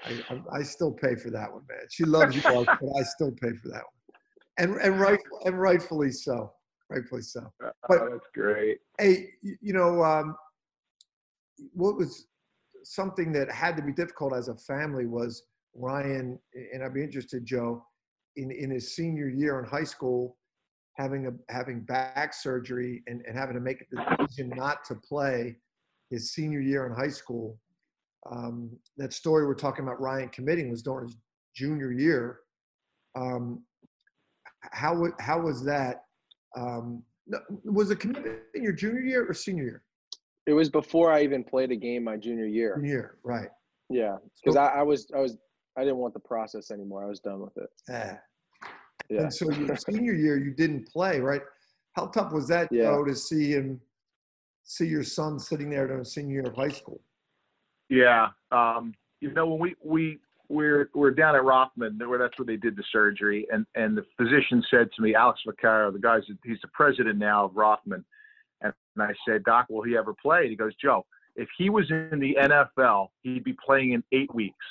I, 0.05 0.23
I, 0.29 0.59
I 0.59 0.63
still 0.63 0.91
pay 0.91 1.15
for 1.15 1.31
that 1.31 1.51
one, 1.51 1.63
man. 1.67 1.79
She 1.89 2.05
loves 2.05 2.35
you, 2.35 2.41
both, 2.43 2.67
but 2.67 2.99
I 2.99 3.03
still 3.03 3.31
pay 3.31 3.49
for 3.61 3.69
that 3.69 3.81
one. 3.83 4.19
and 4.59 4.81
and 4.81 4.99
right 4.99 5.19
and 5.45 5.59
rightfully 5.59 6.11
so, 6.11 6.53
rightfully 6.89 7.23
so. 7.23 7.51
Uh, 7.63 7.71
But- 7.89 8.11
that's 8.11 8.29
great. 8.33 8.77
Hey, 8.99 9.31
you 9.41 9.73
know, 9.73 10.03
um, 10.03 10.35
what 11.73 11.95
was 11.97 12.27
something 12.89 13.33
that 13.33 13.51
had 13.51 13.75
to 13.75 13.83
be 13.83 13.91
difficult 13.91 14.33
as 14.33 14.47
a 14.47 14.55
family 14.55 15.05
was 15.05 15.43
Ryan, 15.75 16.39
and 16.73 16.83
I'd 16.83 16.93
be 16.93 17.03
interested, 17.03 17.45
Joe, 17.45 17.83
in, 18.37 18.49
in 18.51 18.71
his 18.71 18.95
senior 18.95 19.27
year 19.27 19.59
in 19.59 19.65
high 19.65 19.83
school, 19.83 20.37
having 20.95 21.27
a 21.27 21.53
having 21.53 21.81
back 21.81 22.33
surgery 22.33 23.03
and, 23.07 23.21
and 23.27 23.37
having 23.37 23.55
to 23.55 23.61
make 23.61 23.81
a 23.81 24.17
decision 24.17 24.49
not 24.55 24.83
to 24.85 24.95
play 24.95 25.57
his 26.09 26.31
senior 26.31 26.61
year 26.61 26.87
in 26.87 26.93
high 26.93 27.09
school. 27.09 27.59
Um, 28.31 28.71
that 28.97 29.13
story 29.13 29.45
we're 29.45 29.53
talking 29.53 29.83
about 29.83 30.01
Ryan 30.01 30.29
committing 30.29 30.71
was 30.71 30.81
during 30.81 31.07
his 31.07 31.17
junior 31.55 31.91
year. 31.91 32.39
Um, 33.15 33.63
how 34.71 35.07
how 35.19 35.41
was 35.41 35.63
that? 35.65 36.03
Um, 36.55 37.03
was 37.65 37.91
it 37.91 37.99
commitment 37.99 38.39
in 38.55 38.63
your 38.63 38.71
junior 38.71 39.01
year 39.01 39.29
or 39.29 39.33
senior 39.33 39.63
year? 39.63 39.83
It 40.47 40.53
was 40.53 40.69
before 40.69 41.11
I 41.11 41.23
even 41.23 41.43
played 41.43 41.71
a 41.71 41.75
game 41.75 42.05
my 42.05 42.15
junior 42.15 42.45
year. 42.45 42.79
Year, 42.83 43.17
right? 43.23 43.49
Yeah, 43.89 44.15
because 44.41 44.55
I, 44.55 44.67
I 44.67 44.81
was 44.81 45.07
I 45.15 45.19
was 45.19 45.37
I 45.77 45.81
didn't 45.81 45.97
want 45.97 46.13
the 46.13 46.21
process 46.21 46.71
anymore. 46.71 47.03
I 47.03 47.07
was 47.07 47.19
done 47.19 47.41
with 47.41 47.57
it. 47.57 47.69
Ah. 47.91 48.17
Yeah. 49.09 49.21
And 49.21 49.33
so 49.33 49.51
your 49.51 49.75
senior 49.75 50.13
year, 50.13 50.37
you 50.37 50.51
didn't 50.51 50.87
play, 50.87 51.19
right? 51.19 51.41
How 51.93 52.07
tough 52.07 52.33
was 52.33 52.47
that, 52.49 52.67
Yeah. 52.71 52.83
Joe, 52.83 53.05
to 53.05 53.15
see 53.15 53.51
him, 53.51 53.79
see 54.63 54.87
your 54.87 55.03
son 55.03 55.39
sitting 55.39 55.69
there 55.69 55.87
during 55.87 56.03
senior 56.03 56.41
year 56.41 56.43
of 56.47 56.55
high 56.55 56.69
school? 56.69 57.01
Yeah. 57.89 58.29
Um, 58.51 58.93
you 59.21 59.31
know, 59.31 59.47
when 59.47 59.59
we 59.59 59.75
we 59.83 60.19
we're 60.49 60.89
we're 60.93 61.11
down 61.11 61.35
at 61.35 61.43
Rothman, 61.43 61.99
where 62.07 62.19
that's 62.19 62.37
where 62.39 62.45
they 62.45 62.57
did 62.57 62.75
the 62.75 62.83
surgery, 62.91 63.47
and 63.51 63.65
and 63.75 63.97
the 63.97 64.05
physician 64.17 64.63
said 64.69 64.89
to 64.95 65.01
me, 65.01 65.13
Alex 65.13 65.41
Vaccaro, 65.47 65.91
the 65.91 65.99
guy's 65.99 66.23
he's 66.45 66.59
the 66.61 66.69
president 66.73 67.17
now 67.17 67.45
of 67.45 67.55
Rothman, 67.55 68.03
and, 68.97 69.01
and 69.01 69.11
I 69.11 69.31
said, 69.31 69.43
Doc, 69.43 69.67
will 69.69 69.83
he 69.83 69.97
ever 69.97 70.13
play? 70.21 70.49
He 70.49 70.55
goes, 70.55 70.73
Joe, 70.81 71.05
if 71.35 71.47
he 71.57 71.69
was 71.69 71.89
in 71.89 72.19
the 72.19 72.35
NFL, 72.39 73.07
he'd 73.21 73.43
be 73.43 73.55
playing 73.63 73.93
in 73.93 74.03
eight 74.11 74.33
weeks. 74.33 74.65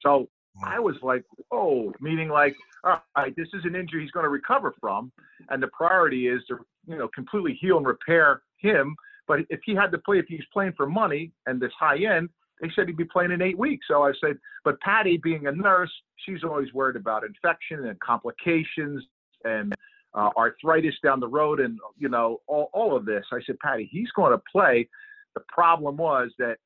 So 0.00 0.28
I 0.64 0.78
was 0.78 0.96
like, 1.02 1.24
oh, 1.52 1.92
meaning 2.00 2.28
like, 2.28 2.54
all 2.84 3.02
right, 3.16 3.34
this 3.36 3.48
is 3.52 3.64
an 3.64 3.74
injury 3.74 4.02
he's 4.02 4.10
going 4.12 4.24
to 4.24 4.30
recover 4.30 4.74
from, 4.80 5.12
and 5.50 5.62
the 5.62 5.68
priority 5.68 6.28
is 6.28 6.42
to 6.48 6.58
you 6.86 6.96
know 6.96 7.08
completely 7.14 7.58
heal 7.60 7.76
and 7.76 7.86
repair 7.86 8.42
him. 8.58 8.94
But 9.26 9.40
if 9.50 9.60
he 9.64 9.74
had 9.74 9.90
to 9.92 9.98
play, 9.98 10.18
if 10.18 10.26
he's 10.28 10.44
playing 10.52 10.72
for 10.76 10.86
money 10.86 11.32
and 11.46 11.60
this 11.60 11.72
high 11.78 11.98
end, 11.98 12.30
they 12.60 12.70
said 12.74 12.86
he'd 12.86 12.96
be 12.96 13.04
playing 13.04 13.32
in 13.32 13.42
eight 13.42 13.58
weeks. 13.58 13.86
So 13.88 14.04
I 14.04 14.12
said, 14.20 14.38
but 14.64 14.80
Patty, 14.80 15.18
being 15.18 15.48
a 15.48 15.52
nurse, 15.52 15.92
she's 16.24 16.44
always 16.44 16.72
worried 16.72 16.96
about 16.96 17.24
infection 17.24 17.86
and 17.86 17.98
complications 18.00 19.04
and 19.44 19.74
uh, 20.14 20.30
arthritis 20.36 20.94
down 21.02 21.20
the 21.20 21.28
road 21.28 21.60
and 21.60 21.78
you 21.98 22.08
know 22.08 22.40
all, 22.46 22.70
all 22.72 22.96
of 22.96 23.04
this. 23.04 23.24
I 23.32 23.38
said, 23.46 23.58
Patty, 23.60 23.88
he's 23.90 24.10
going 24.16 24.32
to 24.32 24.42
play. 24.50 24.88
The 25.34 25.42
problem 25.48 25.96
was 25.96 26.30
that 26.38 26.56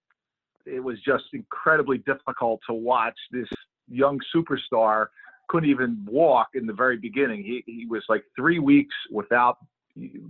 it 0.65 0.81
was 0.81 0.99
just 1.05 1.25
incredibly 1.33 1.99
difficult 1.99 2.61
to 2.69 2.75
watch 2.75 3.19
this 3.31 3.49
young 3.89 4.19
superstar 4.35 5.07
couldn't 5.49 5.69
even 5.69 6.07
walk 6.09 6.49
in 6.55 6.67
the 6.67 6.73
very 6.73 6.97
beginning. 6.97 7.43
He 7.43 7.63
he 7.67 7.87
was 7.87 8.03
like 8.09 8.25
three 8.37 8.59
weeks 8.59 8.95
without 9.11 9.59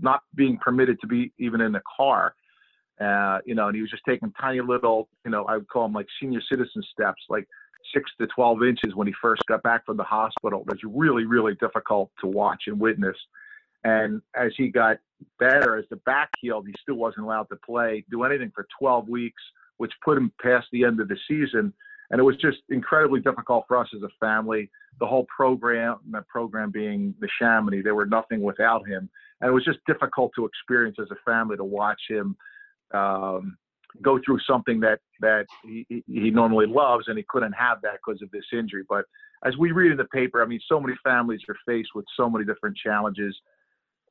not 0.01 0.23
being 0.35 0.59
permitted 0.59 1.01
to 1.01 1.07
be 1.07 1.33
even 1.39 1.61
in 1.61 1.73
the 1.73 1.83
car. 1.97 2.35
Uh, 3.01 3.39
you 3.45 3.55
know, 3.55 3.69
and 3.69 3.75
he 3.75 3.81
was 3.81 3.91
just 3.91 4.03
taking 4.07 4.33
tiny 4.41 4.61
little, 4.61 5.09
you 5.25 5.31
know, 5.31 5.45
I 5.45 5.57
would 5.57 5.69
call 5.69 5.85
them 5.85 5.93
like 5.93 6.07
senior 6.21 6.41
citizen 6.49 6.83
steps, 6.93 7.23
like 7.29 7.47
six 7.95 8.11
to 8.21 8.27
12 8.29 8.63
inches 8.63 8.95
when 8.95 9.07
he 9.07 9.15
first 9.21 9.43
got 9.49 9.63
back 9.63 9.85
from 9.87 9.97
the 9.97 10.05
hospital. 10.05 10.61
It 10.61 10.67
was 10.67 10.81
really, 10.85 11.25
really 11.25 11.55
difficult 11.55 12.11
to 12.21 12.27
watch 12.27 12.65
and 12.67 12.79
witness. 12.79 13.17
And 13.85 14.23
as 14.37 14.53
he 14.57 14.69
got 14.69 14.99
better, 15.39 15.77
as 15.77 15.85
the 15.91 15.97
back 15.97 16.31
healed, 16.41 16.67
he 16.67 16.75
still 16.81 16.95
wasn't 16.95 17.25
allowed 17.25 17.49
to 17.51 17.57
play, 17.57 18.05
do 18.11 18.23
anything 18.25 18.53
for 18.55 18.67
12 18.79 19.09
weeks, 19.09 19.43
which 19.79 19.93
put 20.05 20.19
him 20.19 20.33
past 20.41 20.67
the 20.73 20.85
end 20.85 21.01
of 21.01 21.09
the 21.09 21.17
season. 21.29 21.73
And 22.11 22.21
it 22.21 22.25
was 22.25 22.37
just 22.37 22.59
incredibly 22.69 23.21
difficult 23.21 23.65
for 23.67 23.79
us 23.79 23.89
as 23.95 24.03
a 24.03 24.09
family. 24.21 24.71
The 25.01 25.07
whole 25.07 25.27
program, 25.35 25.97
that 26.11 26.29
program 26.29 26.71
being 26.71 27.15
the 27.21 27.29
Chamonix, 27.39 27.83
they 27.83 27.91
were 27.91 28.07
nothing 28.07 28.43
without 28.43 28.87
him. 28.87 29.09
And 29.41 29.49
it 29.49 29.53
was 29.53 29.65
just 29.65 29.79
difficult 29.87 30.33
to 30.37 30.45
experience 30.45 30.99
as 31.01 31.11
a 31.11 31.17
family 31.25 31.57
to 31.57 31.65
watch 31.65 32.01
him 32.09 32.37
um, 32.93 33.57
go 34.01 34.19
through 34.25 34.39
something 34.47 34.81
that 34.81 35.01
that 35.21 35.47
he, 35.63 35.87
he- 35.89 36.31
normally 36.31 36.67
loves, 36.67 37.09
and 37.09 37.19
he 37.19 37.25
couldn't 37.29 37.53
have 37.53 37.81
that 37.83 37.99
because 38.05 38.23
of 38.23 38.31
this 38.31 38.45
injury. 38.53 38.85
But 38.89 39.05
as 39.45 39.57
we 39.57 39.73
read 39.73 39.91
in 39.91 39.99
the 39.99 40.05
paper, 40.07 40.43
I 40.43 40.47
mean, 40.47 40.61
so 40.69 40.81
many 40.81 40.95
families 41.05 41.41
are 41.49 41.57
faced 41.67 41.91
with 41.95 42.05
so 42.17 42.31
many 42.31 42.45
different 42.45 42.77
challenges. 42.77 43.37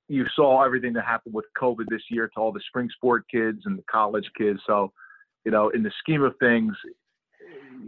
You 0.08 0.26
saw 0.36 0.64
everything 0.64 0.94
that 0.94 1.06
happened 1.06 1.34
with 1.34 1.46
COVID 1.60 1.86
this 1.90 2.04
year 2.10 2.28
to 2.28 2.40
all 2.40 2.52
the 2.52 2.62
spring 2.68 2.90
sport 2.96 3.26
kids 3.32 3.62
and 3.66 3.78
the 3.78 3.84
college 3.90 4.30
kids. 4.38 4.60
So, 4.68 4.92
you 5.46 5.52
know, 5.52 5.70
in 5.70 5.84
the 5.84 5.92
scheme 6.02 6.22
of 6.22 6.36
things, 6.40 6.76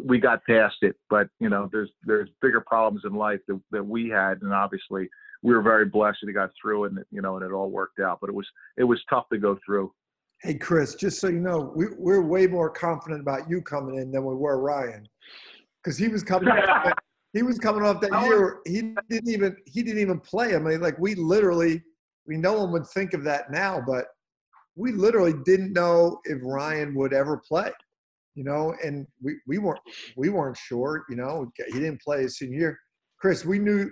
we 0.04 0.20
got 0.20 0.44
past 0.46 0.78
it. 0.82 0.96
But 1.10 1.28
you 1.40 1.50
know, 1.50 1.70
there's 1.72 1.90
there's 2.04 2.30
bigger 2.42 2.62
problems 2.62 3.04
in 3.06 3.14
life 3.14 3.40
that, 3.48 3.60
that 3.72 3.86
we 3.86 4.10
had, 4.10 4.42
and 4.42 4.54
obviously 4.54 5.10
we 5.42 5.54
were 5.54 5.62
very 5.62 5.86
blessed 5.86 6.20
that 6.22 6.28
he 6.28 6.34
got 6.34 6.52
through, 6.60 6.86
and 6.86 7.00
you 7.12 7.22
know, 7.22 7.36
and 7.36 7.46
it 7.46 7.52
all 7.52 7.70
worked 7.70 8.00
out. 8.00 8.20
But 8.22 8.30
it 8.30 8.36
was 8.36 8.48
it 8.78 8.84
was 8.84 9.02
tough 9.10 9.28
to 9.32 9.38
go 9.38 9.58
through. 9.66 9.92
Hey, 10.44 10.56
Chris, 10.56 10.96
just 10.96 11.22
so 11.22 11.30
you 11.30 11.40
know, 11.40 11.72
we, 11.74 11.86
we're 11.98 12.22
way 12.22 12.48
more 12.48 12.70
confident 12.70 13.22
about 13.22 13.50
you 13.50 13.62
coming 13.62 13.96
in 13.96 14.12
than 14.12 14.26
we 14.26 14.36
were 14.36 14.60
Ryan, 14.60 15.08
because 15.82 15.98
he 15.98 16.10
was 16.10 16.22
coming. 16.22 16.54
he 17.34 17.44
was 17.44 17.58
coming 17.58 17.82
off 17.82 18.02
that 18.02 18.12
year. 18.26 18.60
He 18.66 18.94
didn't 19.10 19.30
even 19.30 19.56
he 19.66 19.84
didn't 19.84 20.02
even 20.02 20.20
play. 20.20 20.54
I 20.54 20.60
mean, 20.60 20.82
like 20.82 21.00
we 21.00 21.16
literally, 21.16 21.82
we 22.28 22.36
no 22.36 22.60
one 22.60 22.74
would 22.74 22.86
think 22.88 23.14
of 23.14 23.24
that 23.24 23.52
now, 23.52 23.82
but 23.88 24.08
we 24.76 24.92
literally 24.92 25.34
didn't 25.46 25.72
know 25.72 26.20
if 26.26 26.40
Ryan 26.44 26.94
would 26.96 27.14
ever 27.14 27.38
play. 27.38 27.72
You 28.36 28.44
know, 28.44 28.76
and 28.84 29.08
we, 29.22 29.38
we 29.48 29.60
weren't 29.60 29.80
we 30.18 30.28
weren't 30.28 30.58
sure. 30.58 31.06
You 31.10 31.16
know, 31.16 31.50
he 31.68 31.80
didn't 31.80 32.02
play 32.02 32.24
his 32.24 32.38
senior 32.38 32.60
year. 32.60 32.80
Chris, 33.18 33.46
we 33.46 33.60
knew 33.60 33.90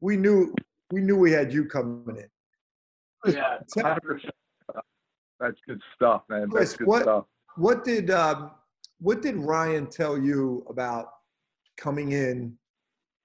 we 0.00 0.16
knew 0.16 0.54
we 0.92 1.02
knew 1.02 1.18
we 1.18 1.30
had 1.30 1.52
you 1.52 1.66
coming 1.66 2.16
in. 2.16 3.34
Yeah, 3.34 3.58
100%. 3.76 4.30
That's 5.40 5.56
good 5.66 5.80
stuff, 5.96 6.22
man. 6.28 6.50
Chris, 6.50 6.70
That's 6.70 6.78
good 6.78 6.86
what- 6.86 7.02
stuff. 7.02 7.24
What 7.56 7.82
did 7.82 8.10
um, 8.10 8.52
what 9.00 9.22
did 9.22 9.36
Ryan 9.36 9.86
tell 9.88 10.16
you 10.16 10.64
about 10.68 11.06
coming 11.76 12.12
in 12.12 12.56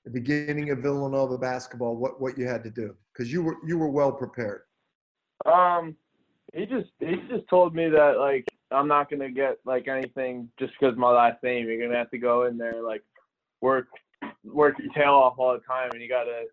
the 0.03 0.09
beginning 0.09 0.71
of 0.71 0.79
Villanova 0.79 1.37
basketball? 1.37 1.95
What 1.95 2.19
what 2.19 2.37
you 2.37 2.47
had 2.47 2.63
to 2.63 2.71
do 2.71 2.95
because 3.13 3.31
you 3.31 3.43
were 3.43 3.57
you 3.65 3.77
were 3.77 3.89
well 3.89 4.11
prepared. 4.11 4.61
Um, 5.45 5.95
he 6.53 6.65
just 6.65 6.89
he 6.99 7.17
just 7.29 7.47
told 7.49 7.75
me 7.75 7.87
that 7.89 8.17
like 8.17 8.45
I'm 8.71 8.87
not 8.87 9.11
gonna 9.11 9.29
get 9.29 9.59
like 9.63 9.87
anything 9.87 10.49
just 10.59 10.73
because 10.79 10.97
my 10.97 11.11
last 11.11 11.43
name. 11.43 11.67
You're 11.67 11.85
gonna 11.85 11.97
have 11.97 12.11
to 12.11 12.17
go 12.17 12.45
in 12.45 12.57
there 12.57 12.81
like 12.81 13.03
work 13.61 13.87
work 14.43 14.75
your 14.79 14.91
tail 14.93 15.13
off 15.13 15.35
all 15.37 15.53
the 15.53 15.59
time, 15.59 15.91
and 15.93 16.01
you 16.01 16.09
gotta 16.09 16.45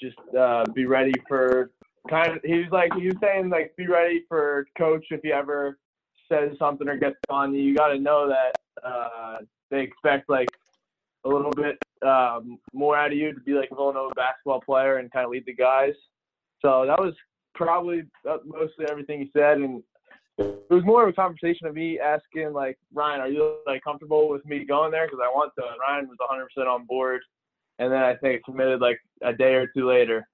just 0.00 0.16
uh, 0.38 0.64
be 0.72 0.86
ready 0.86 1.12
for 1.26 1.72
kind 2.08 2.32
of. 2.32 2.38
He 2.44 2.58
was 2.58 2.70
like 2.70 2.92
he 2.94 3.06
was 3.06 3.16
saying 3.20 3.50
like 3.50 3.74
be 3.76 3.86
ready 3.86 4.24
for 4.28 4.66
coach 4.76 5.06
if 5.10 5.20
he 5.22 5.32
ever 5.32 5.78
says 6.30 6.50
something 6.58 6.88
or 6.88 6.96
gets 6.96 7.16
on 7.28 7.54
you. 7.54 7.62
You 7.62 7.74
gotta 7.74 7.98
know 7.98 8.28
that 8.28 8.84
uh, 8.84 9.36
they 9.70 9.82
expect 9.82 10.28
like 10.28 10.48
a 11.24 11.28
little 11.28 11.50
bit 11.50 11.78
um, 12.06 12.58
more 12.72 12.96
out 12.96 13.12
of 13.12 13.18
you 13.18 13.32
to 13.32 13.40
be 13.40 13.52
like 13.52 13.70
a 13.70 13.74
Villanova 13.74 14.14
basketball 14.14 14.60
player 14.60 14.98
and 14.98 15.10
kind 15.10 15.24
of 15.24 15.30
lead 15.30 15.44
the 15.46 15.54
guys. 15.54 15.94
So 16.64 16.86
that 16.86 16.98
was 16.98 17.14
probably 17.54 18.02
uh, 18.28 18.38
mostly 18.44 18.86
everything 18.88 19.20
he 19.20 19.30
said, 19.36 19.58
and 19.58 19.82
it 20.38 20.70
was 20.70 20.84
more 20.84 21.02
of 21.02 21.08
a 21.08 21.12
conversation 21.12 21.66
of 21.66 21.74
me 21.74 21.98
asking 21.98 22.52
like 22.52 22.78
Ryan, 22.92 23.20
are 23.20 23.28
you 23.28 23.56
like 23.66 23.82
comfortable 23.82 24.28
with 24.28 24.44
me 24.46 24.64
going 24.64 24.92
there 24.92 25.06
because 25.06 25.20
I 25.22 25.28
want 25.28 25.52
to. 25.58 25.64
And 25.64 25.76
Ryan 25.80 26.08
was 26.08 26.18
100% 26.58 26.66
on 26.66 26.86
board, 26.86 27.22
and 27.78 27.92
then 27.92 28.02
I 28.02 28.14
think 28.14 28.36
it 28.36 28.44
committed 28.44 28.80
like 28.80 28.98
a 29.22 29.32
day 29.32 29.54
or 29.54 29.66
two 29.74 29.88
later. 29.88 30.26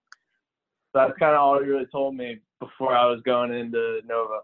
That's 0.94 1.12
kind 1.18 1.34
of 1.34 1.40
all 1.40 1.60
he 1.60 1.68
really 1.68 1.86
told 1.86 2.14
me 2.14 2.38
before 2.60 2.94
I 2.96 3.04
was 3.06 3.20
going 3.22 3.52
into 3.52 4.00
Nova. 4.06 4.38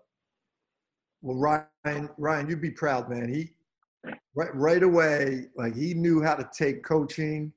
Well, 1.22 1.36
Ryan 1.84 2.10
Ryan, 2.18 2.48
you'd 2.48 2.60
be 2.60 2.70
proud, 2.70 3.08
man. 3.08 3.32
He 3.32 3.50
right 4.34 4.54
right 4.54 4.82
away, 4.82 5.46
like 5.56 5.74
he 5.76 5.94
knew 5.94 6.22
how 6.22 6.34
to 6.34 6.48
take 6.52 6.82
coaching. 6.82 7.52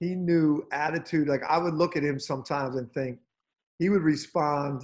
He 0.00 0.14
knew 0.16 0.66
attitude. 0.72 1.28
Like 1.28 1.42
I 1.48 1.58
would 1.58 1.74
look 1.74 1.96
at 1.96 2.02
him 2.02 2.18
sometimes 2.18 2.76
and 2.76 2.90
think 2.92 3.18
he 3.78 3.88
would 3.88 4.02
respond 4.02 4.82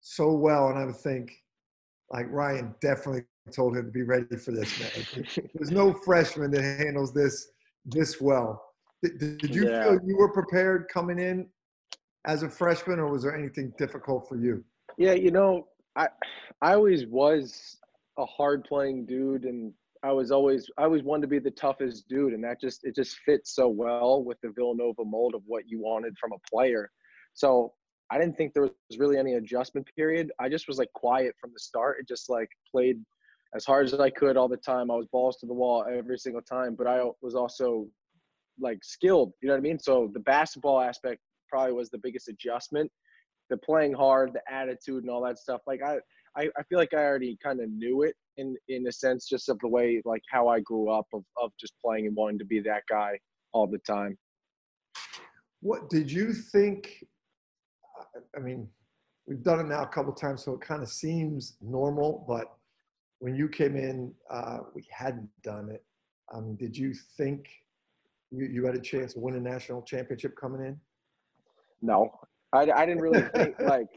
so 0.00 0.32
well, 0.32 0.68
and 0.68 0.78
I 0.78 0.84
would 0.84 0.96
think, 0.96 1.32
like 2.10 2.26
Ryan 2.30 2.74
definitely 2.80 3.24
told 3.52 3.76
him 3.76 3.86
to 3.86 3.92
be 3.92 4.02
ready 4.02 4.36
for 4.36 4.50
this. 4.50 4.80
Man. 4.80 5.26
There's 5.54 5.70
no 5.70 5.92
freshman 6.04 6.50
that 6.52 6.62
handles 6.62 7.12
this 7.14 7.50
this 7.84 8.20
well. 8.20 8.64
Did, 9.02 9.18
did 9.38 9.54
you 9.54 9.68
Yeah. 9.68 9.82
feel 9.84 10.00
you 10.04 10.16
were 10.16 10.32
prepared 10.32 10.88
coming 10.88 11.18
in 11.18 11.48
as 12.24 12.42
a 12.42 12.48
freshman, 12.48 12.98
or 12.98 13.10
was 13.10 13.22
there 13.22 13.36
anything 13.36 13.72
difficult 13.78 14.28
for 14.28 14.36
you? 14.36 14.64
Yeah, 14.98 15.12
you 15.12 15.30
know, 15.30 15.68
I 15.96 16.08
I 16.60 16.74
always 16.74 17.06
was 17.06 17.78
a 18.18 18.26
hard 18.26 18.64
playing 18.64 19.06
dude, 19.06 19.44
and 19.44 19.72
I 20.02 20.12
was 20.12 20.30
always 20.30 20.68
I 20.78 20.84
always 20.84 21.02
wanted 21.02 21.22
to 21.22 21.28
be 21.28 21.38
the 21.38 21.50
toughest 21.50 22.08
dude, 22.08 22.32
and 22.32 22.42
that 22.44 22.60
just 22.60 22.84
it 22.84 22.94
just 22.94 23.18
fits 23.24 23.54
so 23.54 23.68
well 23.68 24.22
with 24.24 24.40
the 24.42 24.50
Villanova 24.50 25.04
mold 25.04 25.34
of 25.34 25.42
what 25.46 25.64
you 25.68 25.80
wanted 25.80 26.16
from 26.18 26.32
a 26.32 26.50
player. 26.50 26.90
So 27.34 27.72
I 28.10 28.18
didn't 28.18 28.36
think 28.36 28.52
there 28.52 28.64
was 28.64 28.98
really 28.98 29.16
any 29.18 29.34
adjustment 29.34 29.88
period. 29.96 30.30
I 30.38 30.48
just 30.48 30.68
was 30.68 30.78
like 30.78 30.92
quiet 30.92 31.34
from 31.40 31.50
the 31.52 31.58
start. 31.58 31.96
It 32.00 32.08
just 32.08 32.28
like 32.28 32.48
played 32.70 33.02
as 33.54 33.64
hard 33.64 33.86
as 33.86 33.94
I 33.94 34.10
could 34.10 34.36
all 34.36 34.48
the 34.48 34.56
time. 34.56 34.90
I 34.90 34.96
was 34.96 35.06
balls 35.06 35.38
to 35.38 35.46
the 35.46 35.54
wall 35.54 35.84
every 35.90 36.18
single 36.18 36.42
time, 36.42 36.74
but 36.74 36.86
I 36.86 37.04
was 37.22 37.34
also 37.34 37.86
like 38.60 38.78
skilled. 38.82 39.32
You 39.40 39.48
know 39.48 39.54
what 39.54 39.58
I 39.58 39.62
mean? 39.62 39.78
So 39.78 40.10
the 40.12 40.20
basketball 40.20 40.80
aspect 40.80 41.20
probably 41.52 41.74
was 41.74 41.90
the 41.90 41.98
biggest 41.98 42.28
adjustment. 42.28 42.90
The 43.50 43.58
playing 43.58 43.92
hard, 43.92 44.32
the 44.32 44.40
attitude, 44.50 45.02
and 45.02 45.10
all 45.10 45.22
that 45.24 45.38
stuff. 45.38 45.60
Like 45.66 45.82
I, 45.82 45.98
I, 46.36 46.48
I 46.56 46.62
feel 46.68 46.78
like 46.78 46.94
I 46.94 47.04
already 47.04 47.36
kind 47.42 47.60
of 47.60 47.68
knew 47.70 48.02
it 48.02 48.16
in 48.38 48.56
in 48.68 48.86
a 48.86 48.92
sense, 48.92 49.28
just 49.28 49.50
of 49.50 49.58
the 49.60 49.68
way 49.68 50.00
like 50.06 50.22
how 50.30 50.48
I 50.48 50.60
grew 50.60 50.88
up 50.90 51.06
of 51.12 51.22
of 51.40 51.52
just 51.60 51.74
playing 51.84 52.06
and 52.06 52.16
wanting 52.16 52.38
to 52.38 52.46
be 52.46 52.60
that 52.60 52.84
guy 52.88 53.18
all 53.52 53.66
the 53.66 53.78
time. 53.78 54.16
What 55.60 55.90
did 55.90 56.10
you 56.10 56.32
think? 56.32 57.04
I 58.34 58.40
mean, 58.40 58.68
we've 59.26 59.42
done 59.42 59.60
it 59.60 59.68
now 59.68 59.82
a 59.82 59.86
couple 59.86 60.12
times, 60.14 60.44
so 60.44 60.54
it 60.54 60.62
kind 60.62 60.82
of 60.82 60.88
seems 60.88 61.56
normal. 61.60 62.24
But 62.26 62.46
when 63.18 63.36
you 63.36 63.48
came 63.48 63.76
in, 63.76 64.14
uh, 64.30 64.60
we 64.74 64.86
hadn't 64.90 65.28
done 65.42 65.68
it. 65.68 65.84
Um, 66.32 66.56
did 66.56 66.76
you 66.76 66.94
think 67.18 67.48
you, 68.30 68.46
you 68.46 68.64
had 68.64 68.74
a 68.74 68.80
chance 68.80 69.12
to 69.12 69.20
win 69.20 69.36
a 69.36 69.40
national 69.40 69.82
championship 69.82 70.34
coming 70.40 70.64
in? 70.66 70.80
No, 71.82 72.10
I, 72.52 72.70
I 72.70 72.86
didn't 72.86 73.02
really 73.02 73.22
think 73.34 73.58
like. 73.60 73.88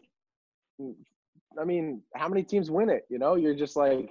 Mm, 0.81 0.95
I 1.57 1.63
mean, 1.63 2.01
how 2.15 2.27
many 2.27 2.43
teams 2.43 2.69
win 2.69 2.89
it? 2.89 3.05
You 3.09 3.17
know, 3.17 3.35
you're 3.35 3.55
just 3.55 3.77
like, 3.77 4.09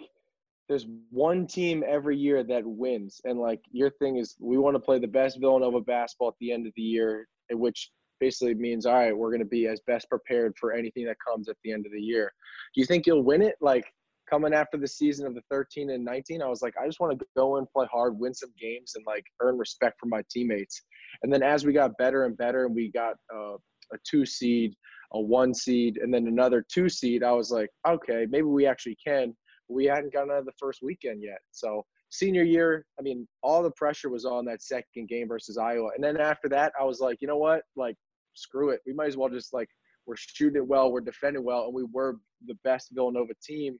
there's 0.66 0.86
one 1.10 1.46
team 1.46 1.84
every 1.86 2.16
year 2.16 2.42
that 2.42 2.64
wins, 2.64 3.20
and 3.24 3.38
like 3.38 3.60
your 3.70 3.90
thing 3.90 4.16
is, 4.16 4.34
we 4.40 4.56
want 4.56 4.74
to 4.76 4.80
play 4.80 4.98
the 4.98 5.06
best 5.06 5.38
Villanova 5.38 5.82
basketball 5.82 6.28
at 6.28 6.34
the 6.40 6.52
end 6.52 6.66
of 6.66 6.72
the 6.74 6.82
year, 6.82 7.28
which 7.50 7.90
basically 8.18 8.54
means, 8.54 8.86
all 8.86 8.94
right, 8.94 9.16
we're 9.16 9.28
going 9.28 9.40
to 9.40 9.44
be 9.44 9.66
as 9.66 9.80
best 9.86 10.08
prepared 10.08 10.54
for 10.58 10.72
anything 10.72 11.04
that 11.04 11.16
comes 11.26 11.48
at 11.48 11.56
the 11.62 11.72
end 11.72 11.84
of 11.84 11.92
the 11.92 12.00
year. 12.00 12.32
Do 12.74 12.80
you 12.80 12.86
think 12.86 13.06
you'll 13.06 13.22
win 13.22 13.42
it? 13.42 13.56
Like 13.60 13.92
coming 14.28 14.54
after 14.54 14.76
the 14.76 14.88
season 14.88 15.26
of 15.26 15.34
the 15.34 15.42
13 15.50 15.90
and 15.90 16.04
19, 16.04 16.42
I 16.42 16.48
was 16.48 16.62
like, 16.62 16.74
I 16.80 16.86
just 16.86 17.00
want 17.00 17.18
to 17.18 17.26
go 17.36 17.56
and 17.56 17.70
play 17.70 17.86
hard, 17.92 18.18
win 18.18 18.34
some 18.34 18.52
games, 18.58 18.92
and 18.94 19.04
like 19.06 19.24
earn 19.40 19.58
respect 19.58 19.98
from 20.00 20.10
my 20.10 20.22
teammates. 20.30 20.82
And 21.22 21.32
then 21.32 21.42
as 21.42 21.64
we 21.64 21.72
got 21.72 21.96
better 21.98 22.24
and 22.24 22.36
better, 22.36 22.66
and 22.66 22.74
we 22.74 22.90
got 22.90 23.16
uh, 23.34 23.54
a 23.92 23.98
two 24.08 24.24
seed, 24.24 24.74
a 25.12 25.20
one 25.20 25.54
seed, 25.54 25.98
and 25.98 26.12
then 26.12 26.26
another 26.26 26.64
two 26.72 26.88
seed, 26.88 27.22
I 27.22 27.32
was 27.32 27.50
like, 27.50 27.70
okay, 27.86 28.26
maybe 28.28 28.46
we 28.46 28.66
actually 28.66 28.96
can. 29.04 29.34
We 29.68 29.86
hadn't 29.86 30.12
gotten 30.12 30.30
out 30.30 30.38
of 30.38 30.46
the 30.46 30.52
first 30.58 30.80
weekend 30.82 31.22
yet. 31.22 31.38
So 31.50 31.84
senior 32.10 32.42
year, 32.42 32.86
I 32.98 33.02
mean, 33.02 33.26
all 33.42 33.62
the 33.62 33.70
pressure 33.72 34.08
was 34.08 34.24
on 34.24 34.44
that 34.46 34.62
second 34.62 35.08
game 35.08 35.28
versus 35.28 35.58
Iowa. 35.58 35.90
And 35.94 36.04
then 36.04 36.20
after 36.20 36.48
that, 36.50 36.72
I 36.80 36.84
was 36.84 37.00
like, 37.00 37.18
you 37.20 37.28
know 37.28 37.38
what? 37.38 37.62
Like, 37.76 37.96
screw 38.34 38.70
it. 38.70 38.80
We 38.86 38.92
might 38.92 39.08
as 39.08 39.16
well 39.16 39.28
just 39.28 39.52
like 39.54 39.68
we're 40.06 40.16
shooting 40.16 40.56
it 40.56 40.66
well, 40.66 40.92
we're 40.92 41.00
defending 41.00 41.44
well, 41.44 41.64
and 41.64 41.74
we 41.74 41.84
were 41.92 42.16
the 42.46 42.56
best 42.64 42.88
Villanova 42.92 43.32
team 43.42 43.78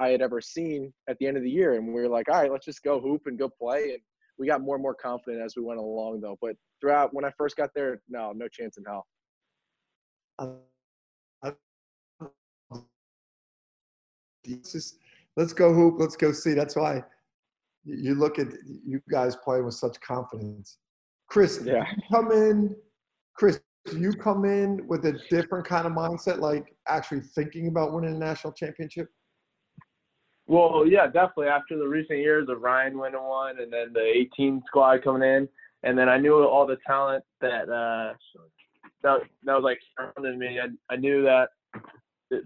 I 0.00 0.08
had 0.08 0.22
ever 0.22 0.40
seen 0.40 0.92
at 1.08 1.18
the 1.18 1.26
end 1.26 1.36
of 1.36 1.42
the 1.42 1.50
year. 1.50 1.74
And 1.74 1.86
we 1.86 1.92
were 1.92 2.08
like, 2.08 2.28
all 2.30 2.40
right, 2.40 2.50
let's 2.50 2.64
just 2.64 2.82
go 2.82 2.98
hoop 3.00 3.22
and 3.26 3.38
go 3.38 3.48
play. 3.48 3.90
And 3.92 4.00
we 4.38 4.46
got 4.46 4.62
more 4.62 4.74
and 4.76 4.82
more 4.82 4.94
confident 4.94 5.44
as 5.44 5.54
we 5.56 5.62
went 5.62 5.78
along, 5.78 6.22
though. 6.22 6.38
But 6.40 6.56
throughout, 6.80 7.12
when 7.12 7.26
I 7.26 7.30
first 7.36 7.56
got 7.56 7.70
there, 7.74 8.00
no, 8.08 8.32
no 8.32 8.48
chance 8.48 8.78
in 8.78 8.84
hell. 8.84 9.06
just 14.72 14.96
let's 15.36 15.52
go 15.52 15.72
hoop, 15.74 15.96
let's 15.98 16.16
go 16.16 16.32
see. 16.32 16.54
That's 16.54 16.76
why 16.76 17.04
you 17.84 18.14
look 18.14 18.38
at 18.38 18.48
you 18.64 19.02
guys 19.10 19.36
playing 19.36 19.66
with 19.66 19.74
such 19.74 20.00
confidence. 20.00 20.78
Chris, 21.28 21.60
Yeah. 21.62 21.84
come 22.10 22.32
in, 22.32 22.74
Chris, 23.34 23.60
you 23.94 24.12
come 24.14 24.46
in 24.46 24.86
with 24.86 25.04
a 25.04 25.12
different 25.28 25.66
kind 25.66 25.86
of 25.86 25.92
mindset, 25.92 26.38
like 26.38 26.74
actually 26.88 27.20
thinking 27.20 27.68
about 27.68 27.92
winning 27.92 28.14
a 28.14 28.18
national 28.18 28.54
championship. 28.54 29.08
Well, 30.50 30.84
yeah, 30.84 31.06
definitely. 31.06 31.46
After 31.46 31.78
the 31.78 31.86
recent 31.86 32.18
years 32.18 32.48
of 32.48 32.60
Ryan 32.60 32.98
winning 32.98 33.22
one, 33.22 33.60
and 33.60 33.72
then 33.72 33.92
the 33.92 34.00
18 34.00 34.60
squad 34.66 35.04
coming 35.04 35.22
in, 35.22 35.48
and 35.84 35.96
then 35.96 36.08
I 36.08 36.18
knew 36.18 36.42
all 36.42 36.66
the 36.66 36.76
talent 36.84 37.22
that 37.40 37.70
uh, 37.70 38.14
that, 39.04 39.20
that 39.44 39.54
was 39.54 39.62
like 39.62 39.78
surrounding 39.96 40.40
me. 40.40 40.58
I, 40.58 40.92
I 40.92 40.96
knew 40.96 41.22
that 41.22 41.50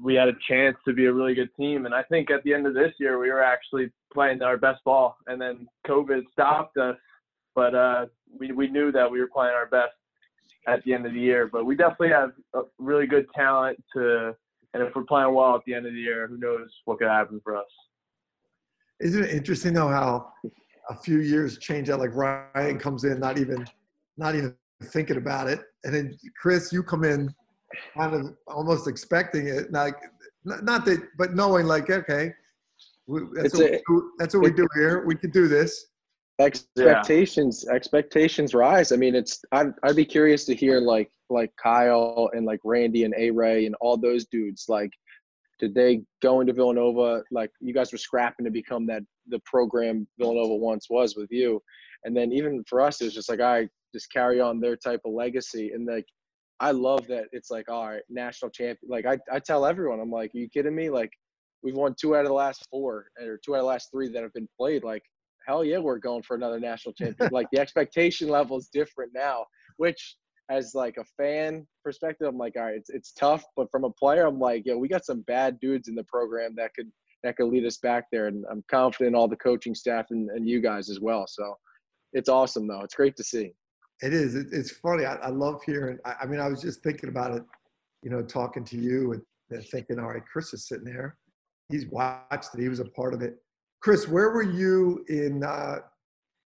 we 0.03 0.17
had 0.17 0.29
a 0.29 0.35
chance 0.47 0.77
to 0.85 0.93
be 0.93 1.07
a 1.07 1.13
really 1.15 1.35
good 1.35 1.49
team, 1.59 1.87
and 1.87 1.95
I 1.95 2.03
think 2.03 2.31
at 2.31 2.45
the 2.45 2.53
end 2.53 2.67
of 2.67 2.75
this 2.75 2.93
year 3.01 3.19
we 3.19 3.31
were 3.31 3.43
actually 3.43 3.91
playing 4.13 4.43
our 4.43 4.59
best 4.59 4.85
ball, 4.85 5.17
and 5.27 5.41
then 5.41 5.67
COVID 5.87 6.25
stopped 6.31 6.77
us, 6.77 6.99
but 7.55 7.75
uh, 7.75 8.05
we 8.39 8.53
we 8.53 8.69
knew 8.69 8.93
that 8.93 9.11
we 9.11 9.19
were 9.19 9.31
playing 9.33 9.55
our 9.55 9.67
best 9.67 9.95
at 10.69 10.85
the 10.85 10.93
end 10.93 11.07
of 11.07 11.15
the 11.15 11.21
year. 11.21 11.49
But 11.51 11.65
we 11.65 11.75
definitely 11.75 12.11
have 12.11 12.33
really 12.79 13.07
good 13.07 13.29
talent 13.35 13.83
to, 13.97 14.37
and 14.75 14.83
if 14.83 14.95
we're 14.95 15.05
playing 15.05 15.35
well 15.35 15.55
at 15.55 15.63
the 15.67 15.73
end 15.73 15.87
of 15.87 15.95
the 15.95 15.99
year, 15.99 16.27
who 16.27 16.37
knows 16.37 16.69
what 16.85 16.99
could 16.99 17.09
happen 17.09 17.41
for 17.43 17.57
us. 17.57 17.65
Isn't 19.01 19.25
it 19.25 19.31
interesting 19.31 19.75
though 19.75 19.89
how 19.89 20.33
a 20.91 20.97
few 20.97 21.21
years 21.21 21.59
change 21.59 21.89
that? 21.89 21.99
Like 21.99 22.15
Ryan 22.15 22.79
comes 22.79 23.05
in, 23.05 23.19
not 23.19 23.39
even, 23.39 23.65
not 24.17 24.35
even 24.35 24.55
thinking 24.85 25.17
about 25.17 25.49
it, 25.49 25.61
and 25.85 25.95
then 25.95 26.19
Chris, 26.41 26.73
you 26.73 26.83
come 26.83 27.05
in, 27.05 27.33
kind 27.97 28.15
of 28.15 28.35
almost 28.47 28.87
expecting 28.89 29.47
it, 29.49 29.73
like 29.73 29.97
not 30.45 30.65
not 30.65 30.85
that, 30.87 31.01
but 31.19 31.35
knowing 31.35 31.67
like 31.67 31.91
okay, 31.91 32.33
we, 33.07 33.21
that's 33.35 33.55
what, 33.55 33.67
a- 33.67 33.71
we 33.73 33.83
do, 33.89 34.11
that's 34.19 34.35
what 34.35 34.43
we 34.45 34.51
do 34.53 34.69
here. 34.75 35.05
We 35.07 35.15
can 35.17 35.31
do 35.31 35.49
this. 35.49 35.87
expectations 36.77 37.69
expectations 37.69 38.55
rise 38.55 38.91
i 38.91 38.97
mean 38.97 39.15
it's 39.15 39.41
I'd, 39.53 39.73
I'd 39.85 39.95
be 39.95 40.05
curious 40.05 40.45
to 40.47 40.55
hear 40.55 40.81
like 40.81 41.09
like 41.31 41.53
kyle 41.63 42.29
and 42.33 42.45
like 42.45 42.59
randy 42.65 43.05
and 43.05 43.15
a 43.17 43.31
ray 43.31 43.67
and 43.67 43.77
all 43.81 43.97
those 43.97 44.25
dudes 44.27 44.67
like 44.69 44.91
did 45.65 45.75
they 45.75 46.03
go 46.21 46.41
into 46.41 46.53
villanova? 46.53 47.23
Like 47.31 47.51
you 47.61 47.73
guys 47.73 47.91
were 47.91 47.99
scrapping 47.99 48.45
to 48.45 48.51
become 48.51 48.87
that 48.89 49.03
the 49.29 49.41
program 49.47 50.07
villanova 50.19 50.55
once 50.57 50.89
was 50.91 51.17
with 51.17 51.31
you. 51.31 51.63
And 52.05 52.15
then 52.15 52.33
even 52.33 52.63
for 52.69 52.83
us 52.83 53.01
it's 53.01 53.15
just 53.15 53.31
like 53.31 53.41
i 53.41 53.67
just 53.95 54.13
carry 54.13 54.41
on 54.41 54.61
their 54.61 54.77
type 54.77 55.01
of 55.07 55.15
legacy. 55.15 55.71
And 55.73 55.87
like 55.87 56.07
i 56.61 56.71
love 56.71 57.07
that 57.07 57.25
it's 57.33 57.51
like 57.51 57.71
all 57.71 57.89
right 57.89 58.03
national 58.09 58.51
champion 58.51 58.89
like 58.89 59.05
i, 59.07 59.19
I 59.35 59.41
tell 59.41 59.67
everyone 59.67 59.99
i'm 59.99 60.11
like 60.11 60.31
are 60.35 60.39
you 60.39 60.49
kidding 60.49 60.75
me? 60.75 60.91
Like 60.91 61.11
we've 61.63 61.75
won 61.75 61.95
two 61.99 62.15
out 62.15 62.27
of 62.27 62.29
the 62.29 62.35
last 62.35 62.67
four 62.71 63.07
or 63.19 63.41
two 63.43 63.55
out 63.55 63.59
of 63.59 63.63
the 63.63 63.69
last 63.69 63.91
three 63.91 64.09
that 64.09 64.23
have 64.23 64.35
been 64.35 64.49
played. 64.59 64.85
Like 64.85 65.03
hell 65.47 65.65
yeah, 65.65 65.79
we're 65.79 65.99
going 65.99 66.23
for 66.23 66.37
another 66.37 66.61
national 66.61 66.93
championship. 66.95 67.33
like 67.39 67.49
the 67.53 67.61
expectation 67.61 68.29
level 68.29 68.59
is 68.59 68.69
different 68.73 69.13
now, 69.15 69.47
which 69.79 70.17
as 70.51 70.75
like 70.75 70.97
a 70.99 71.05
fan 71.17 71.67
perspective, 71.83 72.27
I'm 72.29 72.39
like, 72.39 72.55
all 72.57 72.65
right, 72.65 72.77
it's 72.77 72.91
it's 72.91 73.13
tough, 73.13 73.45
but 73.57 73.71
from 73.71 73.85
a 73.85 73.91
player, 73.91 74.27
I'm 74.27 74.39
like, 74.39 74.63
yeah, 74.65 74.75
we 74.75 74.89
got 74.89 75.05
some 75.05 75.23
bad 75.23 75.59
dudes 75.61 75.89
in 75.89 75.95
the 75.95 76.05
program 76.05 76.55
that 76.57 76.75
could 76.75 76.91
that 77.23 77.37
could 77.37 77.47
lead 77.47 77.65
us 77.65 77.79
back 77.79 78.05
there, 78.13 78.27
and 78.27 78.45
I'm 78.51 78.63
confident 78.71 79.09
in 79.09 79.15
all 79.15 79.29
the 79.29 79.37
coaching 79.37 79.75
staff 79.75 80.07
and, 80.11 80.31
and 80.31 80.47
you 80.47 80.61
guys 80.61 80.91
as 80.91 81.01
well. 81.01 81.27
So 81.27 81.57
it's 82.13 82.29
awesome 82.29 82.67
though. 82.67 82.83
It's 82.83 82.95
great 82.95 83.17
to 83.17 83.25
see. 83.25 83.53
It 84.03 84.13
is. 84.13 84.35
It's 84.35 84.71
funny. 84.71 85.07
I, 85.07 85.15
I 85.17 85.29
love 85.29 85.63
hearing. 85.65 85.99
I, 86.05 86.15
I 86.23 86.27
mean, 86.27 86.41
I 86.41 86.49
was 86.49 86.61
just 86.61 86.83
thinking 86.83 87.09
about 87.09 87.35
it, 87.35 87.43
you 88.03 88.11
know, 88.11 88.23
talking 88.23 88.65
to 88.65 88.77
you 88.77 89.13
and, 89.13 89.23
and 89.51 89.65
thinking, 89.67 89.99
all 89.99 90.09
right, 90.09 90.23
Chris 90.31 90.53
is 90.53 90.67
sitting 90.69 90.85
there. 90.85 91.17
He's 91.71 91.87
watched 91.87 92.55
it. 92.55 92.61
He 92.61 92.69
was 92.69 92.81
a 92.81 92.85
part 92.85 93.15
of 93.15 93.23
it. 93.23 93.37
Chris, 93.81 94.09
where 94.09 94.31
were 94.31 94.43
you 94.43 95.05
in? 95.09 95.43
Uh, 95.43 95.77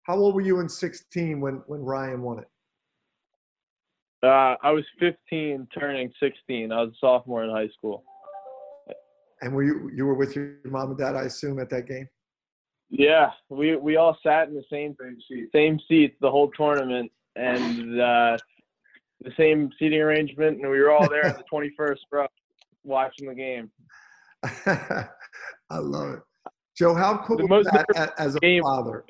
how 0.05 0.17
old 0.17 0.35
were 0.35 0.41
you 0.41 0.61
in 0.61 0.69
16 0.69 1.41
when 1.41 1.63
when 1.67 1.81
Ryan 1.81 2.23
won 2.23 2.39
it? 2.39 2.49
Uh, 4.23 4.57
I 4.63 4.71
was 4.73 4.85
15, 4.99 5.69
turning 5.79 6.13
16. 6.21 6.73
I 6.73 6.81
was 6.83 6.91
a 6.91 6.97
sophomore 6.99 7.45
in 7.45 7.51
high 7.51 7.69
school. 7.69 8.03
And 9.41 9.55
were 9.55 9.63
you 9.63 9.89
you 9.95 10.05
were 10.05 10.15
with 10.15 10.35
your 10.35 10.55
mom 10.65 10.89
and 10.91 10.99
dad, 10.99 11.15
I 11.15 11.23
assume, 11.23 11.61
at 11.61 11.71
that 11.71 11.87
game? 11.87 12.09
Yeah, 12.91 13.31
we 13.49 13.77
we 13.77 13.97
all 13.97 14.19
sat 14.21 14.49
in 14.49 14.55
the 14.55 14.65
same 14.69 14.97
same 15.55 15.79
seats 15.87 16.17
the 16.21 16.29
whole 16.31 16.51
tournament, 16.51 17.13
and 17.37 18.01
uh, 18.01 18.37
the 19.21 19.31
same 19.37 19.71
seating 19.79 20.01
arrangement, 20.01 20.61
and 20.61 20.69
we 20.69 20.81
were 20.81 20.91
all 20.91 21.09
there 21.09 21.25
in 21.29 21.35
the 21.37 21.45
21st 21.53 21.99
row 22.11 22.27
watching 22.83 23.29
the 23.29 23.35
game. 23.37 23.71
I 24.43 25.79
love 25.79 26.15
it, 26.15 26.21
Joe. 26.77 26.95
How 26.95 27.19
cool 27.19 27.37
The 27.37 27.47
was 27.47 27.67
that 27.73 28.15
as 28.19 28.35
a 28.35 28.41
game- 28.41 28.65
father? 28.65 29.05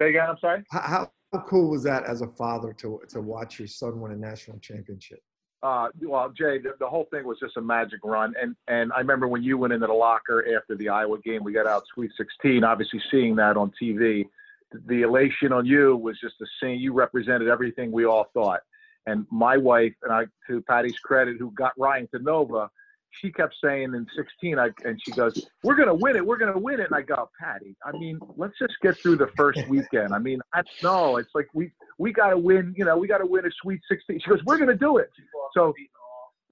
Say 0.00 0.08
again. 0.08 0.26
I'm 0.30 0.38
sorry. 0.40 0.64
How, 0.72 1.12
how 1.32 1.44
cool 1.48 1.70
was 1.70 1.82
that 1.84 2.04
as 2.04 2.22
a 2.22 2.26
father 2.26 2.72
to 2.74 3.00
to 3.08 3.20
watch 3.20 3.58
your 3.58 3.68
son 3.68 4.00
win 4.00 4.12
a 4.12 4.16
national 4.16 4.58
championship? 4.58 5.20
Uh, 5.62 5.88
well, 6.02 6.30
Jay, 6.30 6.58
the, 6.58 6.72
the 6.80 6.88
whole 6.88 7.06
thing 7.10 7.26
was 7.26 7.38
just 7.38 7.56
a 7.56 7.60
magic 7.60 8.00
run, 8.02 8.34
and 8.40 8.56
and 8.68 8.92
I 8.92 8.98
remember 8.98 9.28
when 9.28 9.42
you 9.42 9.58
went 9.58 9.72
into 9.72 9.86
the 9.86 9.92
locker 9.92 10.44
after 10.56 10.74
the 10.76 10.88
Iowa 10.88 11.18
game, 11.20 11.44
we 11.44 11.52
got 11.52 11.66
out 11.66 11.84
Sweet 11.94 12.10
16. 12.16 12.64
Obviously, 12.64 13.00
seeing 13.10 13.36
that 13.36 13.56
on 13.56 13.70
TV, 13.80 14.24
the, 14.72 14.82
the 14.86 15.02
elation 15.02 15.52
on 15.52 15.66
you 15.66 15.96
was 15.96 16.18
just 16.18 16.34
the 16.40 16.46
same. 16.62 16.78
You 16.78 16.92
represented 16.94 17.48
everything 17.48 17.92
we 17.92 18.06
all 18.06 18.30
thought. 18.32 18.60
And 19.06 19.26
my 19.30 19.56
wife 19.56 19.94
and 20.02 20.12
I, 20.12 20.26
to 20.46 20.62
Patty's 20.62 20.98
credit, 20.98 21.36
who 21.38 21.50
got 21.52 21.72
Ryan 21.78 22.08
to 22.14 22.20
Nova, 22.20 22.70
she 23.10 23.30
kept 23.32 23.54
saying 23.62 23.94
in 23.94 24.06
16, 24.16 24.58
I, 24.58 24.70
and 24.84 25.00
she 25.02 25.10
goes, 25.12 25.48
"We're 25.62 25.74
gonna 25.74 25.94
win 25.94 26.16
it. 26.16 26.24
We're 26.24 26.38
gonna 26.38 26.58
win 26.58 26.80
it." 26.80 26.86
And 26.86 26.94
I 26.94 27.02
go, 27.02 27.28
"Patty, 27.40 27.76
I 27.84 27.92
mean, 27.92 28.18
let's 28.36 28.58
just 28.58 28.74
get 28.82 28.96
through 28.96 29.16
the 29.16 29.28
first 29.36 29.66
weekend. 29.68 30.14
I 30.14 30.18
mean, 30.18 30.40
I 30.54 30.62
no, 30.82 31.16
it's 31.16 31.34
like 31.34 31.48
we 31.52 31.72
we 31.98 32.12
got 32.12 32.30
to 32.30 32.38
win. 32.38 32.74
You 32.76 32.84
know, 32.84 32.96
we 32.96 33.08
got 33.08 33.18
to 33.18 33.26
win 33.26 33.44
a 33.46 33.50
Sweet 33.62 33.80
16." 33.88 34.20
She 34.20 34.30
goes, 34.30 34.42
"We're 34.44 34.58
gonna 34.58 34.74
do 34.74 34.98
it." 34.98 35.10
So, 35.54 35.74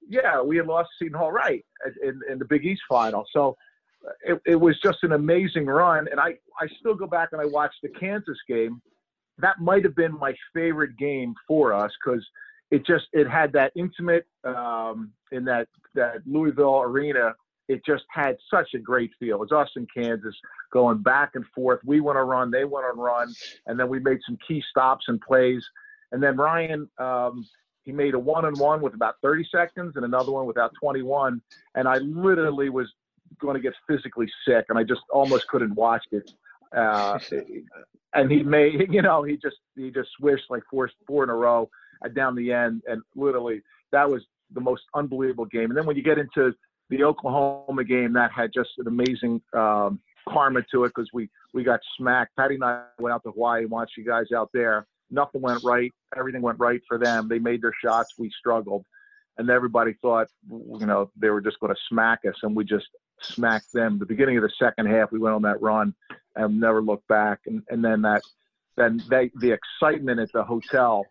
yeah, 0.08 0.40
we 0.42 0.56
had 0.56 0.66
lost 0.66 0.90
Seton 0.98 1.18
Hall 1.18 1.30
right 1.32 1.64
in, 2.02 2.20
in 2.30 2.38
the 2.38 2.44
Big 2.44 2.64
East 2.64 2.82
final. 2.88 3.24
So. 3.32 3.56
Uh, 4.06 4.12
it, 4.34 4.40
it 4.46 4.54
was 4.54 4.78
just 4.80 4.98
an 5.02 5.10
amazing 5.10 5.66
run, 5.66 6.06
and 6.08 6.20
I, 6.20 6.38
I 6.60 6.68
still 6.78 6.94
go 6.94 7.08
back 7.08 7.30
and 7.32 7.40
I 7.40 7.46
watch 7.46 7.74
the 7.82 7.88
Kansas 7.88 8.38
game. 8.46 8.80
That 9.38 9.58
might 9.60 9.82
have 9.82 9.96
been 9.96 10.16
my 10.16 10.36
favorite 10.54 10.96
game 10.96 11.34
for 11.48 11.72
us 11.72 11.90
because 12.00 12.24
it 12.70 12.86
just 12.86 13.06
it 13.12 13.28
had 13.28 13.52
that 13.52 13.72
intimate 13.76 14.26
um, 14.44 15.12
in 15.32 15.44
that 15.44 15.68
that 15.94 16.26
Louisville 16.26 16.82
arena. 16.82 17.34
It 17.68 17.84
just 17.84 18.04
had 18.08 18.36
such 18.50 18.68
a 18.74 18.78
great 18.78 19.10
feel. 19.20 19.36
It 19.36 19.40
was 19.40 19.52
us 19.52 19.68
in 19.76 19.86
Kansas 19.94 20.34
going 20.72 21.02
back 21.02 21.32
and 21.34 21.44
forth. 21.54 21.80
We 21.84 22.00
went 22.00 22.16
on 22.16 22.22
a 22.22 22.26
run, 22.26 22.50
they 22.50 22.64
went 22.64 22.86
on 22.86 22.98
a 22.98 23.02
run, 23.02 23.34
and 23.66 23.78
then 23.78 23.90
we 23.90 23.98
made 23.98 24.20
some 24.26 24.38
key 24.46 24.62
stops 24.70 25.04
and 25.08 25.20
plays. 25.20 25.62
And 26.10 26.22
then 26.22 26.38
Ryan, 26.38 26.88
um, 26.96 27.46
he 27.82 27.92
made 27.92 28.14
a 28.14 28.18
one 28.18 28.46
and 28.46 28.58
one 28.58 28.80
with 28.80 28.94
about 28.94 29.16
30 29.22 29.46
seconds 29.52 29.92
and 29.96 30.04
another 30.06 30.32
one 30.32 30.46
without 30.46 30.72
21. 30.80 31.42
And 31.74 31.86
I 31.86 31.98
literally 31.98 32.70
was 32.70 32.90
going 33.38 33.54
to 33.54 33.60
get 33.60 33.74
physically 33.86 34.30
sick, 34.46 34.64
and 34.70 34.78
I 34.78 34.82
just 34.82 35.02
almost 35.10 35.46
couldn't 35.48 35.74
watch 35.74 36.04
it. 36.10 36.30
Uh, 36.74 37.18
and 38.14 38.30
he 38.30 38.42
made, 38.42 38.86
you 38.90 39.02
know, 39.02 39.22
he 39.22 39.36
just 39.36 39.56
he 39.76 39.90
just 39.90 40.08
swished 40.18 40.44
like 40.48 40.62
four 40.70 40.90
four 41.06 41.24
in 41.24 41.28
a 41.28 41.34
row 41.34 41.68
down 42.14 42.34
the 42.34 42.52
end, 42.52 42.82
and 42.86 43.02
literally 43.14 43.62
that 43.92 44.08
was 44.08 44.24
the 44.52 44.60
most 44.60 44.82
unbelievable 44.94 45.46
game. 45.46 45.70
And 45.70 45.76
then 45.76 45.86
when 45.86 45.96
you 45.96 46.02
get 46.02 46.18
into 46.18 46.54
the 46.90 47.04
Oklahoma 47.04 47.84
game, 47.84 48.12
that 48.14 48.30
had 48.32 48.50
just 48.52 48.70
an 48.78 48.86
amazing 48.86 49.42
um, 49.52 50.00
karma 50.28 50.62
to 50.72 50.84
it 50.84 50.88
because 50.94 51.10
we 51.12 51.28
we 51.54 51.64
got 51.64 51.80
smacked. 51.96 52.36
Patty 52.36 52.54
and 52.54 52.64
I 52.64 52.84
went 52.98 53.14
out 53.14 53.22
to 53.24 53.30
Hawaii 53.30 53.62
and 53.62 53.70
watched 53.70 53.96
you 53.96 54.04
guys 54.04 54.26
out 54.34 54.50
there. 54.52 54.86
Nothing 55.10 55.40
went 55.40 55.62
right. 55.64 55.92
Everything 56.16 56.42
went 56.42 56.58
right 56.58 56.80
for 56.86 56.98
them. 56.98 57.28
They 57.28 57.38
made 57.38 57.62
their 57.62 57.74
shots. 57.82 58.14
We 58.18 58.30
struggled, 58.38 58.84
and 59.38 59.48
everybody 59.50 59.94
thought 60.00 60.28
you 60.50 60.86
know 60.86 61.10
they 61.16 61.30
were 61.30 61.40
just 61.40 61.60
going 61.60 61.74
to 61.74 61.80
smack 61.88 62.20
us, 62.26 62.36
and 62.42 62.54
we 62.54 62.64
just 62.64 62.88
smacked 63.20 63.72
them. 63.72 63.98
The 63.98 64.06
beginning 64.06 64.36
of 64.36 64.42
the 64.42 64.52
second 64.58 64.86
half, 64.86 65.10
we 65.12 65.18
went 65.18 65.34
on 65.34 65.42
that 65.42 65.60
run 65.60 65.94
and 66.36 66.60
never 66.60 66.82
looked 66.82 67.08
back. 67.08 67.40
And 67.46 67.62
and 67.68 67.84
then 67.84 68.02
that 68.02 68.22
then 68.76 69.02
they 69.10 69.30
the 69.40 69.52
excitement 69.52 70.20
at 70.20 70.32
the 70.32 70.44
hotel 70.44 71.04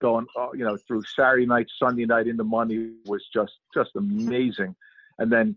going, 0.00 0.26
uh, 0.38 0.48
you 0.52 0.64
know, 0.64 0.76
through 0.86 1.02
Saturday 1.14 1.46
night, 1.46 1.66
Sunday 1.78 2.04
night 2.04 2.26
into 2.26 2.44
Monday 2.44 2.92
was 3.06 3.24
just 3.32 3.52
just 3.74 3.90
amazing. 3.96 4.74
And 5.18 5.32
then 5.32 5.56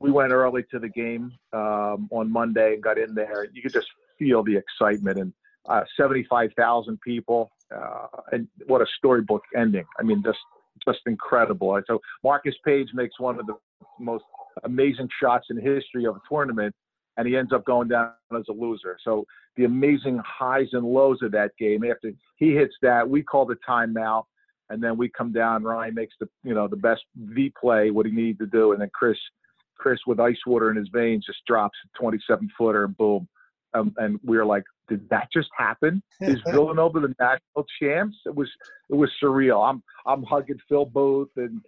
we 0.00 0.10
went 0.10 0.32
early 0.32 0.64
to 0.70 0.78
the 0.78 0.88
game 0.88 1.32
um, 1.52 2.08
on 2.10 2.30
Monday 2.30 2.74
and 2.74 2.82
got 2.82 2.98
in 2.98 3.14
there. 3.14 3.46
You 3.52 3.62
could 3.62 3.72
just 3.72 3.88
feel 4.18 4.42
the 4.42 4.56
excitement 4.56 5.18
and 5.18 5.32
uh, 5.68 5.82
75,000 5.96 6.98
people, 7.00 7.50
uh, 7.74 8.06
and 8.32 8.48
what 8.66 8.80
a 8.80 8.86
storybook 8.96 9.42
ending. 9.56 9.84
I 9.98 10.02
mean, 10.02 10.22
just 10.24 10.38
just 10.86 11.00
incredible. 11.06 11.80
So 11.86 12.00
Marcus 12.22 12.54
Paige 12.64 12.88
makes 12.94 13.18
one 13.18 13.38
of 13.38 13.46
the 13.46 13.54
most 13.98 14.24
amazing 14.64 15.08
shots 15.20 15.48
in 15.50 15.60
history 15.60 16.06
of 16.06 16.16
a 16.16 16.20
tournament, 16.28 16.74
and 17.18 17.26
he 17.26 17.36
ends 17.36 17.52
up 17.52 17.66
going 17.66 17.88
down 17.88 18.12
as 18.34 18.44
a 18.48 18.52
loser. 18.52 18.96
So 19.04 19.26
the 19.56 19.64
amazing 19.64 20.22
highs 20.24 20.68
and 20.72 20.86
lows 20.86 21.18
of 21.20 21.32
that 21.32 21.50
game. 21.58 21.84
After 21.84 22.12
he 22.36 22.54
hits 22.54 22.74
that, 22.80 23.06
we 23.08 23.22
call 23.22 23.44
the 23.44 23.58
timeout, 23.68 24.24
and 24.70 24.82
then 24.82 24.96
we 24.96 25.10
come 25.10 25.32
down. 25.32 25.64
Ryan 25.64 25.94
makes 25.94 26.14
the 26.20 26.28
you 26.44 26.54
know 26.54 26.68
the 26.68 26.76
best 26.76 27.02
V 27.16 27.52
play, 27.60 27.90
what 27.90 28.06
he 28.06 28.12
needed 28.12 28.38
to 28.38 28.46
do, 28.46 28.72
and 28.72 28.80
then 28.80 28.90
Chris, 28.94 29.18
Chris 29.76 29.98
with 30.06 30.20
ice 30.20 30.38
water 30.46 30.70
in 30.70 30.76
his 30.76 30.88
veins 30.92 31.26
just 31.26 31.44
drops 31.46 31.76
a 31.84 31.98
27 31.98 32.48
footer, 32.56 32.84
and 32.84 32.96
boom. 32.96 33.28
Um, 33.74 33.92
and 33.98 34.18
we're 34.24 34.46
like, 34.46 34.64
did 34.88 35.06
that 35.10 35.28
just 35.30 35.50
happen? 35.56 36.02
Is 36.22 36.40
Villanova 36.46 37.00
the 37.00 37.14
national 37.20 37.66
champs? 37.82 38.16
It 38.26 38.34
was 38.34 38.48
it 38.90 38.94
was 38.94 39.10
surreal. 39.22 39.68
I'm 39.68 39.82
I'm 40.06 40.22
hugging 40.22 40.58
Phil 40.68 40.86
Booth 40.86 41.30
and 41.36 41.60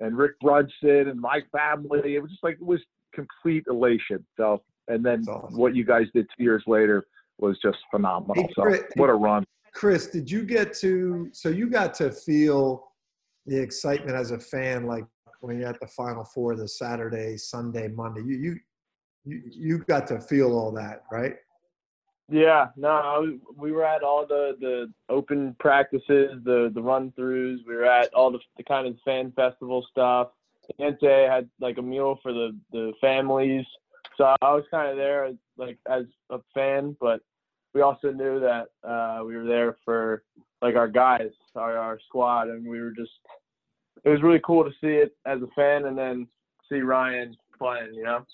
and 0.00 0.18
Rick 0.18 0.38
Brunson 0.40 1.08
and 1.08 1.18
my 1.18 1.40
family. 1.50 2.14
It 2.14 2.20
was 2.20 2.30
just 2.30 2.44
like 2.44 2.56
it 2.60 2.66
was 2.66 2.80
complete 3.14 3.64
elation. 3.68 4.24
So 4.36 4.62
and 4.88 5.04
then 5.04 5.24
awesome. 5.28 5.56
what 5.56 5.74
you 5.74 5.84
guys 5.84 6.06
did 6.14 6.26
two 6.36 6.44
years 6.44 6.62
later 6.66 7.06
was 7.38 7.58
just 7.62 7.78
phenomenal. 7.90 8.34
Hey, 8.34 8.48
Chris, 8.54 8.80
so 8.80 8.86
what 8.96 9.10
a 9.10 9.14
run. 9.14 9.44
Chris, 9.72 10.08
did 10.08 10.30
you 10.30 10.44
get 10.44 10.74
to 10.78 11.28
so 11.32 11.48
you 11.48 11.68
got 11.68 11.94
to 11.94 12.10
feel 12.10 12.88
the 13.46 13.60
excitement 13.60 14.16
as 14.16 14.30
a 14.30 14.38
fan 14.38 14.86
like 14.86 15.04
when 15.40 15.58
you're 15.58 15.68
at 15.68 15.80
the 15.80 15.86
final 15.86 16.24
four 16.24 16.54
the 16.56 16.68
Saturday, 16.68 17.36
Sunday, 17.36 17.88
Monday. 17.88 18.22
You 18.22 18.36
you 18.36 18.60
you, 19.24 19.42
you 19.50 19.78
got 19.78 20.06
to 20.08 20.20
feel 20.20 20.52
all 20.52 20.72
that, 20.72 21.02
right? 21.12 21.36
Yeah, 22.30 22.68
no, 22.76 23.38
we 23.56 23.72
were 23.72 23.84
at 23.84 24.02
all 24.02 24.26
the 24.26 24.56
the 24.60 24.92
open 25.08 25.56
practices, 25.58 26.32
the 26.44 26.70
the 26.74 26.82
run 26.82 27.12
throughs. 27.18 27.58
We 27.66 27.74
were 27.74 27.86
at 27.86 28.12
all 28.14 28.30
the, 28.30 28.38
the 28.56 28.64
kind 28.64 28.86
of 28.86 28.96
fan 29.04 29.32
festival 29.32 29.86
stuff. 29.90 30.28
NCAA 30.78 31.30
had 31.30 31.48
like 31.60 31.78
a 31.78 31.82
meal 31.82 32.18
for 32.22 32.32
the 32.32 32.56
the 32.72 32.92
families, 33.00 33.64
so 34.18 34.34
I 34.42 34.52
was 34.52 34.64
kind 34.70 34.90
of 34.90 34.96
there 34.96 35.30
like 35.56 35.78
as 35.88 36.04
a 36.30 36.38
fan, 36.52 36.96
but 37.00 37.20
we 37.72 37.80
also 37.80 38.10
knew 38.10 38.40
that 38.40 38.66
uh, 38.86 39.24
we 39.24 39.36
were 39.36 39.44
there 39.44 39.76
for 39.84 40.24
like 40.60 40.74
our 40.74 40.88
guys, 40.88 41.30
our 41.54 41.78
our 41.78 41.98
squad, 42.06 42.48
and 42.48 42.68
we 42.68 42.80
were 42.80 42.90
just. 42.90 43.12
It 44.04 44.10
was 44.10 44.22
really 44.22 44.40
cool 44.44 44.64
to 44.64 44.70
see 44.80 44.94
it 44.94 45.16
as 45.26 45.40
a 45.42 45.48
fan, 45.56 45.86
and 45.86 45.96
then 45.96 46.26
see 46.68 46.80
Ryan 46.80 47.36
playing. 47.58 47.94
You 47.94 48.04
know. 48.04 48.26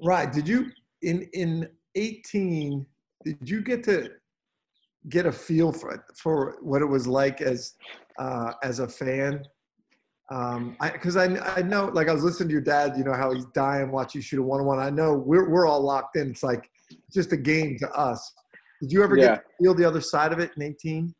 Right. 0.00 0.32
Did 0.32 0.48
you 0.48 0.70
in 1.02 1.28
in 1.32 1.68
18? 1.96 2.86
Did 3.24 3.50
you 3.50 3.60
get 3.60 3.82
to 3.84 4.10
get 5.08 5.26
a 5.26 5.32
feel 5.32 5.72
for 5.72 6.04
for 6.16 6.58
what 6.62 6.80
it 6.80 6.86
was 6.86 7.06
like 7.06 7.40
as 7.40 7.74
uh, 8.18 8.52
as 8.62 8.78
a 8.78 8.88
fan? 8.88 9.42
Um, 10.30 10.76
because 10.80 11.16
I, 11.16 11.26
I, 11.26 11.56
I 11.56 11.62
know, 11.62 11.86
like 11.92 12.08
I 12.08 12.12
was 12.12 12.24
listening 12.24 12.48
to 12.48 12.52
your 12.52 12.62
dad, 12.62 12.96
you 12.96 13.04
know 13.04 13.12
how 13.12 13.32
he's 13.32 13.44
dying 13.46 13.90
watch 13.90 14.14
you 14.14 14.22
shoot 14.22 14.38
a 14.38 14.42
one 14.42 14.60
on 14.60 14.66
one. 14.66 14.78
I 14.78 14.90
know 14.90 15.14
we're 15.14 15.48
we're 15.48 15.66
all 15.66 15.82
locked 15.82 16.16
in. 16.16 16.30
It's 16.30 16.42
like 16.42 16.70
just 17.12 17.32
a 17.32 17.36
game 17.36 17.76
to 17.80 17.90
us. 17.92 18.32
Did 18.80 18.92
you 18.92 19.02
ever 19.02 19.16
yeah. 19.16 19.24
get 19.24 19.34
to 19.36 19.64
feel 19.64 19.74
the 19.74 19.84
other 19.84 20.00
side 20.00 20.32
of 20.32 20.38
it 20.38 20.52
in 20.56 20.62
18? 20.62 21.14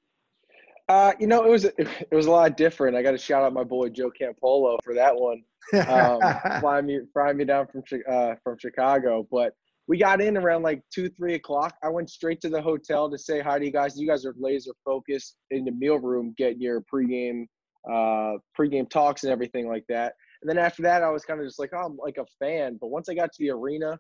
Uh, 0.88 1.12
you 1.18 1.26
know, 1.26 1.44
it 1.44 1.50
was 1.50 1.64
it 1.64 2.12
was 2.12 2.26
a 2.26 2.30
lot 2.30 2.56
different. 2.56 2.96
I 2.96 3.02
got 3.02 3.12
to 3.12 3.18
shout 3.18 3.42
out 3.42 3.52
my 3.52 3.64
boy 3.64 3.88
Joe 3.88 4.10
Campolo 4.10 4.78
for 4.82 4.94
that 4.94 5.14
one, 5.14 5.42
um, 5.88 6.20
flying 6.60 6.86
me 6.86 7.00
flying 7.12 7.36
me 7.36 7.44
down 7.44 7.66
from 7.66 7.82
uh, 8.10 8.34
from 8.42 8.58
Chicago. 8.58 9.26
But 9.30 9.54
we 9.86 9.98
got 9.98 10.20
in 10.20 10.36
around 10.36 10.62
like 10.62 10.82
two 10.94 11.08
three 11.10 11.34
o'clock. 11.34 11.74
I 11.82 11.88
went 11.88 12.10
straight 12.10 12.40
to 12.42 12.50
the 12.50 12.60
hotel 12.60 13.10
to 13.10 13.18
say 13.18 13.40
hi 13.40 13.58
to 13.58 13.64
you 13.64 13.72
guys. 13.72 13.98
You 13.98 14.06
guys 14.06 14.26
are 14.26 14.34
laser 14.38 14.72
focused 14.84 15.36
in 15.50 15.64
the 15.64 15.72
meal 15.72 15.98
room, 15.98 16.34
getting 16.36 16.60
your 16.60 16.82
pregame 16.82 17.46
uh, 17.90 18.38
pregame 18.58 18.88
talks 18.88 19.24
and 19.24 19.32
everything 19.32 19.68
like 19.68 19.84
that. 19.88 20.14
And 20.42 20.48
then 20.48 20.58
after 20.58 20.82
that, 20.82 21.02
I 21.02 21.10
was 21.10 21.24
kind 21.24 21.40
of 21.40 21.46
just 21.46 21.58
like, 21.58 21.70
oh, 21.74 21.86
I'm 21.86 21.96
like 21.96 22.18
a 22.18 22.26
fan. 22.38 22.78
But 22.80 22.88
once 22.88 23.08
I 23.08 23.14
got 23.14 23.32
to 23.32 23.38
the 23.38 23.50
arena, 23.50 23.98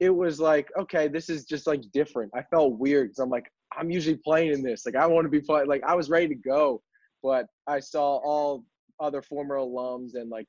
it 0.00 0.10
was 0.10 0.40
like, 0.40 0.68
okay, 0.78 1.08
this 1.08 1.28
is 1.28 1.44
just 1.44 1.66
like 1.66 1.82
different. 1.92 2.32
I 2.34 2.42
felt 2.42 2.78
weird 2.78 3.08
because 3.08 3.20
I'm 3.20 3.30
like, 3.30 3.46
I'm 3.76 3.90
usually 3.90 4.18
playing 4.24 4.52
in 4.52 4.62
this. 4.62 4.84
Like, 4.86 4.96
I 4.96 5.06
want 5.06 5.24
to 5.24 5.30
be 5.30 5.40
playing. 5.40 5.68
Like, 5.68 5.82
I 5.86 5.94
was 5.94 6.10
ready 6.10 6.28
to 6.28 6.34
go, 6.34 6.82
but 7.22 7.46
I 7.66 7.80
saw 7.80 8.16
all 8.24 8.64
other 9.00 9.22
former 9.22 9.56
alums 9.56 10.14
and 10.14 10.30
like, 10.30 10.46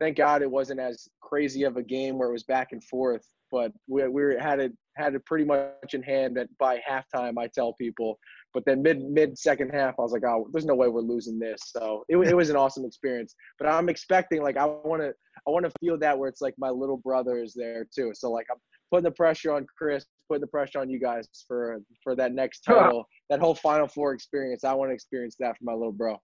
thank 0.00 0.16
God 0.16 0.42
it 0.42 0.50
wasn't 0.50 0.80
as 0.80 1.08
crazy 1.20 1.64
of 1.64 1.76
a 1.76 1.82
game 1.82 2.18
where 2.18 2.28
it 2.28 2.32
was 2.32 2.42
back 2.44 2.72
and 2.72 2.82
forth. 2.84 3.26
But 3.54 3.70
we 3.86 4.08
we 4.08 4.34
had 4.40 4.58
it 4.58 4.72
had 4.96 5.14
it 5.14 5.24
pretty 5.26 5.44
much 5.44 5.94
in 5.94 6.02
hand 6.02 6.36
that 6.36 6.48
by 6.58 6.78
halftime, 6.78 7.34
I 7.38 7.46
tell 7.46 7.72
people. 7.74 8.18
But 8.52 8.64
then 8.66 8.82
mid 8.82 9.00
mid 9.00 9.38
second 9.38 9.70
half, 9.70 9.94
I 9.96 10.02
was 10.02 10.10
like, 10.10 10.24
oh, 10.24 10.48
there's 10.50 10.64
no 10.64 10.74
way 10.74 10.88
we're 10.88 11.02
losing 11.02 11.38
this. 11.38 11.60
So 11.66 12.04
it, 12.08 12.16
it 12.16 12.34
was 12.34 12.50
an 12.50 12.56
awesome 12.56 12.84
experience. 12.84 13.36
But 13.60 13.68
I'm 13.68 13.88
expecting 13.88 14.42
like 14.42 14.56
I 14.56 14.64
want 14.64 15.02
to 15.02 15.14
I 15.46 15.50
want 15.50 15.66
to 15.66 15.72
feel 15.80 15.96
that 16.00 16.18
where 16.18 16.28
it's 16.28 16.40
like 16.40 16.54
my 16.58 16.68
little 16.68 16.96
brother 16.96 17.40
is 17.40 17.54
there 17.54 17.86
too. 17.96 18.10
So 18.12 18.32
like 18.32 18.46
I'm 18.50 18.58
putting 18.90 19.04
the 19.04 19.12
pressure 19.12 19.52
on 19.52 19.66
Chris, 19.78 20.04
putting 20.28 20.40
the 20.40 20.48
pressure 20.48 20.80
on 20.80 20.90
you 20.90 20.98
guys 20.98 21.28
for 21.46 21.78
for 22.02 22.16
that 22.16 22.32
next 22.32 22.62
title, 22.62 23.04
that 23.30 23.38
whole 23.38 23.54
Final 23.54 23.86
Four 23.86 24.14
experience. 24.14 24.64
I 24.64 24.74
want 24.74 24.90
to 24.90 24.94
experience 24.94 25.36
that 25.38 25.56
for 25.56 25.62
my 25.62 25.74
little 25.74 25.92
bro. 25.92 26.18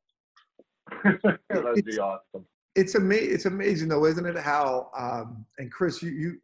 That'd 1.05 1.85
be 1.85 2.01
awesome. 2.01 2.45
It's 2.75 2.97
amazing. 2.97 3.35
It's 3.35 3.47
amazing 3.47 3.89
though, 3.89 4.05
isn't 4.07 4.27
it? 4.27 4.37
How 4.37 4.91
um, 4.99 5.47
and 5.59 5.71
Chris, 5.71 6.03
you 6.03 6.11
you 6.11 6.37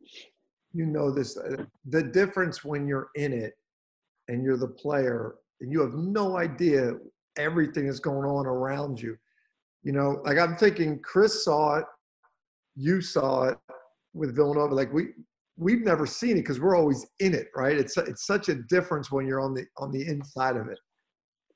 you 0.73 0.87
know 0.87 1.11
this. 1.11 1.37
Uh, 1.37 1.64
the 1.89 2.03
difference 2.03 2.64
when 2.64 2.87
you're 2.87 3.09
in 3.14 3.33
it 3.33 3.55
and 4.29 4.45
you're 4.45 4.57
the 4.57 4.69
player 4.69 5.37
and 5.61 5.73
you 5.73 5.81
have 5.81 5.95
no 5.95 6.37
idea 6.37 6.93
everything 7.39 7.87
that's 7.87 8.01
going 8.01 8.29
on 8.29 8.47
around 8.47 9.01
you. 9.01 9.17
You 9.83 9.93
know, 9.93 10.21
like 10.25 10.39
I'm 10.39 10.57
thinking, 10.57 11.01
Chris 11.03 11.45
saw 11.45 11.77
it, 11.77 11.85
you 12.75 13.01
saw 13.01 13.45
it 13.45 13.59
with 14.14 14.35
Villanova. 14.35 14.75
Like 14.75 14.93
we 14.93 15.09
we've 15.57 15.83
never 15.83 16.07
seen 16.07 16.33
it 16.33 16.43
because 16.43 16.61
we're 16.61 16.77
always 16.77 17.07
in 17.21 17.35
it, 17.35 17.49
right? 17.55 17.77
It's 17.77 17.97
it's 17.97 18.27
such 18.27 18.49
a 18.49 18.57
difference 18.69 19.11
when 19.11 19.27
you're 19.27 19.41
on 19.41 19.55
the 19.55 19.64
on 19.79 19.93
the 19.93 20.07
inside 20.07 20.57
of 20.57 20.69
it. 20.69 20.79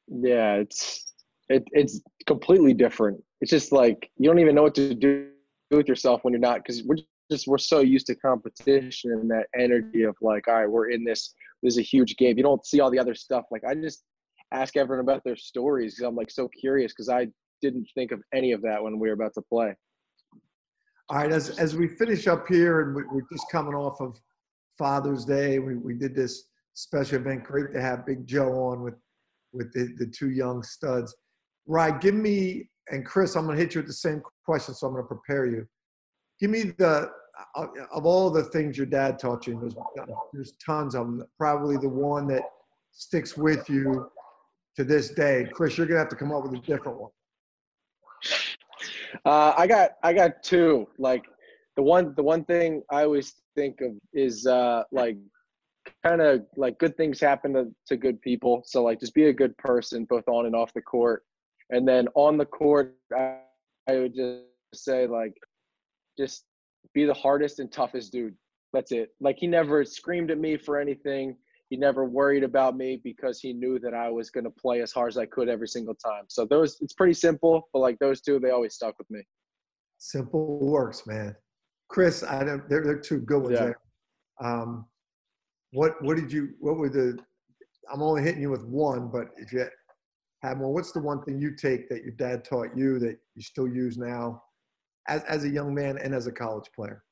Yeah, 0.08 0.54
it's 0.54 1.12
it, 1.48 1.64
it's 1.72 2.00
completely 2.26 2.72
different. 2.72 3.22
It's 3.40 3.50
just 3.50 3.72
like 3.72 4.10
you 4.16 4.28
don't 4.28 4.38
even 4.38 4.54
know 4.54 4.62
what 4.62 4.74
to 4.76 4.94
do 4.94 5.28
with 5.70 5.88
yourself 5.88 6.24
when 6.24 6.32
you're 6.32 6.40
not 6.40 6.58
because 6.58 6.82
we're 6.84 6.96
just 7.30 7.46
we're 7.46 7.58
so 7.58 7.80
used 7.80 8.06
to 8.06 8.14
competition 8.14 9.12
and 9.12 9.30
that 9.30 9.46
energy 9.58 10.02
of 10.02 10.16
like, 10.20 10.48
all 10.48 10.54
right, 10.54 10.70
we're 10.70 10.90
in 10.90 11.04
this. 11.04 11.34
This 11.62 11.74
is 11.74 11.78
a 11.78 11.82
huge 11.82 12.16
game. 12.16 12.36
You 12.36 12.42
don't 12.42 12.64
see 12.64 12.80
all 12.80 12.90
the 12.90 12.98
other 12.98 13.14
stuff. 13.14 13.44
Like 13.50 13.62
I 13.68 13.74
just 13.74 14.04
ask 14.52 14.76
everyone 14.76 15.04
about 15.04 15.22
their 15.24 15.36
stories 15.36 15.94
because 15.94 16.08
I'm 16.08 16.16
like 16.16 16.30
so 16.30 16.48
curious 16.48 16.92
because 16.92 17.08
I 17.08 17.28
didn't 17.60 17.86
think 17.94 18.12
of 18.12 18.22
any 18.34 18.52
of 18.52 18.62
that 18.62 18.82
when 18.82 18.98
we 18.98 19.08
were 19.08 19.14
about 19.14 19.34
to 19.34 19.42
play. 19.42 19.74
All 21.08 21.18
right, 21.18 21.32
as 21.32 21.58
as 21.58 21.74
we 21.74 21.88
finish 21.88 22.26
up 22.26 22.46
here, 22.48 22.82
and 22.82 22.94
we, 22.94 23.02
we're 23.10 23.26
just 23.32 23.44
coming 23.50 23.74
off 23.74 24.00
of 24.00 24.18
Father's 24.78 25.24
Day, 25.24 25.58
we, 25.58 25.76
we 25.76 25.94
did 25.94 26.14
this 26.14 26.44
special 26.74 27.18
event. 27.18 27.44
Great 27.44 27.72
to 27.74 27.80
have 27.80 28.06
Big 28.06 28.26
Joe 28.26 28.52
on 28.52 28.82
with 28.82 28.94
with 29.52 29.72
the, 29.72 29.94
the 29.98 30.06
two 30.06 30.30
young 30.30 30.62
studs. 30.62 31.14
Right, 31.66 32.00
give 32.00 32.14
me 32.14 32.70
and 32.90 33.06
Chris, 33.06 33.36
I'm 33.36 33.46
going 33.46 33.56
to 33.56 33.62
hit 33.62 33.74
you 33.74 33.80
with 33.80 33.88
the 33.88 33.94
same 33.94 34.22
question, 34.44 34.74
so 34.74 34.86
I'm 34.86 34.92
going 34.92 35.04
to 35.04 35.08
prepare 35.08 35.46
you. 35.46 35.66
Give 36.40 36.50
me 36.50 36.72
the 36.76 37.10
of 37.54 38.06
all 38.06 38.30
the 38.30 38.44
things 38.44 38.76
your 38.76 38.86
dad 38.86 39.18
taught 39.18 39.46
you. 39.46 39.58
There's 39.60 39.76
there's 40.32 40.52
tons 40.64 40.94
of 40.94 41.06
them. 41.06 41.24
Probably 41.38 41.76
the 41.76 41.88
one 41.88 42.26
that 42.28 42.42
sticks 42.92 43.36
with 43.36 43.68
you 43.68 44.10
to 44.76 44.84
this 44.84 45.10
day. 45.10 45.48
Chris, 45.52 45.76
you're 45.76 45.86
to 45.86 45.96
have 45.96 46.08
to 46.08 46.16
come 46.16 46.32
up 46.32 46.42
with 46.42 46.54
a 46.54 46.62
different 46.66 47.00
one. 47.00 47.10
Uh, 49.24 49.54
I 49.56 49.66
got 49.66 49.92
I 50.02 50.12
got 50.12 50.42
two. 50.42 50.88
Like 50.98 51.24
the 51.76 51.82
one 51.82 52.14
the 52.16 52.22
one 52.22 52.44
thing 52.44 52.82
I 52.90 53.04
always 53.04 53.34
think 53.56 53.80
of 53.80 53.92
is 54.12 54.46
uh, 54.46 54.84
like 54.92 55.16
kind 56.04 56.20
of 56.20 56.42
like 56.56 56.78
good 56.78 56.96
things 56.96 57.20
happen 57.20 57.52
to, 57.54 57.68
to 57.86 57.96
good 57.96 58.20
people. 58.22 58.62
So 58.64 58.82
like 58.82 59.00
just 59.00 59.14
be 59.14 59.24
a 59.24 59.32
good 59.32 59.56
person 59.58 60.04
both 60.04 60.28
on 60.28 60.46
and 60.46 60.54
off 60.54 60.72
the 60.72 60.82
court. 60.82 61.24
And 61.70 61.86
then 61.86 62.08
on 62.14 62.36
the 62.36 62.46
court, 62.46 62.96
I, 63.16 63.38
I 63.88 63.98
would 63.98 64.14
just 64.14 64.44
say 64.74 65.06
like 65.06 65.34
just 66.18 66.44
be 66.94 67.04
the 67.04 67.14
hardest 67.14 67.58
and 67.58 67.70
toughest 67.70 68.12
dude. 68.12 68.34
That's 68.72 68.92
it. 68.92 69.10
Like 69.20 69.36
he 69.38 69.46
never 69.46 69.84
screamed 69.84 70.30
at 70.30 70.38
me 70.38 70.56
for 70.56 70.78
anything. 70.78 71.36
He 71.70 71.76
never 71.76 72.04
worried 72.04 72.42
about 72.42 72.76
me 72.76 73.00
because 73.02 73.40
he 73.40 73.52
knew 73.52 73.78
that 73.78 73.94
I 73.94 74.10
was 74.10 74.30
going 74.30 74.44
to 74.44 74.50
play 74.50 74.80
as 74.82 74.90
hard 74.90 75.08
as 75.08 75.18
I 75.18 75.26
could 75.26 75.48
every 75.48 75.68
single 75.68 75.94
time. 75.94 76.24
So 76.28 76.44
those, 76.44 76.76
it's 76.80 76.94
pretty 76.94 77.14
simple, 77.14 77.68
but 77.72 77.78
like 77.78 77.98
those 78.00 78.20
two, 78.20 78.40
they 78.40 78.50
always 78.50 78.74
stuck 78.74 78.98
with 78.98 79.08
me. 79.10 79.22
Simple 79.98 80.58
works, 80.60 81.06
man. 81.06 81.36
Chris, 81.88 82.22
I 82.22 82.44
don't. 82.44 82.68
They're, 82.68 82.82
they're 82.82 82.98
two 82.98 83.18
good 83.18 83.42
ones. 83.42 83.54
Yeah. 83.54 83.64
There. 83.66 83.78
Um, 84.42 84.86
what 85.72 86.02
what 86.02 86.16
did 86.16 86.32
you? 86.32 86.50
What 86.58 86.76
were 86.76 86.88
the? 86.88 87.18
I'm 87.92 88.02
only 88.02 88.22
hitting 88.22 88.40
you 88.40 88.50
with 88.50 88.64
one, 88.64 89.08
but 89.08 89.28
if 89.36 89.52
you 89.52 89.66
have 90.42 90.58
one, 90.58 90.72
what's 90.72 90.92
the 90.92 91.00
one 91.00 91.22
thing 91.22 91.40
you 91.40 91.54
take 91.54 91.88
that 91.88 92.02
your 92.02 92.12
dad 92.12 92.44
taught 92.44 92.76
you 92.76 92.98
that 93.00 93.18
you 93.34 93.42
still 93.42 93.68
use 93.68 93.98
now, 93.98 94.42
as 95.10 95.22
as 95.24 95.44
a 95.44 95.48
young 95.48 95.74
man 95.74 95.98
and 95.98 96.14
as 96.14 96.26
a 96.26 96.32
college 96.32 96.70
player? 96.74 97.02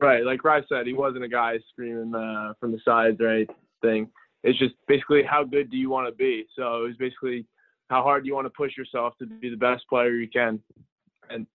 Right, 0.00 0.24
like 0.24 0.44
Rye 0.44 0.62
said, 0.68 0.86
he 0.86 0.92
wasn't 0.92 1.24
a 1.24 1.28
guy 1.28 1.58
screaming 1.70 2.14
uh, 2.14 2.54
from 2.60 2.72
the 2.72 2.80
sides 2.84 3.20
or 3.20 3.28
anything. 3.28 4.08
It's 4.42 4.58
just 4.58 4.74
basically 4.88 5.22
how 5.22 5.44
good 5.44 5.70
do 5.70 5.76
you 5.76 5.90
want 5.90 6.08
to 6.08 6.14
be. 6.14 6.46
So 6.56 6.84
it 6.84 6.88
was 6.88 6.96
basically 6.98 7.46
how 7.90 8.02
hard 8.02 8.22
do 8.22 8.28
you 8.28 8.34
want 8.34 8.46
to 8.46 8.52
push 8.56 8.76
yourself 8.76 9.14
to 9.18 9.26
be 9.26 9.50
the 9.50 9.56
best 9.56 9.84
player 9.88 10.10
you 10.10 10.28
can, 10.28 10.60
and 11.28 11.46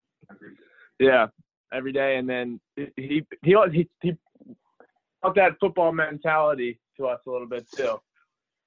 yeah, 0.99 1.27
every 1.73 1.91
day. 1.91 2.17
And 2.17 2.29
then 2.29 2.59
he 2.75 3.25
he 3.41 3.55
he 3.71 3.89
he 4.01 4.17
brought 5.21 5.35
that 5.35 5.53
football 5.59 5.91
mentality 5.91 6.79
to 6.97 7.07
us 7.07 7.21
a 7.25 7.31
little 7.31 7.47
bit 7.47 7.65
too, 7.75 7.99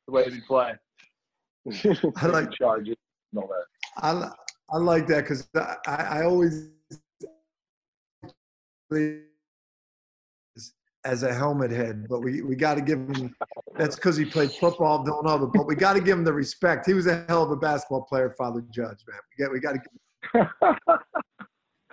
the 0.07 0.13
way 0.13 0.25
we 0.31 0.41
play. 0.41 0.73
I 2.17 2.27
like 2.27 2.51
charges 2.53 2.97
and 3.33 3.43
all 3.43 3.49
that. 3.49 3.67
I, 4.03 4.31
I 4.71 4.79
like 4.79 5.07
that 5.09 5.25
because 5.25 5.49
I, 5.55 5.77
I 5.87 6.23
always 6.25 6.71
as 11.05 11.23
a 11.23 11.33
helmet 11.33 11.71
head, 11.71 12.07
but 12.09 12.21
we, 12.21 12.43
we 12.43 12.55
got 12.55 12.75
to 12.75 12.81
give 12.81 12.99
him. 12.99 13.35
That's 13.77 13.97
because 13.97 14.17
he 14.17 14.25
played 14.25 14.53
football, 14.53 15.03
don't 15.05 15.25
know, 15.25 15.47
but 15.47 15.67
we 15.67 15.75
got 15.75 15.95
to 15.95 16.01
give 16.01 16.19
him 16.19 16.25
the 16.25 16.33
respect. 16.33 16.87
He 16.87 16.95
was 16.95 17.07
a 17.07 17.25
hell 17.29 17.43
of 17.43 17.51
a 17.51 17.57
basketball 17.57 18.03
player, 18.03 18.35
Father 18.37 18.63
Judge, 18.71 18.99
man. 19.09 19.21
We 19.39 19.45
got 19.45 19.53
we 19.53 19.61
got 19.61 19.73
to 19.73 19.79
give 19.79 20.99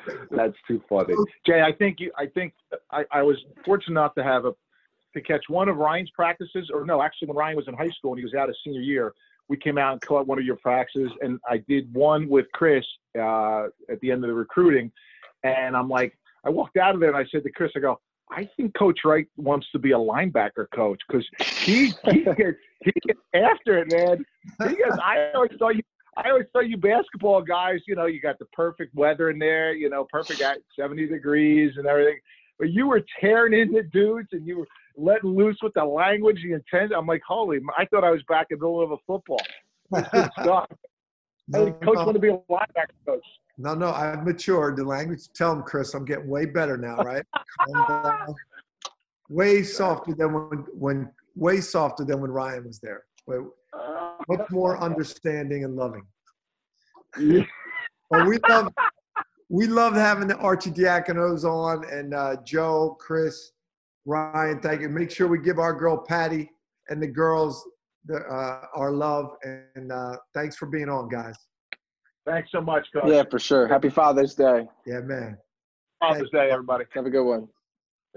That's 0.31 0.57
too 0.67 0.81
funny, 0.87 1.15
Jay. 1.45 1.61
I 1.61 1.71
think 1.71 1.99
you. 1.99 2.11
I 2.17 2.27
think 2.27 2.53
I, 2.91 3.05
I 3.11 3.21
was 3.23 3.37
fortunate 3.65 3.99
enough 3.99 4.13
to 4.15 4.23
have 4.23 4.45
a 4.45 4.51
to 5.15 5.21
catch 5.21 5.43
one 5.47 5.69
of 5.69 5.77
Ryan's 5.77 6.11
practices, 6.11 6.69
or 6.73 6.85
no, 6.85 7.01
actually, 7.01 7.29
when 7.29 7.37
Ryan 7.37 7.55
was 7.55 7.67
in 7.67 7.73
high 7.73 7.89
school 7.97 8.11
and 8.11 8.19
he 8.19 8.25
was 8.25 8.33
out 8.33 8.49
his 8.49 8.57
senior 8.63 8.81
year, 8.81 9.13
we 9.47 9.57
came 9.57 9.77
out 9.77 9.93
and 9.93 10.01
caught 10.01 10.27
one 10.27 10.39
of 10.39 10.45
your 10.45 10.57
practices, 10.57 11.11
and 11.21 11.39
I 11.49 11.57
did 11.67 11.93
one 11.93 12.27
with 12.27 12.45
Chris 12.53 12.85
uh, 13.17 13.67
at 13.89 13.99
the 14.01 14.11
end 14.11 14.23
of 14.23 14.29
the 14.29 14.33
recruiting, 14.33 14.91
and 15.43 15.75
I'm 15.75 15.89
like, 15.89 16.17
I 16.45 16.49
walked 16.49 16.77
out 16.77 16.93
of 16.93 17.01
there 17.01 17.09
and 17.09 17.17
I 17.17 17.25
said 17.31 17.43
to 17.43 17.51
Chris, 17.51 17.71
I 17.75 17.79
go, 17.79 17.99
I 18.31 18.49
think 18.57 18.75
Coach 18.77 18.99
Wright 19.03 19.27
wants 19.37 19.67
to 19.71 19.79
be 19.79 19.91
a 19.91 19.97
linebacker 19.97 20.67
coach 20.73 20.99
because 21.07 21.25
he 21.39 21.93
he 22.11 22.23
gets 22.23 22.57
he 22.81 22.91
gets 23.07 23.19
after 23.33 23.79
it, 23.79 23.91
man. 23.91 24.25
He 24.67 24.75
gets, 24.75 24.97
I 25.01 25.31
always 25.33 25.51
saw 25.57 25.69
you. 25.69 25.81
I 26.17 26.29
always 26.29 26.45
saw 26.53 26.61
you 26.61 26.77
basketball 26.77 27.41
guys. 27.41 27.81
You 27.87 27.95
know, 27.95 28.05
you 28.05 28.21
got 28.21 28.39
the 28.39 28.45
perfect 28.45 28.95
weather 28.95 29.29
in 29.29 29.37
there. 29.37 29.73
You 29.73 29.89
know, 29.89 30.07
perfect 30.09 30.41
at 30.41 30.59
70 30.79 31.07
degrees 31.07 31.73
and 31.77 31.85
everything. 31.85 32.17
But 32.57 32.71
you 32.71 32.87
were 32.87 33.01
tearing 33.19 33.53
into 33.53 33.83
dudes 33.83 34.29
and 34.31 34.47
you 34.47 34.59
were 34.59 34.67
letting 34.97 35.35
loose 35.35 35.57
with 35.61 35.73
the 35.73 35.83
language, 35.83 36.37
the 36.43 36.53
intent. 36.53 36.93
I'm 36.95 37.07
like, 37.07 37.21
holy! 37.27 37.59
I 37.77 37.85
thought 37.85 38.03
I 38.03 38.11
was 38.11 38.23
back 38.27 38.47
in 38.49 38.59
the 38.59 38.65
middle 38.65 38.81
of 38.81 38.91
a 38.91 38.97
football. 39.05 39.41
That's 39.91 40.09
good 40.09 40.29
stuff. 40.41 40.67
I 41.53 41.59
no, 41.59 41.65
think 41.65 41.83
coach 41.83 41.95
no, 41.95 42.05
want 42.05 42.15
to 42.15 42.19
be 42.19 42.29
a 42.29 42.37
linebacker 42.49 43.05
coach. 43.05 43.25
no, 43.57 43.75
no, 43.75 43.91
I've 43.91 44.25
matured. 44.25 44.77
The 44.77 44.83
language. 44.83 45.27
Tell 45.35 45.51
him, 45.51 45.61
Chris, 45.63 45.93
I'm 45.93 46.05
getting 46.05 46.27
way 46.27 46.45
better 46.45 46.77
now, 46.77 46.97
right? 46.97 47.23
Calm 47.67 48.03
down. 48.03 48.35
Way 49.29 49.63
softer 49.63 50.15
than 50.15 50.33
when 50.33 50.65
when 50.73 51.09
way 51.35 51.61
softer 51.61 52.03
than 52.03 52.21
when 52.21 52.31
Ryan 52.31 52.65
was 52.65 52.79
there. 52.79 53.03
Way, 53.27 53.37
much 54.27 54.49
more 54.49 54.81
understanding 54.81 55.63
and 55.63 55.75
loving. 55.75 56.03
But 58.09 58.27
we 58.27 58.39
love 58.49 58.73
we 59.49 59.67
loved 59.67 59.97
having 59.97 60.27
the 60.27 60.35
Arcidiaconos 60.35 61.43
on 61.43 61.85
and 61.91 62.13
uh, 62.13 62.37
Joe, 62.43 62.97
Chris, 62.99 63.51
Ryan. 64.05 64.59
Thank 64.59 64.81
you. 64.81 64.89
Make 64.89 65.11
sure 65.11 65.27
we 65.27 65.39
give 65.39 65.59
our 65.59 65.73
girl 65.73 65.97
Patty 65.97 66.49
and 66.89 67.01
the 67.01 67.07
girls 67.07 67.67
the, 68.05 68.17
uh, 68.17 68.65
our 68.75 68.91
love 68.91 69.31
and 69.43 69.91
uh, 69.91 70.17
thanks 70.33 70.55
for 70.55 70.67
being 70.67 70.89
on, 70.89 71.09
guys. 71.09 71.35
Thanks 72.25 72.51
so 72.51 72.61
much, 72.61 72.87
coach. 72.93 73.03
Yeah, 73.07 73.23
for 73.29 73.39
sure. 73.39 73.67
Happy 73.67 73.89
Father's 73.89 74.33
Day. 74.33 74.67
Yeah, 74.85 75.01
man. 75.01 75.37
Father's 75.99 76.29
Day, 76.31 76.49
everybody. 76.51 76.85
Have 76.93 77.05
a 77.05 77.09
good 77.09 77.23
one. 77.23 77.47